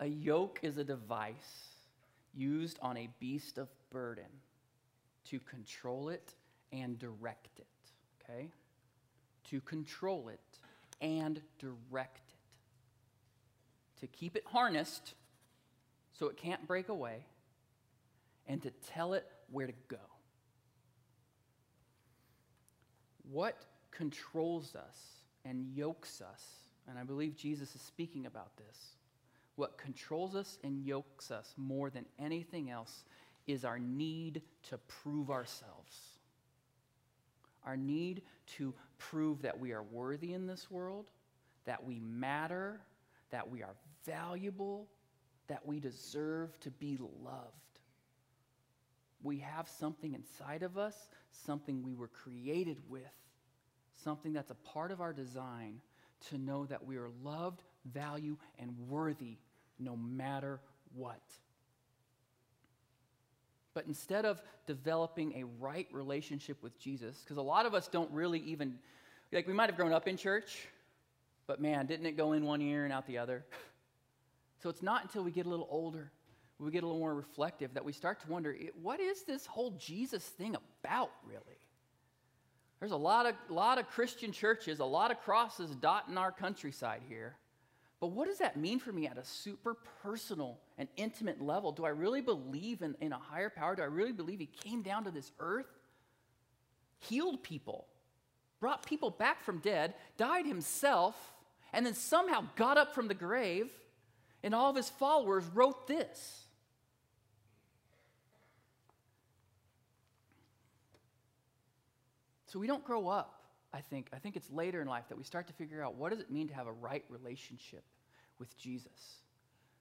A 0.00 0.06
yoke 0.06 0.58
is 0.62 0.78
a 0.78 0.84
device 0.84 1.76
used 2.34 2.78
on 2.82 2.96
a 2.96 3.08
beast 3.20 3.58
of 3.58 3.68
burden 3.90 4.24
to 5.26 5.38
control 5.40 6.08
it 6.08 6.34
and 6.72 6.98
direct 6.98 7.58
it. 7.58 7.66
Okay? 8.28 8.48
To 9.52 9.60
control 9.60 10.28
it 10.28 10.40
and 11.02 11.42
direct 11.58 12.30
it, 12.30 14.00
to 14.00 14.06
keep 14.06 14.34
it 14.34 14.44
harnessed 14.46 15.12
so 16.18 16.28
it 16.28 16.38
can't 16.38 16.66
break 16.66 16.88
away, 16.88 17.26
and 18.46 18.62
to 18.62 18.70
tell 18.94 19.12
it 19.12 19.26
where 19.50 19.66
to 19.66 19.74
go. 19.88 19.98
What 23.30 23.56
controls 23.90 24.74
us 24.74 24.96
and 25.44 25.66
yokes 25.74 26.22
us, 26.22 26.42
and 26.88 26.98
I 26.98 27.02
believe 27.02 27.36
Jesus 27.36 27.74
is 27.74 27.82
speaking 27.82 28.24
about 28.24 28.56
this, 28.56 28.96
what 29.56 29.76
controls 29.76 30.34
us 30.34 30.58
and 30.64 30.82
yokes 30.86 31.30
us 31.30 31.52
more 31.58 31.90
than 31.90 32.06
anything 32.18 32.70
else 32.70 33.04
is 33.46 33.66
our 33.66 33.78
need 33.78 34.40
to 34.70 34.78
prove 34.78 35.30
ourselves 35.30 36.12
our 37.64 37.76
need 37.76 38.22
to 38.56 38.74
prove 38.98 39.42
that 39.42 39.58
we 39.58 39.72
are 39.72 39.82
worthy 39.82 40.32
in 40.32 40.46
this 40.46 40.70
world, 40.70 41.10
that 41.64 41.84
we 41.84 42.00
matter, 42.00 42.80
that 43.30 43.48
we 43.48 43.62
are 43.62 43.74
valuable, 44.04 44.88
that 45.48 45.66
we 45.66 45.80
deserve 45.80 46.58
to 46.60 46.70
be 46.70 46.98
loved. 47.22 47.48
We 49.22 49.38
have 49.38 49.68
something 49.68 50.14
inside 50.14 50.62
of 50.62 50.78
us, 50.78 51.08
something 51.30 51.82
we 51.82 51.94
were 51.94 52.08
created 52.08 52.78
with, 52.88 53.02
something 54.02 54.32
that's 54.32 54.50
a 54.50 54.56
part 54.56 54.90
of 54.90 55.00
our 55.00 55.12
design 55.12 55.80
to 56.28 56.38
know 56.38 56.66
that 56.66 56.84
we 56.84 56.96
are 56.96 57.10
loved, 57.22 57.62
valued, 57.92 58.38
and 58.58 58.74
worthy 58.88 59.38
no 59.78 59.96
matter 59.96 60.60
what. 60.94 61.20
But 63.74 63.86
instead 63.86 64.24
of 64.24 64.42
developing 64.66 65.32
a 65.36 65.44
right 65.60 65.88
relationship 65.92 66.62
with 66.62 66.78
Jesus, 66.78 67.20
because 67.20 67.38
a 67.38 67.42
lot 67.42 67.66
of 67.66 67.74
us 67.74 67.88
don't 67.88 68.10
really 68.10 68.40
even, 68.40 68.78
like, 69.32 69.46
we 69.46 69.54
might 69.54 69.70
have 69.70 69.76
grown 69.76 69.92
up 69.92 70.06
in 70.06 70.16
church, 70.16 70.66
but 71.46 71.60
man, 71.60 71.86
didn't 71.86 72.06
it 72.06 72.16
go 72.16 72.32
in 72.32 72.44
one 72.44 72.60
ear 72.60 72.84
and 72.84 72.92
out 72.92 73.06
the 73.06 73.18
other? 73.18 73.44
So 74.62 74.68
it's 74.68 74.80
not 74.80 75.02
until 75.02 75.24
we 75.24 75.32
get 75.32 75.46
a 75.46 75.48
little 75.48 75.66
older, 75.72 76.12
we 76.60 76.70
get 76.70 76.84
a 76.84 76.86
little 76.86 77.00
more 77.00 77.16
reflective, 77.16 77.74
that 77.74 77.84
we 77.84 77.92
start 77.92 78.20
to 78.20 78.30
wonder 78.30 78.56
what 78.80 79.00
is 79.00 79.24
this 79.24 79.44
whole 79.44 79.72
Jesus 79.72 80.22
thing 80.22 80.54
about, 80.54 81.10
really? 81.26 81.58
There's 82.78 82.92
a 82.92 82.96
lot 82.96 83.26
of, 83.26 83.34
lot 83.48 83.78
of 83.78 83.88
Christian 83.88 84.30
churches, 84.30 84.78
a 84.78 84.84
lot 84.84 85.10
of 85.10 85.20
crosses 85.20 85.74
dotting 85.74 86.16
our 86.16 86.30
countryside 86.30 87.00
here. 87.08 87.34
But 88.02 88.08
what 88.08 88.26
does 88.26 88.38
that 88.38 88.56
mean 88.56 88.80
for 88.80 88.90
me 88.90 89.06
at 89.06 89.16
a 89.16 89.24
super 89.24 89.76
personal 90.02 90.58
and 90.76 90.88
intimate 90.96 91.40
level? 91.40 91.70
Do 91.70 91.84
I 91.84 91.90
really 91.90 92.20
believe 92.20 92.82
in, 92.82 92.96
in 93.00 93.12
a 93.12 93.16
higher 93.16 93.48
power? 93.48 93.76
Do 93.76 93.82
I 93.82 93.84
really 93.84 94.10
believe 94.10 94.40
He 94.40 94.46
came 94.46 94.82
down 94.82 95.04
to 95.04 95.12
this 95.12 95.30
earth, 95.38 95.68
healed 96.98 97.44
people, 97.44 97.86
brought 98.58 98.84
people 98.84 99.10
back 99.10 99.44
from 99.44 99.58
dead, 99.58 99.94
died 100.16 100.46
Himself, 100.46 101.14
and 101.72 101.86
then 101.86 101.94
somehow 101.94 102.44
got 102.56 102.76
up 102.76 102.92
from 102.92 103.06
the 103.06 103.14
grave, 103.14 103.70
and 104.42 104.52
all 104.52 104.68
of 104.68 104.74
His 104.74 104.88
followers 104.88 105.44
wrote 105.54 105.86
this? 105.86 106.42
So 112.46 112.58
we 112.58 112.66
don't 112.66 112.84
grow 112.84 113.06
up 113.06 113.42
I 113.74 113.80
think. 113.80 114.08
I 114.12 114.18
think 114.18 114.36
it's 114.36 114.50
later 114.50 114.82
in 114.82 114.86
life 114.86 115.04
that 115.08 115.16
we 115.16 115.24
start 115.24 115.46
to 115.46 115.54
figure 115.54 115.82
out 115.82 115.94
what 115.94 116.10
does 116.10 116.20
it 116.20 116.30
mean 116.30 116.48
to 116.48 116.54
have 116.54 116.66
a 116.66 116.72
right 116.72 117.04
relationship 117.08 117.82
with 118.42 118.58
Jesus. 118.58 119.20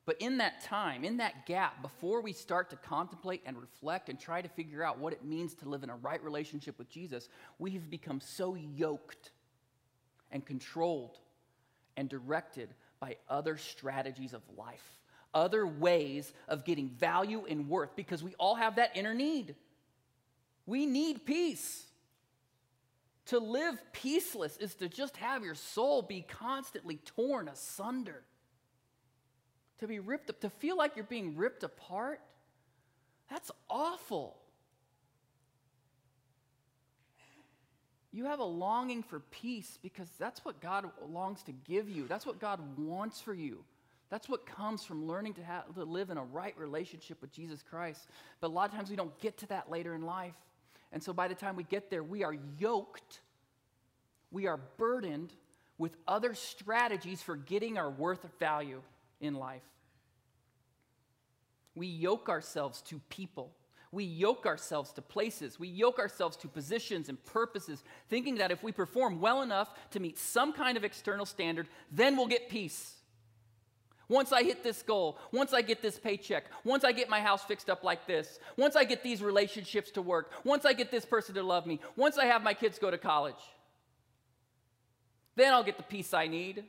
But 0.06 0.22
in 0.22 0.38
that 0.38 0.64
time, 0.64 1.04
in 1.04 1.18
that 1.18 1.48
gap, 1.48 1.82
before 1.82 2.22
we 2.22 2.32
start 2.32 2.70
to 2.70 2.76
contemplate 2.76 3.42
and 3.44 3.60
reflect 3.60 4.08
and 4.08 4.20
try 4.20 4.40
to 4.40 4.48
figure 4.50 4.84
out 4.84 5.00
what 5.00 5.14
it 5.14 5.26
means 5.26 5.56
to 5.56 5.70
live 5.70 5.82
in 5.82 5.90
a 5.90 5.96
right 5.96 6.24
relationship 6.24 6.78
with 6.78 6.88
Jesus, 6.88 7.28
we 7.58 7.72
have 7.72 7.90
become 7.90 8.22
so 8.22 8.54
yoked 8.54 9.32
and 10.32 10.46
controlled 10.46 11.18
and 11.98 12.08
directed 12.08 12.70
by 13.00 13.16
other 13.28 13.58
strategies 13.58 14.34
of 14.34 14.44
life, 14.56 15.00
other 15.34 15.66
ways 15.66 16.32
of 16.48 16.66
getting 16.66 16.90
value 16.90 17.46
and 17.50 17.68
worth, 17.68 17.96
because 17.96 18.24
we 18.24 18.36
all 18.38 18.54
have 18.54 18.76
that 18.76 18.96
inner 18.96 19.16
need. 19.16 19.56
We 20.68 20.86
need 20.86 21.26
peace. 21.26 21.88
To 23.28 23.40
live 23.40 23.82
peaceless 23.92 24.58
is 24.58 24.76
to 24.76 24.88
just 24.88 25.18
have 25.18 25.44
your 25.44 25.56
soul 25.56 26.04
be 26.04 26.22
constantly 26.22 26.98
torn 26.98 27.48
asunder 27.48 28.22
to 29.82 29.88
be 29.88 30.00
ripped 30.00 30.30
up, 30.30 30.40
to 30.40 30.50
feel 30.50 30.78
like 30.78 30.96
you're 30.96 31.04
being 31.04 31.36
ripped 31.36 31.64
apart, 31.64 32.22
that's 33.30 33.52
awful. 33.70 34.38
You 38.14 38.26
have 38.26 38.40
a 38.40 38.46
longing 38.46 39.02
for 39.04 39.20
peace 39.20 39.80
because 39.82 40.08
that's 40.20 40.46
what 40.46 40.62
God 40.62 40.86
longs 41.10 41.42
to 41.44 41.52
give 41.52 41.90
you. 41.90 42.08
That's 42.08 42.26
what 42.26 42.40
God 42.40 42.60
wants 42.78 43.22
for 43.22 43.34
you. 43.34 43.64
That's 44.12 44.30
what 44.30 44.46
comes 44.46 44.84
from 44.84 45.08
learning 45.08 45.36
to, 45.36 45.44
have, 45.44 45.74
to 45.74 45.84
live 45.84 46.10
in 46.10 46.18
a 46.18 46.24
right 46.24 46.56
relationship 46.58 47.20
with 47.20 47.32
Jesus 47.32 47.64
Christ. 47.64 48.08
But 48.40 48.48
a 48.48 48.54
lot 48.54 48.70
of 48.70 48.76
times 48.76 48.90
we 48.90 48.96
don't 48.96 49.18
get 49.20 49.38
to 49.40 49.48
that 49.48 49.72
later 49.72 49.96
in 49.96 50.02
life. 50.02 50.36
And 50.92 51.02
so 51.02 51.12
by 51.12 51.28
the 51.28 51.36
time 51.36 51.56
we 51.56 51.64
get 51.64 51.90
there, 51.90 52.04
we 52.04 52.24
are 52.24 52.36
yoked, 52.60 53.22
we 54.30 54.46
are 54.46 54.60
burdened 54.78 55.34
with 55.78 55.96
other 56.08 56.36
strategies 56.36 57.22
for 57.22 57.36
getting 57.36 57.78
our 57.78 57.90
worth 57.90 58.26
of 58.26 58.32
value 58.38 58.82
in 59.22 59.36
life. 59.36 59.64
We 61.76 61.88
yoke 61.88 62.28
ourselves 62.28 62.82
to 62.84 63.00
people. 63.10 63.56
We 63.94 64.04
yoke 64.04 64.46
ourselves 64.46 64.92
to 64.94 65.02
places. 65.02 65.60
We 65.60 65.68
yoke 65.68 66.00
ourselves 66.00 66.38
to 66.38 66.48
positions 66.48 67.10
and 67.10 67.24
purposes, 67.26 67.84
thinking 68.10 68.36
that 68.36 68.52
if 68.52 68.64
we 68.64 68.72
perform 68.72 69.20
well 69.20 69.42
enough 69.42 69.70
to 69.92 70.00
meet 70.00 70.18
some 70.18 70.54
kind 70.54 70.78
of 70.78 70.84
external 70.84 71.26
standard, 71.26 71.68
then 71.92 72.16
we'll 72.16 72.28
get 72.28 72.50
peace. 72.50 72.96
Once 74.08 74.34
I 74.34 74.44
hit 74.44 74.62
this 74.62 74.82
goal, 74.82 75.18
once 75.32 75.54
I 75.54 75.62
get 75.62 75.82
this 75.82 75.98
paycheck, 75.98 76.46
once 76.66 76.84
I 76.84 76.92
get 76.92 77.08
my 77.08 77.22
house 77.22 77.46
fixed 77.46 77.70
up 77.70 77.82
like 77.82 78.06
this, 78.08 78.40
once 78.58 78.76
I 78.76 78.84
get 78.84 79.04
these 79.04 79.22
relationships 79.22 79.90
to 79.92 80.02
work, 80.02 80.32
once 80.44 80.66
I 80.66 80.74
get 80.74 80.92
this 80.92 81.06
person 81.06 81.36
to 81.36 81.44
love 81.44 81.66
me, 81.66 81.80
once 81.96 82.18
I 82.18 82.26
have 82.26 82.44
my 82.44 82.54
kids 82.54 82.78
go 82.78 82.92
to 82.92 82.98
college, 82.98 83.40
then 85.38 85.54
I'll 85.54 85.64
get 85.64 85.78
the 85.78 85.84
peace 85.84 86.14
I 86.14 86.28
need. 86.28 86.66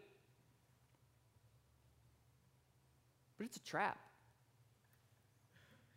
But 3.43 3.49
it's 3.49 3.57
a 3.57 3.65
trap. 3.65 3.99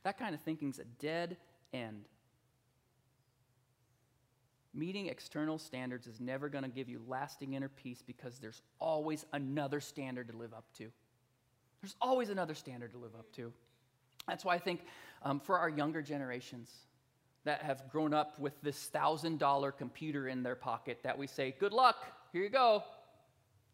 That 0.01 0.17
kind 0.17 0.33
of 0.33 0.41
thinking 0.41 0.71
is 0.71 0.79
a 0.79 0.83
dead 0.99 1.37
end. 1.71 2.05
Meeting 4.73 5.05
external 5.05 5.59
standards 5.59 6.07
is 6.07 6.19
never 6.19 6.49
going 6.49 6.63
to 6.63 6.69
give 6.71 6.89
you 6.89 7.03
lasting 7.07 7.53
inner 7.53 7.69
peace 7.69 8.01
because 8.01 8.39
there's 8.39 8.63
always 8.79 9.27
another 9.31 9.79
standard 9.79 10.31
to 10.31 10.35
live 10.35 10.55
up 10.55 10.65
to. 10.79 10.89
There's 11.83 11.95
always 12.01 12.31
another 12.31 12.55
standard 12.55 12.93
to 12.93 12.97
live 12.97 13.13
up 13.13 13.31
to. 13.33 13.53
That's 14.27 14.43
why 14.43 14.55
I 14.55 14.59
think 14.59 14.81
um, 15.21 15.39
for 15.39 15.59
our 15.59 15.69
younger 15.69 16.01
generations 16.01 16.71
that 17.43 17.61
have 17.61 17.91
grown 17.91 18.11
up 18.11 18.39
with 18.39 18.59
this 18.63 18.87
thousand 18.87 19.37
dollar 19.37 19.71
computer 19.71 20.27
in 20.27 20.41
their 20.41 20.55
pocket, 20.55 20.97
that 21.03 21.15
we 21.15 21.27
say, 21.27 21.53
Good 21.59 21.73
luck, 21.73 22.07
here 22.33 22.41
you 22.41 22.49
go. 22.49 22.83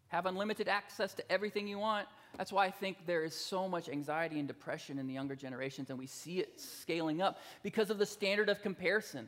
Have 0.09 0.25
unlimited 0.25 0.67
access 0.67 1.13
to 1.13 1.31
everything 1.31 1.69
you 1.69 1.79
want. 1.79 2.09
That's 2.37 2.51
why 2.51 2.65
I 2.65 2.71
think 2.71 3.05
there 3.05 3.23
is 3.23 3.35
so 3.35 3.67
much 3.67 3.89
anxiety 3.89 4.39
and 4.39 4.47
depression 4.47 4.97
in 4.97 5.07
the 5.07 5.13
younger 5.13 5.35
generations, 5.35 5.89
and 5.89 5.99
we 5.99 6.07
see 6.07 6.39
it 6.39 6.59
scaling 6.59 7.21
up 7.21 7.39
because 7.61 7.89
of 7.89 7.97
the 7.97 8.05
standard 8.05 8.49
of 8.49 8.61
comparison. 8.61 9.27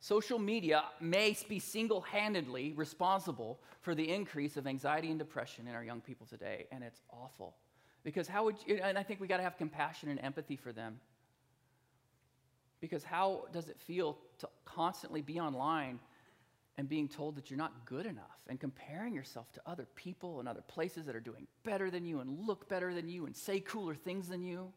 Social 0.00 0.38
media 0.38 0.84
may 1.00 1.36
be 1.48 1.58
single 1.58 2.02
handedly 2.02 2.72
responsible 2.76 3.58
for 3.80 3.94
the 3.94 4.08
increase 4.08 4.56
of 4.56 4.66
anxiety 4.66 5.10
and 5.10 5.18
depression 5.18 5.66
in 5.66 5.74
our 5.74 5.84
young 5.84 6.00
people 6.00 6.26
today, 6.26 6.66
and 6.70 6.84
it's 6.84 7.00
awful. 7.10 7.54
Because 8.04 8.28
how 8.28 8.44
would 8.44 8.56
you, 8.66 8.80
and 8.82 8.98
I 8.98 9.02
think 9.02 9.20
we 9.20 9.26
got 9.26 9.38
to 9.38 9.42
have 9.42 9.56
compassion 9.56 10.08
and 10.08 10.20
empathy 10.20 10.56
for 10.56 10.72
them. 10.72 11.00
Because 12.80 13.02
how 13.02 13.46
does 13.52 13.68
it 13.68 13.80
feel 13.80 14.18
to 14.38 14.48
constantly 14.64 15.22
be 15.22 15.40
online 15.40 15.98
and 16.78 16.88
being 16.88 17.08
told 17.08 17.36
that 17.36 17.50
you're 17.50 17.58
not 17.58 17.86
good 17.86 18.06
enough 18.06 18.38
and 18.48 18.60
comparing 18.60 19.14
yourself 19.14 19.50
to 19.52 19.60
other 19.66 19.86
people 19.94 20.40
and 20.40 20.48
other 20.48 20.60
places 20.60 21.06
that 21.06 21.16
are 21.16 21.20
doing 21.20 21.46
better 21.64 21.90
than 21.90 22.04
you 22.04 22.20
and 22.20 22.46
look 22.46 22.68
better 22.68 22.92
than 22.92 23.08
you 23.08 23.26
and 23.26 23.34
say 23.34 23.60
cooler 23.60 23.94
things 23.94 24.28
than 24.28 24.42
you. 24.42 24.72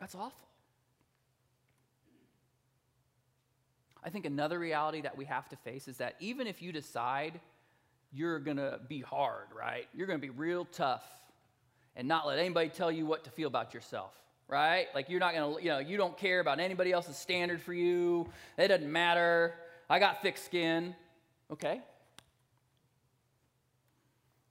That's 0.00 0.14
awful. 0.14 0.48
I 4.02 4.10
think 4.10 4.24
another 4.24 4.58
reality 4.58 5.02
that 5.02 5.16
we 5.16 5.26
have 5.26 5.48
to 5.50 5.56
face 5.56 5.86
is 5.86 5.98
that 5.98 6.16
even 6.20 6.46
if 6.46 6.62
you 6.62 6.72
decide 6.72 7.38
you're 8.12 8.40
going 8.40 8.56
to 8.56 8.80
be 8.88 9.00
hard, 9.00 9.46
right? 9.56 9.86
You're 9.94 10.06
going 10.06 10.18
to 10.18 10.26
be 10.26 10.30
real 10.30 10.64
tough 10.64 11.04
and 11.94 12.08
not 12.08 12.26
let 12.26 12.38
anybody 12.38 12.68
tell 12.68 12.90
you 12.90 13.06
what 13.06 13.24
to 13.24 13.30
feel 13.30 13.46
about 13.46 13.72
yourself, 13.74 14.12
right? 14.48 14.86
Like 14.94 15.08
you're 15.08 15.20
not 15.20 15.34
to, 15.34 15.62
you 15.62 15.68
know, 15.68 15.78
you 15.78 15.96
don't 15.96 16.16
care 16.16 16.40
about 16.40 16.58
anybody 16.58 16.92
else's 16.92 17.16
standard 17.16 17.60
for 17.60 17.74
you. 17.74 18.28
It 18.58 18.68
doesn't 18.68 18.90
matter. 18.90 19.54
I 19.90 19.98
got 19.98 20.22
thick 20.22 20.38
skin. 20.38 20.94
Okay. 21.52 21.80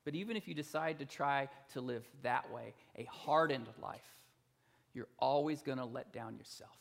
But 0.03 0.13
even 0.15 0.35
if 0.35 0.47
you 0.47 0.53
decide 0.53 0.99
to 0.99 1.05
try 1.05 1.47
to 1.73 1.81
live 1.81 2.05
that 2.23 2.51
way, 2.51 2.73
a 2.97 3.05
hardened 3.05 3.67
life, 3.81 4.03
you're 4.93 5.07
always 5.17 5.61
going 5.61 5.77
to 5.77 5.85
let 5.85 6.11
down 6.11 6.35
yourself. 6.35 6.75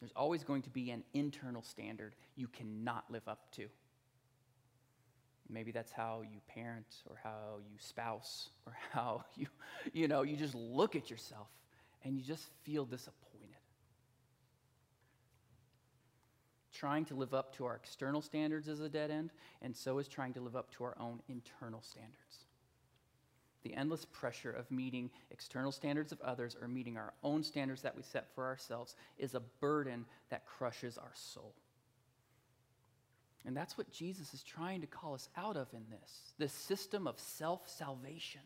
There's 0.00 0.12
always 0.16 0.42
going 0.42 0.62
to 0.62 0.70
be 0.70 0.90
an 0.90 1.04
internal 1.14 1.62
standard 1.62 2.16
you 2.34 2.48
cannot 2.48 3.04
live 3.10 3.28
up 3.28 3.52
to. 3.52 3.66
Maybe 5.48 5.70
that's 5.70 5.92
how 5.92 6.22
you 6.22 6.40
parent 6.48 6.86
or 7.08 7.16
how 7.22 7.58
you 7.58 7.76
spouse 7.78 8.48
or 8.66 8.74
how 8.90 9.24
you, 9.36 9.46
you 9.92 10.08
know, 10.08 10.22
you 10.22 10.36
just 10.36 10.54
look 10.54 10.96
at 10.96 11.10
yourself 11.10 11.48
and 12.04 12.16
you 12.16 12.24
just 12.24 12.48
feel 12.64 12.84
disappointed. 12.84 13.31
Trying 16.82 17.04
to 17.04 17.14
live 17.14 17.32
up 17.32 17.54
to 17.54 17.64
our 17.64 17.76
external 17.76 18.20
standards 18.20 18.66
is 18.66 18.80
a 18.80 18.88
dead 18.88 19.08
end, 19.08 19.30
and 19.62 19.76
so 19.76 19.98
is 19.98 20.08
trying 20.08 20.32
to 20.32 20.40
live 20.40 20.56
up 20.56 20.68
to 20.72 20.82
our 20.82 20.96
own 20.98 21.20
internal 21.28 21.80
standards. 21.80 22.46
The 23.62 23.72
endless 23.74 24.04
pressure 24.04 24.50
of 24.50 24.68
meeting 24.68 25.08
external 25.30 25.70
standards 25.70 26.10
of 26.10 26.20
others 26.22 26.56
or 26.60 26.66
meeting 26.66 26.96
our 26.96 27.12
own 27.22 27.44
standards 27.44 27.82
that 27.82 27.96
we 27.96 28.02
set 28.02 28.34
for 28.34 28.46
ourselves 28.46 28.96
is 29.16 29.36
a 29.36 29.42
burden 29.60 30.06
that 30.30 30.44
crushes 30.44 30.98
our 30.98 31.12
soul. 31.14 31.54
And 33.44 33.56
that's 33.56 33.78
what 33.78 33.92
Jesus 33.92 34.34
is 34.34 34.42
trying 34.42 34.80
to 34.80 34.88
call 34.88 35.14
us 35.14 35.28
out 35.36 35.56
of 35.56 35.68
in 35.72 35.84
this 35.88 36.32
this 36.36 36.52
system 36.52 37.06
of 37.06 37.20
self 37.20 37.68
salvation. 37.68 38.40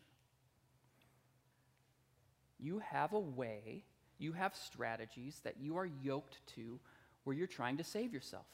You 2.59 2.83
have 2.85 3.13
a 3.13 3.19
way, 3.19 3.83
you 4.19 4.33
have 4.33 4.55
strategies 4.55 5.41
that 5.43 5.55
you 5.59 5.75
are 5.77 5.87
yoked 5.87 6.37
to 6.55 6.79
where 7.27 7.35
you're 7.35 7.45
trying 7.45 7.77
to 7.77 7.83
save 7.83 8.13
yourself. 8.13 8.45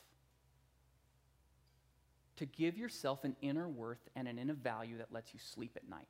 to 2.38 2.46
give 2.46 2.78
yourself 2.78 3.24
an 3.24 3.36
inner 3.42 3.68
worth 3.68 4.10
and 4.16 4.28
an 4.28 4.40
inner 4.40 4.54
value 4.54 4.98
that 4.98 5.12
lets 5.12 5.34
you 5.34 5.40
sleep 5.40 5.74
at 5.76 5.90
night. 5.90 6.08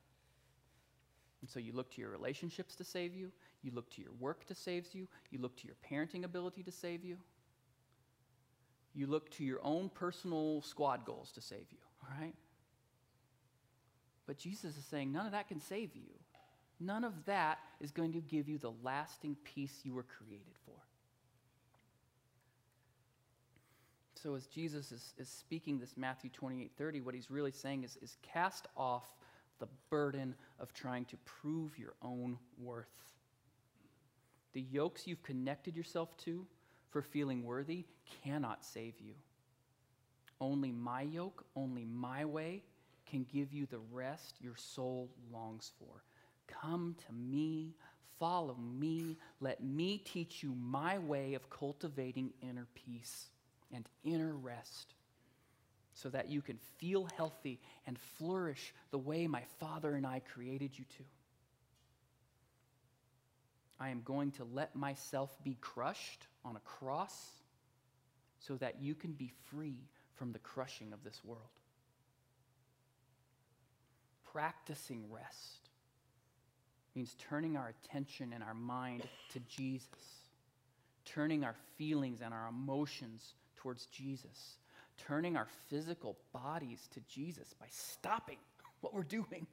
And 1.41 1.49
so 1.49 1.59
you 1.59 1.73
look 1.73 1.91
to 1.95 2.01
your 2.01 2.09
relationships 2.09 2.75
to 2.75 2.83
save 2.83 3.13
you, 3.13 3.31
you 3.61 3.71
look 3.73 3.89
to 3.91 4.01
your 4.01 4.13
work 4.19 4.45
to 4.45 4.55
save 4.55 4.87
you, 4.93 5.07
you 5.29 5.39
look 5.39 5.55
to 5.57 5.67
your 5.67 5.75
parenting 5.89 6.23
ability 6.23 6.63
to 6.63 6.71
save 6.71 7.03
you, 7.03 7.17
you 8.93 9.07
look 9.07 9.29
to 9.31 9.43
your 9.43 9.59
own 9.63 9.89
personal 9.89 10.61
squad 10.61 11.05
goals 11.05 11.31
to 11.33 11.41
save 11.41 11.65
you, 11.71 11.79
right? 12.19 12.33
But 14.25 14.37
Jesus 14.37 14.77
is 14.77 14.85
saying 14.85 15.11
none 15.11 15.25
of 15.25 15.33
that 15.33 15.49
can 15.49 15.59
save 15.59 15.95
you. 15.95 16.09
None 16.79 17.03
of 17.03 17.25
that 17.25 17.59
is 17.81 17.91
going 17.91 18.13
to 18.13 18.21
give 18.21 18.47
you 18.47 18.57
the 18.57 18.71
lasting 18.81 19.35
peace 19.43 19.81
you 19.83 19.93
were 19.93 20.03
created 20.03 20.55
for. 20.65 20.75
So, 24.23 24.35
as 24.35 24.45
Jesus 24.45 24.93
is, 24.93 25.13
is 25.17 25.27
speaking 25.27 25.79
this 25.79 25.97
Matthew 25.97 26.29
28 26.29 26.71
30, 26.77 27.01
what 27.01 27.13
he's 27.13 27.29
really 27.29 27.51
saying 27.51 27.83
is, 27.83 27.97
is 28.01 28.15
cast 28.21 28.67
off 28.77 29.03
the 29.59 29.67
burden 29.89 30.33
of 30.61 30.73
trying 30.73 31.03
to 31.05 31.17
prove 31.25 31.77
your 31.77 31.93
own 32.01 32.37
worth. 32.57 32.87
The 34.53 34.61
yokes 34.61 35.07
you've 35.07 35.23
connected 35.23 35.75
yourself 35.75 36.15
to 36.19 36.45
for 36.89 37.01
feeling 37.01 37.43
worthy 37.43 37.83
cannot 38.23 38.63
save 38.63 38.93
you. 39.01 39.13
Only 40.39 40.71
my 40.71 41.01
yoke, 41.01 41.43
only 41.57 41.83
my 41.83 42.23
way 42.23 42.63
can 43.05 43.25
give 43.25 43.51
you 43.51 43.65
the 43.65 43.81
rest 43.91 44.37
your 44.39 44.55
soul 44.55 45.09
longs 45.33 45.73
for. 45.77 46.01
Come 46.47 46.95
to 47.07 47.13
me, 47.13 47.75
follow 48.19 48.55
me, 48.55 49.17
let 49.41 49.61
me 49.61 49.97
teach 49.97 50.43
you 50.43 50.55
my 50.55 50.97
way 50.97 51.33
of 51.33 51.49
cultivating 51.49 52.31
inner 52.41 52.67
peace 52.73 53.27
and 53.73 53.87
inner 54.03 54.33
rest 54.33 54.93
so 55.93 56.09
that 56.09 56.29
you 56.29 56.41
can 56.41 56.57
feel 56.77 57.07
healthy 57.17 57.59
and 57.85 57.97
flourish 58.17 58.73
the 58.91 58.97
way 58.97 59.27
my 59.27 59.43
Father 59.59 59.93
and 59.93 60.05
I 60.05 60.21
created 60.33 60.71
you 60.77 60.85
to. 60.97 61.03
I 63.79 63.89
am 63.89 64.01
going 64.03 64.31
to 64.33 64.43
let 64.53 64.75
myself 64.75 65.35
be 65.43 65.57
crushed 65.59 66.27
on 66.45 66.55
a 66.55 66.61
cross 66.61 67.31
so 68.39 68.55
that 68.55 68.81
you 68.81 68.95
can 68.95 69.11
be 69.11 69.31
free 69.51 69.77
from 70.15 70.31
the 70.31 70.39
crushing 70.39 70.93
of 70.93 71.03
this 71.03 71.21
world. 71.23 71.41
Practicing 74.31 75.03
rest 75.11 75.69
means 76.95 77.15
turning 77.29 77.57
our 77.57 77.73
attention 77.85 78.31
and 78.33 78.43
our 78.43 78.53
mind 78.53 79.03
to 79.31 79.39
Jesus, 79.41 79.87
turning 81.05 81.43
our 81.43 81.55
feelings 81.77 82.21
and 82.23 82.33
our 82.33 82.47
emotions 82.47 83.33
towards 83.63 83.85
Jesus, 83.87 84.57
turning 85.07 85.37
our 85.37 85.47
physical 85.69 86.17
bodies 86.33 86.87
to 86.91 86.99
Jesus 87.07 87.55
by 87.59 87.65
stopping 87.69 88.37
what 88.81 88.93
we're 88.93 89.03
doing. 89.03 89.47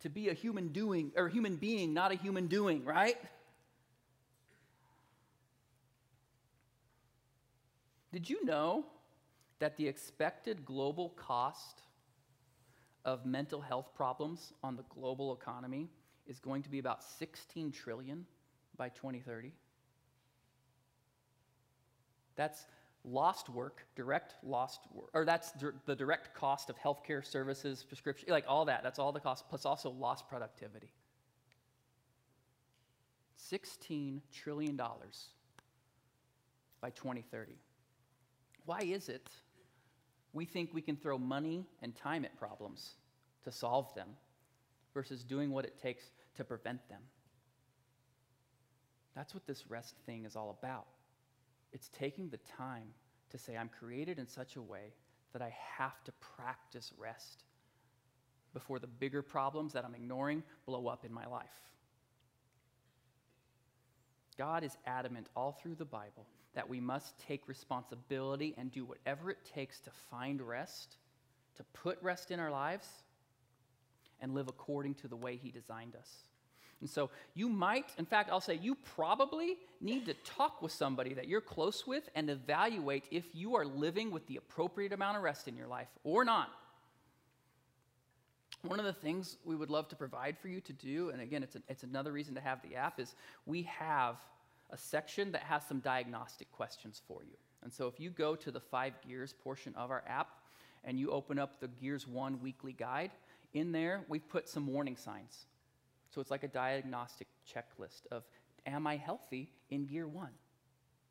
To 0.00 0.10
be 0.10 0.28
a 0.28 0.34
human 0.34 0.68
doing 0.68 1.12
or 1.16 1.28
human 1.28 1.56
being, 1.56 1.94
not 1.94 2.12
a 2.12 2.14
human 2.14 2.46
doing, 2.48 2.84
right? 2.84 3.16
Did 8.12 8.28
you 8.28 8.44
know 8.44 8.84
that 9.60 9.76
the 9.76 9.88
expected 9.88 10.66
global 10.66 11.10
cost 11.10 11.80
of 13.04 13.24
mental 13.24 13.60
health 13.60 13.94
problems 13.94 14.52
on 14.62 14.76
the 14.76 14.84
global 14.90 15.32
economy 15.32 15.88
is 16.26 16.38
going 16.38 16.62
to 16.64 16.68
be 16.68 16.78
about 16.78 17.02
16 17.02 17.72
trillion 17.72 18.26
by 18.76 18.90
2030? 18.90 19.52
That's 22.36 22.66
lost 23.04 23.48
work, 23.48 23.84
direct 23.96 24.34
lost 24.44 24.80
work, 24.92 25.10
or 25.12 25.24
that's 25.24 25.52
the 25.86 25.96
direct 25.96 26.34
cost 26.34 26.70
of 26.70 26.78
healthcare 26.78 27.24
services, 27.24 27.84
prescription, 27.84 28.28
like 28.30 28.44
all 28.46 28.64
that. 28.66 28.82
That's 28.82 28.98
all 28.98 29.12
the 29.12 29.20
cost, 29.20 29.48
plus 29.48 29.66
also 29.66 29.90
lost 29.90 30.28
productivity. 30.28 30.92
$16 33.50 34.20
trillion 34.32 34.76
by 34.76 36.90
2030. 36.90 37.52
Why 38.64 38.80
is 38.80 39.08
it 39.08 39.28
we 40.32 40.44
think 40.44 40.70
we 40.72 40.80
can 40.80 40.96
throw 40.96 41.18
money 41.18 41.66
and 41.82 41.94
time 41.94 42.24
at 42.24 42.36
problems 42.38 42.92
to 43.44 43.50
solve 43.50 43.92
them 43.94 44.08
versus 44.94 45.24
doing 45.24 45.50
what 45.50 45.64
it 45.64 45.80
takes 45.82 46.04
to 46.36 46.44
prevent 46.44 46.88
them? 46.88 47.00
That's 49.14 49.34
what 49.34 49.46
this 49.46 49.64
rest 49.68 49.96
thing 50.06 50.24
is 50.24 50.36
all 50.36 50.58
about. 50.62 50.86
It's 51.72 51.88
taking 51.88 52.28
the 52.28 52.38
time 52.56 52.88
to 53.30 53.38
say, 53.38 53.56
I'm 53.56 53.70
created 53.70 54.18
in 54.18 54.26
such 54.26 54.56
a 54.56 54.62
way 54.62 54.92
that 55.32 55.42
I 55.42 55.54
have 55.78 56.02
to 56.04 56.12
practice 56.36 56.92
rest 56.98 57.44
before 58.52 58.78
the 58.78 58.86
bigger 58.86 59.22
problems 59.22 59.72
that 59.72 59.84
I'm 59.84 59.94
ignoring 59.94 60.42
blow 60.66 60.88
up 60.88 61.04
in 61.04 61.12
my 61.12 61.26
life. 61.26 61.46
God 64.36 64.64
is 64.64 64.76
adamant 64.86 65.28
all 65.36 65.52
through 65.52 65.76
the 65.76 65.84
Bible 65.84 66.26
that 66.54 66.68
we 66.68 66.80
must 66.80 67.18
take 67.18 67.48
responsibility 67.48 68.54
and 68.58 68.70
do 68.70 68.84
whatever 68.84 69.30
it 69.30 69.38
takes 69.54 69.80
to 69.80 69.90
find 70.10 70.40
rest, 70.42 70.96
to 71.56 71.64
put 71.72 72.02
rest 72.02 72.30
in 72.30 72.40
our 72.40 72.50
lives, 72.50 72.86
and 74.20 74.34
live 74.34 74.48
according 74.48 74.94
to 74.96 75.08
the 75.08 75.16
way 75.16 75.36
He 75.36 75.50
designed 75.50 75.96
us. 75.96 76.10
And 76.82 76.90
so 76.90 77.10
you 77.34 77.48
might, 77.48 77.86
in 77.96 78.04
fact, 78.04 78.28
I'll 78.30 78.40
say 78.40 78.58
you 78.60 78.74
probably 78.74 79.56
need 79.80 80.04
to 80.06 80.14
talk 80.14 80.60
with 80.60 80.72
somebody 80.72 81.14
that 81.14 81.28
you're 81.28 81.40
close 81.40 81.86
with 81.86 82.08
and 82.16 82.28
evaluate 82.28 83.04
if 83.12 83.24
you 83.32 83.54
are 83.54 83.64
living 83.64 84.10
with 84.10 84.26
the 84.26 84.36
appropriate 84.36 84.92
amount 84.92 85.16
of 85.16 85.22
rest 85.22 85.46
in 85.46 85.56
your 85.56 85.68
life 85.68 85.86
or 86.02 86.24
not. 86.24 86.50
One 88.62 88.80
of 88.80 88.84
the 88.84 88.92
things 88.92 89.38
we 89.44 89.54
would 89.54 89.70
love 89.70 89.88
to 89.88 89.96
provide 89.96 90.36
for 90.38 90.48
you 90.48 90.60
to 90.62 90.72
do, 90.72 91.10
and 91.10 91.22
again, 91.22 91.44
it's, 91.44 91.54
a, 91.54 91.62
it's 91.68 91.84
another 91.84 92.10
reason 92.10 92.34
to 92.34 92.40
have 92.40 92.60
the 92.62 92.74
app, 92.74 92.98
is 92.98 93.14
we 93.46 93.62
have 93.62 94.16
a 94.70 94.76
section 94.76 95.32
that 95.32 95.42
has 95.42 95.64
some 95.64 95.78
diagnostic 95.78 96.50
questions 96.50 97.00
for 97.06 97.22
you. 97.22 97.36
And 97.62 97.72
so 97.72 97.86
if 97.86 98.00
you 98.00 98.10
go 98.10 98.34
to 98.34 98.50
the 98.50 98.60
five 98.60 98.94
gears 99.06 99.34
portion 99.44 99.72
of 99.76 99.92
our 99.92 100.02
app 100.08 100.30
and 100.84 100.98
you 100.98 101.12
open 101.12 101.38
up 101.38 101.60
the 101.60 101.68
Gears 101.68 102.08
1 102.08 102.40
weekly 102.40 102.72
guide, 102.72 103.12
in 103.52 103.70
there 103.70 104.00
we've 104.08 104.28
put 104.28 104.48
some 104.48 104.66
warning 104.66 104.96
signs. 104.96 105.46
So 106.12 106.20
it's 106.20 106.30
like 106.30 106.44
a 106.44 106.48
diagnostic 106.48 107.28
checklist 107.48 108.06
of 108.10 108.24
am 108.66 108.86
I 108.86 108.96
healthy 108.96 109.50
in 109.70 109.86
gear 109.86 110.06
one? 110.06 110.32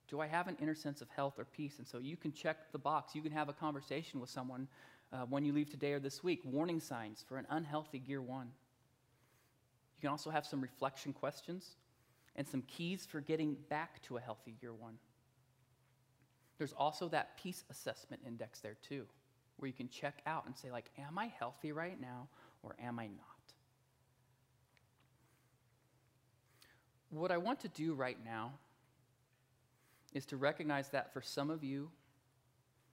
Do 0.08 0.20
I 0.20 0.28
have 0.28 0.47
an 0.47 0.58
inner 0.62 0.76
sense 0.76 1.02
of 1.02 1.10
health 1.10 1.39
or 1.39 1.45
peace? 1.45 1.80
And 1.80 1.88
so 1.88 1.97
you 1.97 2.18
can 2.18 2.34
check 2.34 2.72
the 2.72 2.78
box. 2.78 3.16
You 3.16 3.22
can 3.22 3.32
have 3.32 3.49
a 3.49 3.54
conversation 3.54 4.20
with 4.20 4.30
someone 4.30 4.68
uh, 5.14 5.26
when 5.30 5.45
you 5.45 5.54
leave 5.54 5.70
today 5.70 5.93
or 5.93 5.99
this 5.99 6.24
week. 6.24 6.41
Warning 6.43 6.80
signs 6.80 7.24
for 7.28 7.38
an 7.38 7.47
unhealthy 7.49 7.99
gear 7.99 8.22
one. 8.22 8.47
You 9.97 10.02
can 10.02 10.10
also 10.10 10.30
have 10.30 10.45
some 10.45 10.62
reflection 10.62 11.14
questions 11.14 11.76
and 12.36 12.47
some 12.47 12.62
keys 12.64 13.06
for 13.06 13.22
getting 13.22 13.56
back 13.70 14.02
to 14.04 14.18
a 14.18 14.20
healthy 14.20 14.56
gear 14.60 14.74
one. 14.74 14.97
There's 16.58 16.74
also 16.74 17.08
that 17.10 17.38
peace 17.41 17.64
assessment 17.72 18.22
index 18.28 18.60
there 18.60 18.78
too, 18.88 19.06
where 19.58 19.68
you 19.68 19.74
can 19.74 19.89
check 19.89 20.22
out 20.28 20.45
and 20.45 20.56
say, 20.56 20.72
like, 20.72 20.91
am 20.99 21.18
I 21.18 21.32
healthy 21.39 21.72
right 21.72 21.99
now 21.99 22.28
or 22.62 22.76
am 22.84 22.99
I 22.99 23.08
not? 23.08 23.30
What 27.12 27.32
I 27.32 27.38
want 27.38 27.59
to 27.62 27.68
do 27.68 27.93
right 27.93 28.18
now 28.24 28.53
is 30.14 30.26
to 30.28 30.38
recognize 30.38 30.89
that 30.89 31.14
for 31.14 31.22
some 31.22 31.49
of 31.49 31.64
you, 31.64 31.89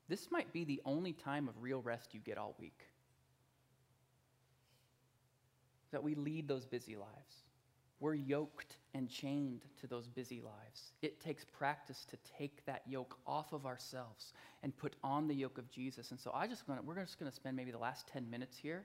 this 0.09 0.31
might 0.31 0.53
be 0.53 0.65
the 0.65 0.81
only 0.85 1.13
time 1.13 1.49
of 1.49 1.63
real 1.63 1.81
rest 1.81 2.15
you 2.15 2.21
get 2.21 2.37
all 2.37 2.57
week. 2.59 2.81
That 5.93 6.03
we 6.03 6.15
lead 6.15 6.49
those 6.49 6.67
busy 6.67 6.97
lives. 6.97 7.45
We're 8.01 8.15
yoked 8.15 8.77
and 8.95 9.09
chained 9.09 9.63
to 9.81 9.87
those 9.87 10.09
busy 10.09 10.41
lives. 10.41 10.93
It 11.03 11.21
takes 11.21 11.45
practice 11.45 12.05
to 12.11 12.17
take 12.39 12.65
that 12.67 12.83
yoke 12.87 13.19
off 13.27 13.53
of 13.53 13.67
ourselves 13.67 14.33
and 14.63 14.77
put 14.77 14.95
on 15.03 15.27
the 15.27 15.35
yoke 15.35 15.59
of 15.59 15.71
Jesus. 15.71 16.11
And 16.11 16.21
so 16.21 16.31
I 16.33 16.47
just 16.47 16.67
gonna, 16.67 16.83
we're 16.83 16.95
just 16.95 17.19
going 17.19 17.31
to 17.31 17.35
spend 17.35 17.57
maybe 17.57 17.73
the 17.73 17.79
last 17.79 18.07
10 18.09 18.31
minutes 18.31 18.57
here 18.57 18.85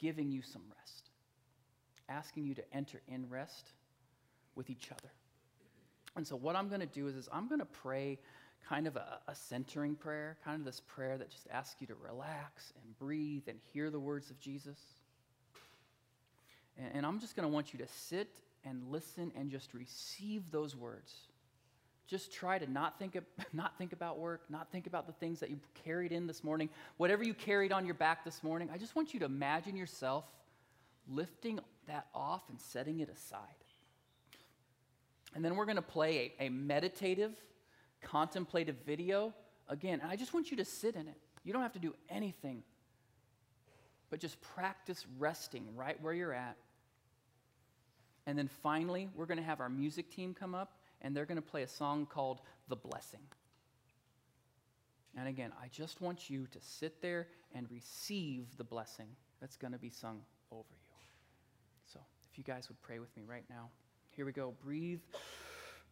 giving 0.00 0.30
you 0.30 0.42
some 0.42 0.62
rest, 0.78 1.10
asking 2.08 2.46
you 2.46 2.54
to 2.54 2.74
enter 2.74 3.00
in 3.08 3.28
rest 3.28 3.72
with 4.58 4.68
each 4.68 4.90
other. 4.92 5.10
And 6.16 6.26
so, 6.26 6.36
what 6.36 6.56
I'm 6.56 6.68
going 6.68 6.80
to 6.80 6.86
do 6.86 7.06
is, 7.06 7.14
is 7.14 7.28
I'm 7.32 7.48
going 7.48 7.60
to 7.60 7.64
pray 7.66 8.18
kind 8.68 8.86
of 8.86 8.96
a, 8.96 9.20
a, 9.28 9.34
centering 9.34 9.94
prayer, 9.94 10.36
kind 10.44 10.58
of 10.58 10.66
this 10.66 10.80
prayer 10.80 11.16
that 11.16 11.30
just 11.30 11.46
asks 11.50 11.80
you 11.80 11.86
to 11.86 11.94
relax 11.94 12.72
and 12.82 12.98
breathe 12.98 13.44
and 13.46 13.58
hear 13.72 13.88
the 13.88 14.00
words 14.00 14.28
of 14.28 14.38
Jesus. 14.40 14.78
And, 16.76 16.90
and 16.96 17.06
I'm 17.06 17.20
just 17.20 17.36
going 17.36 17.48
to 17.48 17.52
want 17.52 17.72
you 17.72 17.78
to 17.78 17.86
sit 17.86 18.28
and 18.64 18.82
listen 18.90 19.32
and 19.36 19.50
just 19.50 19.72
receive 19.72 20.50
those 20.50 20.76
words. 20.76 21.14
Just 22.08 22.32
try 22.32 22.58
to 22.58 22.70
not 22.70 22.98
think, 22.98 23.14
of, 23.14 23.24
not 23.52 23.78
think 23.78 23.92
about 23.92 24.18
work, 24.18 24.42
not 24.50 24.70
think 24.72 24.86
about 24.86 25.06
the 25.06 25.12
things 25.14 25.40
that 25.40 25.50
you 25.50 25.60
carried 25.84 26.10
in 26.10 26.26
this 26.26 26.42
morning. 26.42 26.68
Whatever 26.96 27.22
you 27.22 27.32
carried 27.32 27.70
on 27.70 27.86
your 27.86 27.94
back 27.94 28.24
this 28.24 28.42
morning, 28.42 28.68
I 28.72 28.76
just 28.76 28.96
want 28.96 29.14
you 29.14 29.20
to 29.20 29.26
imagine 29.26 29.76
yourself 29.76 30.24
lifting 31.08 31.60
that 31.86 32.08
off 32.14 32.42
and 32.50 32.60
setting 32.60 33.00
it 33.00 33.08
aside. 33.08 33.38
And 35.38 35.44
then 35.44 35.54
we're 35.54 35.66
going 35.66 35.76
to 35.76 35.82
play 35.82 36.32
a, 36.40 36.46
a 36.46 36.48
meditative, 36.48 37.30
contemplative 38.02 38.74
video 38.84 39.32
again. 39.68 40.00
And 40.02 40.10
I 40.10 40.16
just 40.16 40.34
want 40.34 40.50
you 40.50 40.56
to 40.56 40.64
sit 40.64 40.96
in 40.96 41.06
it. 41.06 41.16
You 41.44 41.52
don't 41.52 41.62
have 41.62 41.74
to 41.74 41.78
do 41.78 41.94
anything, 42.10 42.64
but 44.10 44.18
just 44.18 44.40
practice 44.40 45.06
resting 45.16 45.64
right 45.76 45.96
where 46.02 46.12
you're 46.12 46.32
at. 46.32 46.56
And 48.26 48.36
then 48.36 48.48
finally, 48.64 49.10
we're 49.14 49.26
going 49.26 49.38
to 49.38 49.44
have 49.44 49.60
our 49.60 49.68
music 49.68 50.10
team 50.10 50.34
come 50.34 50.56
up 50.56 50.72
and 51.02 51.16
they're 51.16 51.24
going 51.24 51.40
to 51.40 51.40
play 51.40 51.62
a 51.62 51.68
song 51.68 52.04
called 52.04 52.40
The 52.68 52.74
Blessing. 52.74 53.22
And 55.16 55.28
again, 55.28 55.52
I 55.62 55.68
just 55.68 56.00
want 56.00 56.28
you 56.28 56.48
to 56.50 56.58
sit 56.60 57.00
there 57.00 57.28
and 57.54 57.70
receive 57.70 58.56
the 58.56 58.64
blessing 58.64 59.06
that's 59.40 59.54
going 59.54 59.72
to 59.72 59.78
be 59.78 59.90
sung 59.90 60.20
over 60.50 60.64
you. 60.72 60.96
So, 61.92 62.00
if 62.28 62.38
you 62.38 62.42
guys 62.42 62.68
would 62.68 62.82
pray 62.82 62.98
with 62.98 63.16
me 63.16 63.22
right 63.24 63.44
now. 63.48 63.68
Here 64.18 64.26
we 64.26 64.32
go. 64.32 64.52
Breathe, 64.64 64.98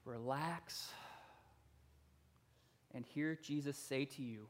relax, 0.04 0.88
and 2.92 3.06
hear 3.06 3.38
Jesus 3.40 3.78
say 3.78 4.04
to 4.04 4.22
you, 4.22 4.48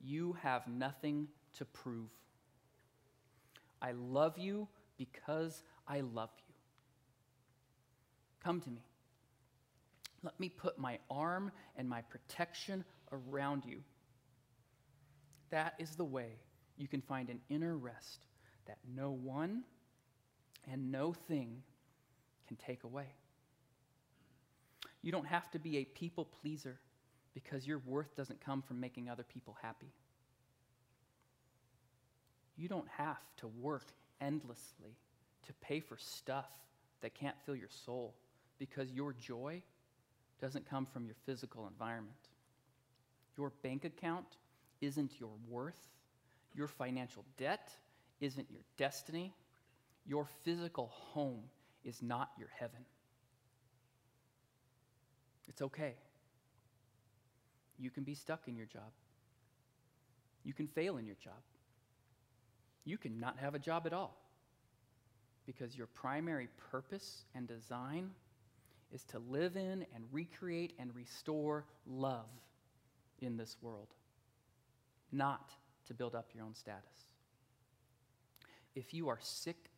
You 0.00 0.34
have 0.40 0.66
nothing 0.66 1.28
to 1.58 1.66
prove. 1.66 2.08
I 3.82 3.92
love 3.92 4.38
you 4.38 4.68
because 4.96 5.62
I 5.86 6.00
love 6.00 6.30
you. 6.48 6.54
Come 8.42 8.58
to 8.62 8.70
me. 8.70 8.86
Let 10.22 10.40
me 10.40 10.48
put 10.48 10.78
my 10.78 11.00
arm 11.10 11.52
and 11.76 11.86
my 11.86 12.00
protection 12.00 12.86
around 13.12 13.66
you. 13.66 13.82
That 15.50 15.74
is 15.78 15.90
the 15.90 16.06
way 16.06 16.38
you 16.78 16.88
can 16.88 17.02
find 17.02 17.28
an 17.28 17.40
inner 17.50 17.76
rest 17.76 18.24
that 18.66 18.78
no 18.96 19.10
one 19.10 19.64
and 20.72 20.90
no 20.90 21.12
thing 21.12 21.62
can 22.46 22.56
take 22.56 22.84
away. 22.84 23.06
You 25.02 25.12
don't 25.12 25.26
have 25.26 25.50
to 25.52 25.58
be 25.58 25.78
a 25.78 25.84
people 25.84 26.24
pleaser 26.24 26.78
because 27.34 27.66
your 27.66 27.78
worth 27.86 28.16
doesn't 28.16 28.40
come 28.40 28.62
from 28.62 28.80
making 28.80 29.10
other 29.10 29.24
people 29.24 29.56
happy. 29.60 29.92
You 32.56 32.68
don't 32.68 32.88
have 32.96 33.18
to 33.38 33.48
work 33.48 33.88
endlessly 34.20 34.96
to 35.46 35.52
pay 35.54 35.80
for 35.80 35.96
stuff 35.98 36.48
that 37.02 37.14
can't 37.14 37.36
fill 37.44 37.56
your 37.56 37.68
soul 37.68 38.14
because 38.58 38.90
your 38.92 39.12
joy 39.12 39.60
doesn't 40.40 40.68
come 40.68 40.86
from 40.86 41.04
your 41.04 41.16
physical 41.26 41.66
environment. 41.66 42.14
Your 43.36 43.52
bank 43.62 43.84
account 43.84 44.26
isn't 44.80 45.20
your 45.20 45.32
worth. 45.48 45.88
Your 46.54 46.68
financial 46.68 47.24
debt 47.36 47.70
isn't 48.20 48.46
your 48.50 48.62
destiny. 48.76 49.34
Your 50.06 50.26
physical 50.44 50.90
home 50.92 51.42
is 51.84 52.02
not 52.02 52.30
your 52.38 52.48
heaven. 52.58 52.80
It's 55.48 55.62
okay. 55.62 55.94
You 57.78 57.90
can 57.90 58.04
be 58.04 58.14
stuck 58.14 58.48
in 58.48 58.56
your 58.56 58.66
job. 58.66 58.92
You 60.44 60.52
can 60.52 60.66
fail 60.68 60.96
in 60.96 61.06
your 61.06 61.16
job. 61.22 61.42
You 62.84 62.98
can 62.98 63.18
not 63.18 63.38
have 63.38 63.54
a 63.54 63.58
job 63.58 63.86
at 63.86 63.92
all 63.92 64.16
because 65.46 65.76
your 65.76 65.86
primary 65.86 66.48
purpose 66.70 67.24
and 67.34 67.46
design 67.46 68.10
is 68.92 69.04
to 69.04 69.18
live 69.18 69.56
in 69.56 69.84
and 69.94 70.04
recreate 70.12 70.74
and 70.78 70.94
restore 70.94 71.64
love 71.86 72.28
in 73.20 73.36
this 73.36 73.56
world, 73.60 73.88
not 75.12 75.50
to 75.86 75.94
build 75.94 76.14
up 76.14 76.30
your 76.34 76.44
own 76.44 76.54
status. 76.54 77.08
If 78.74 78.94
you 78.94 79.08
are 79.08 79.18
sick 79.20 79.70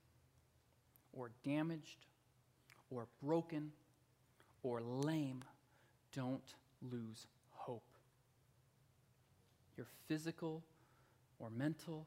or 1.17 1.31
damaged 1.45 2.07
or 2.91 3.09
broken 3.23 3.73
or 4.63 4.81
lame, 4.81 5.43
don't 6.15 6.55
lose 6.83 7.27
hope. 7.51 7.83
Your 9.77 9.87
physical 10.07 10.63
or 11.39 11.51
mental 11.51 12.07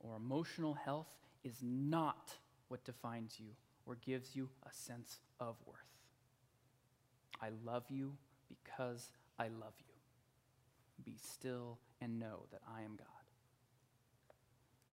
or 0.00 0.16
emotional 0.16 0.74
health 0.74 1.08
is 1.44 1.56
not 1.62 2.34
what 2.68 2.84
defines 2.84 3.36
you 3.38 3.50
or 3.86 3.96
gives 4.04 4.34
you 4.34 4.48
a 4.68 4.72
sense 4.72 5.18
of 5.40 5.56
worth. 5.66 5.76
I 7.40 7.48
love 7.64 7.84
you 7.88 8.14
because 8.48 9.10
I 9.38 9.44
love 9.44 9.74
you. 9.78 9.94
Be 11.04 11.16
still 11.16 11.78
and 12.00 12.18
know 12.18 12.46
that 12.50 12.60
I 12.68 12.82
am 12.82 12.96
God. 12.96 13.17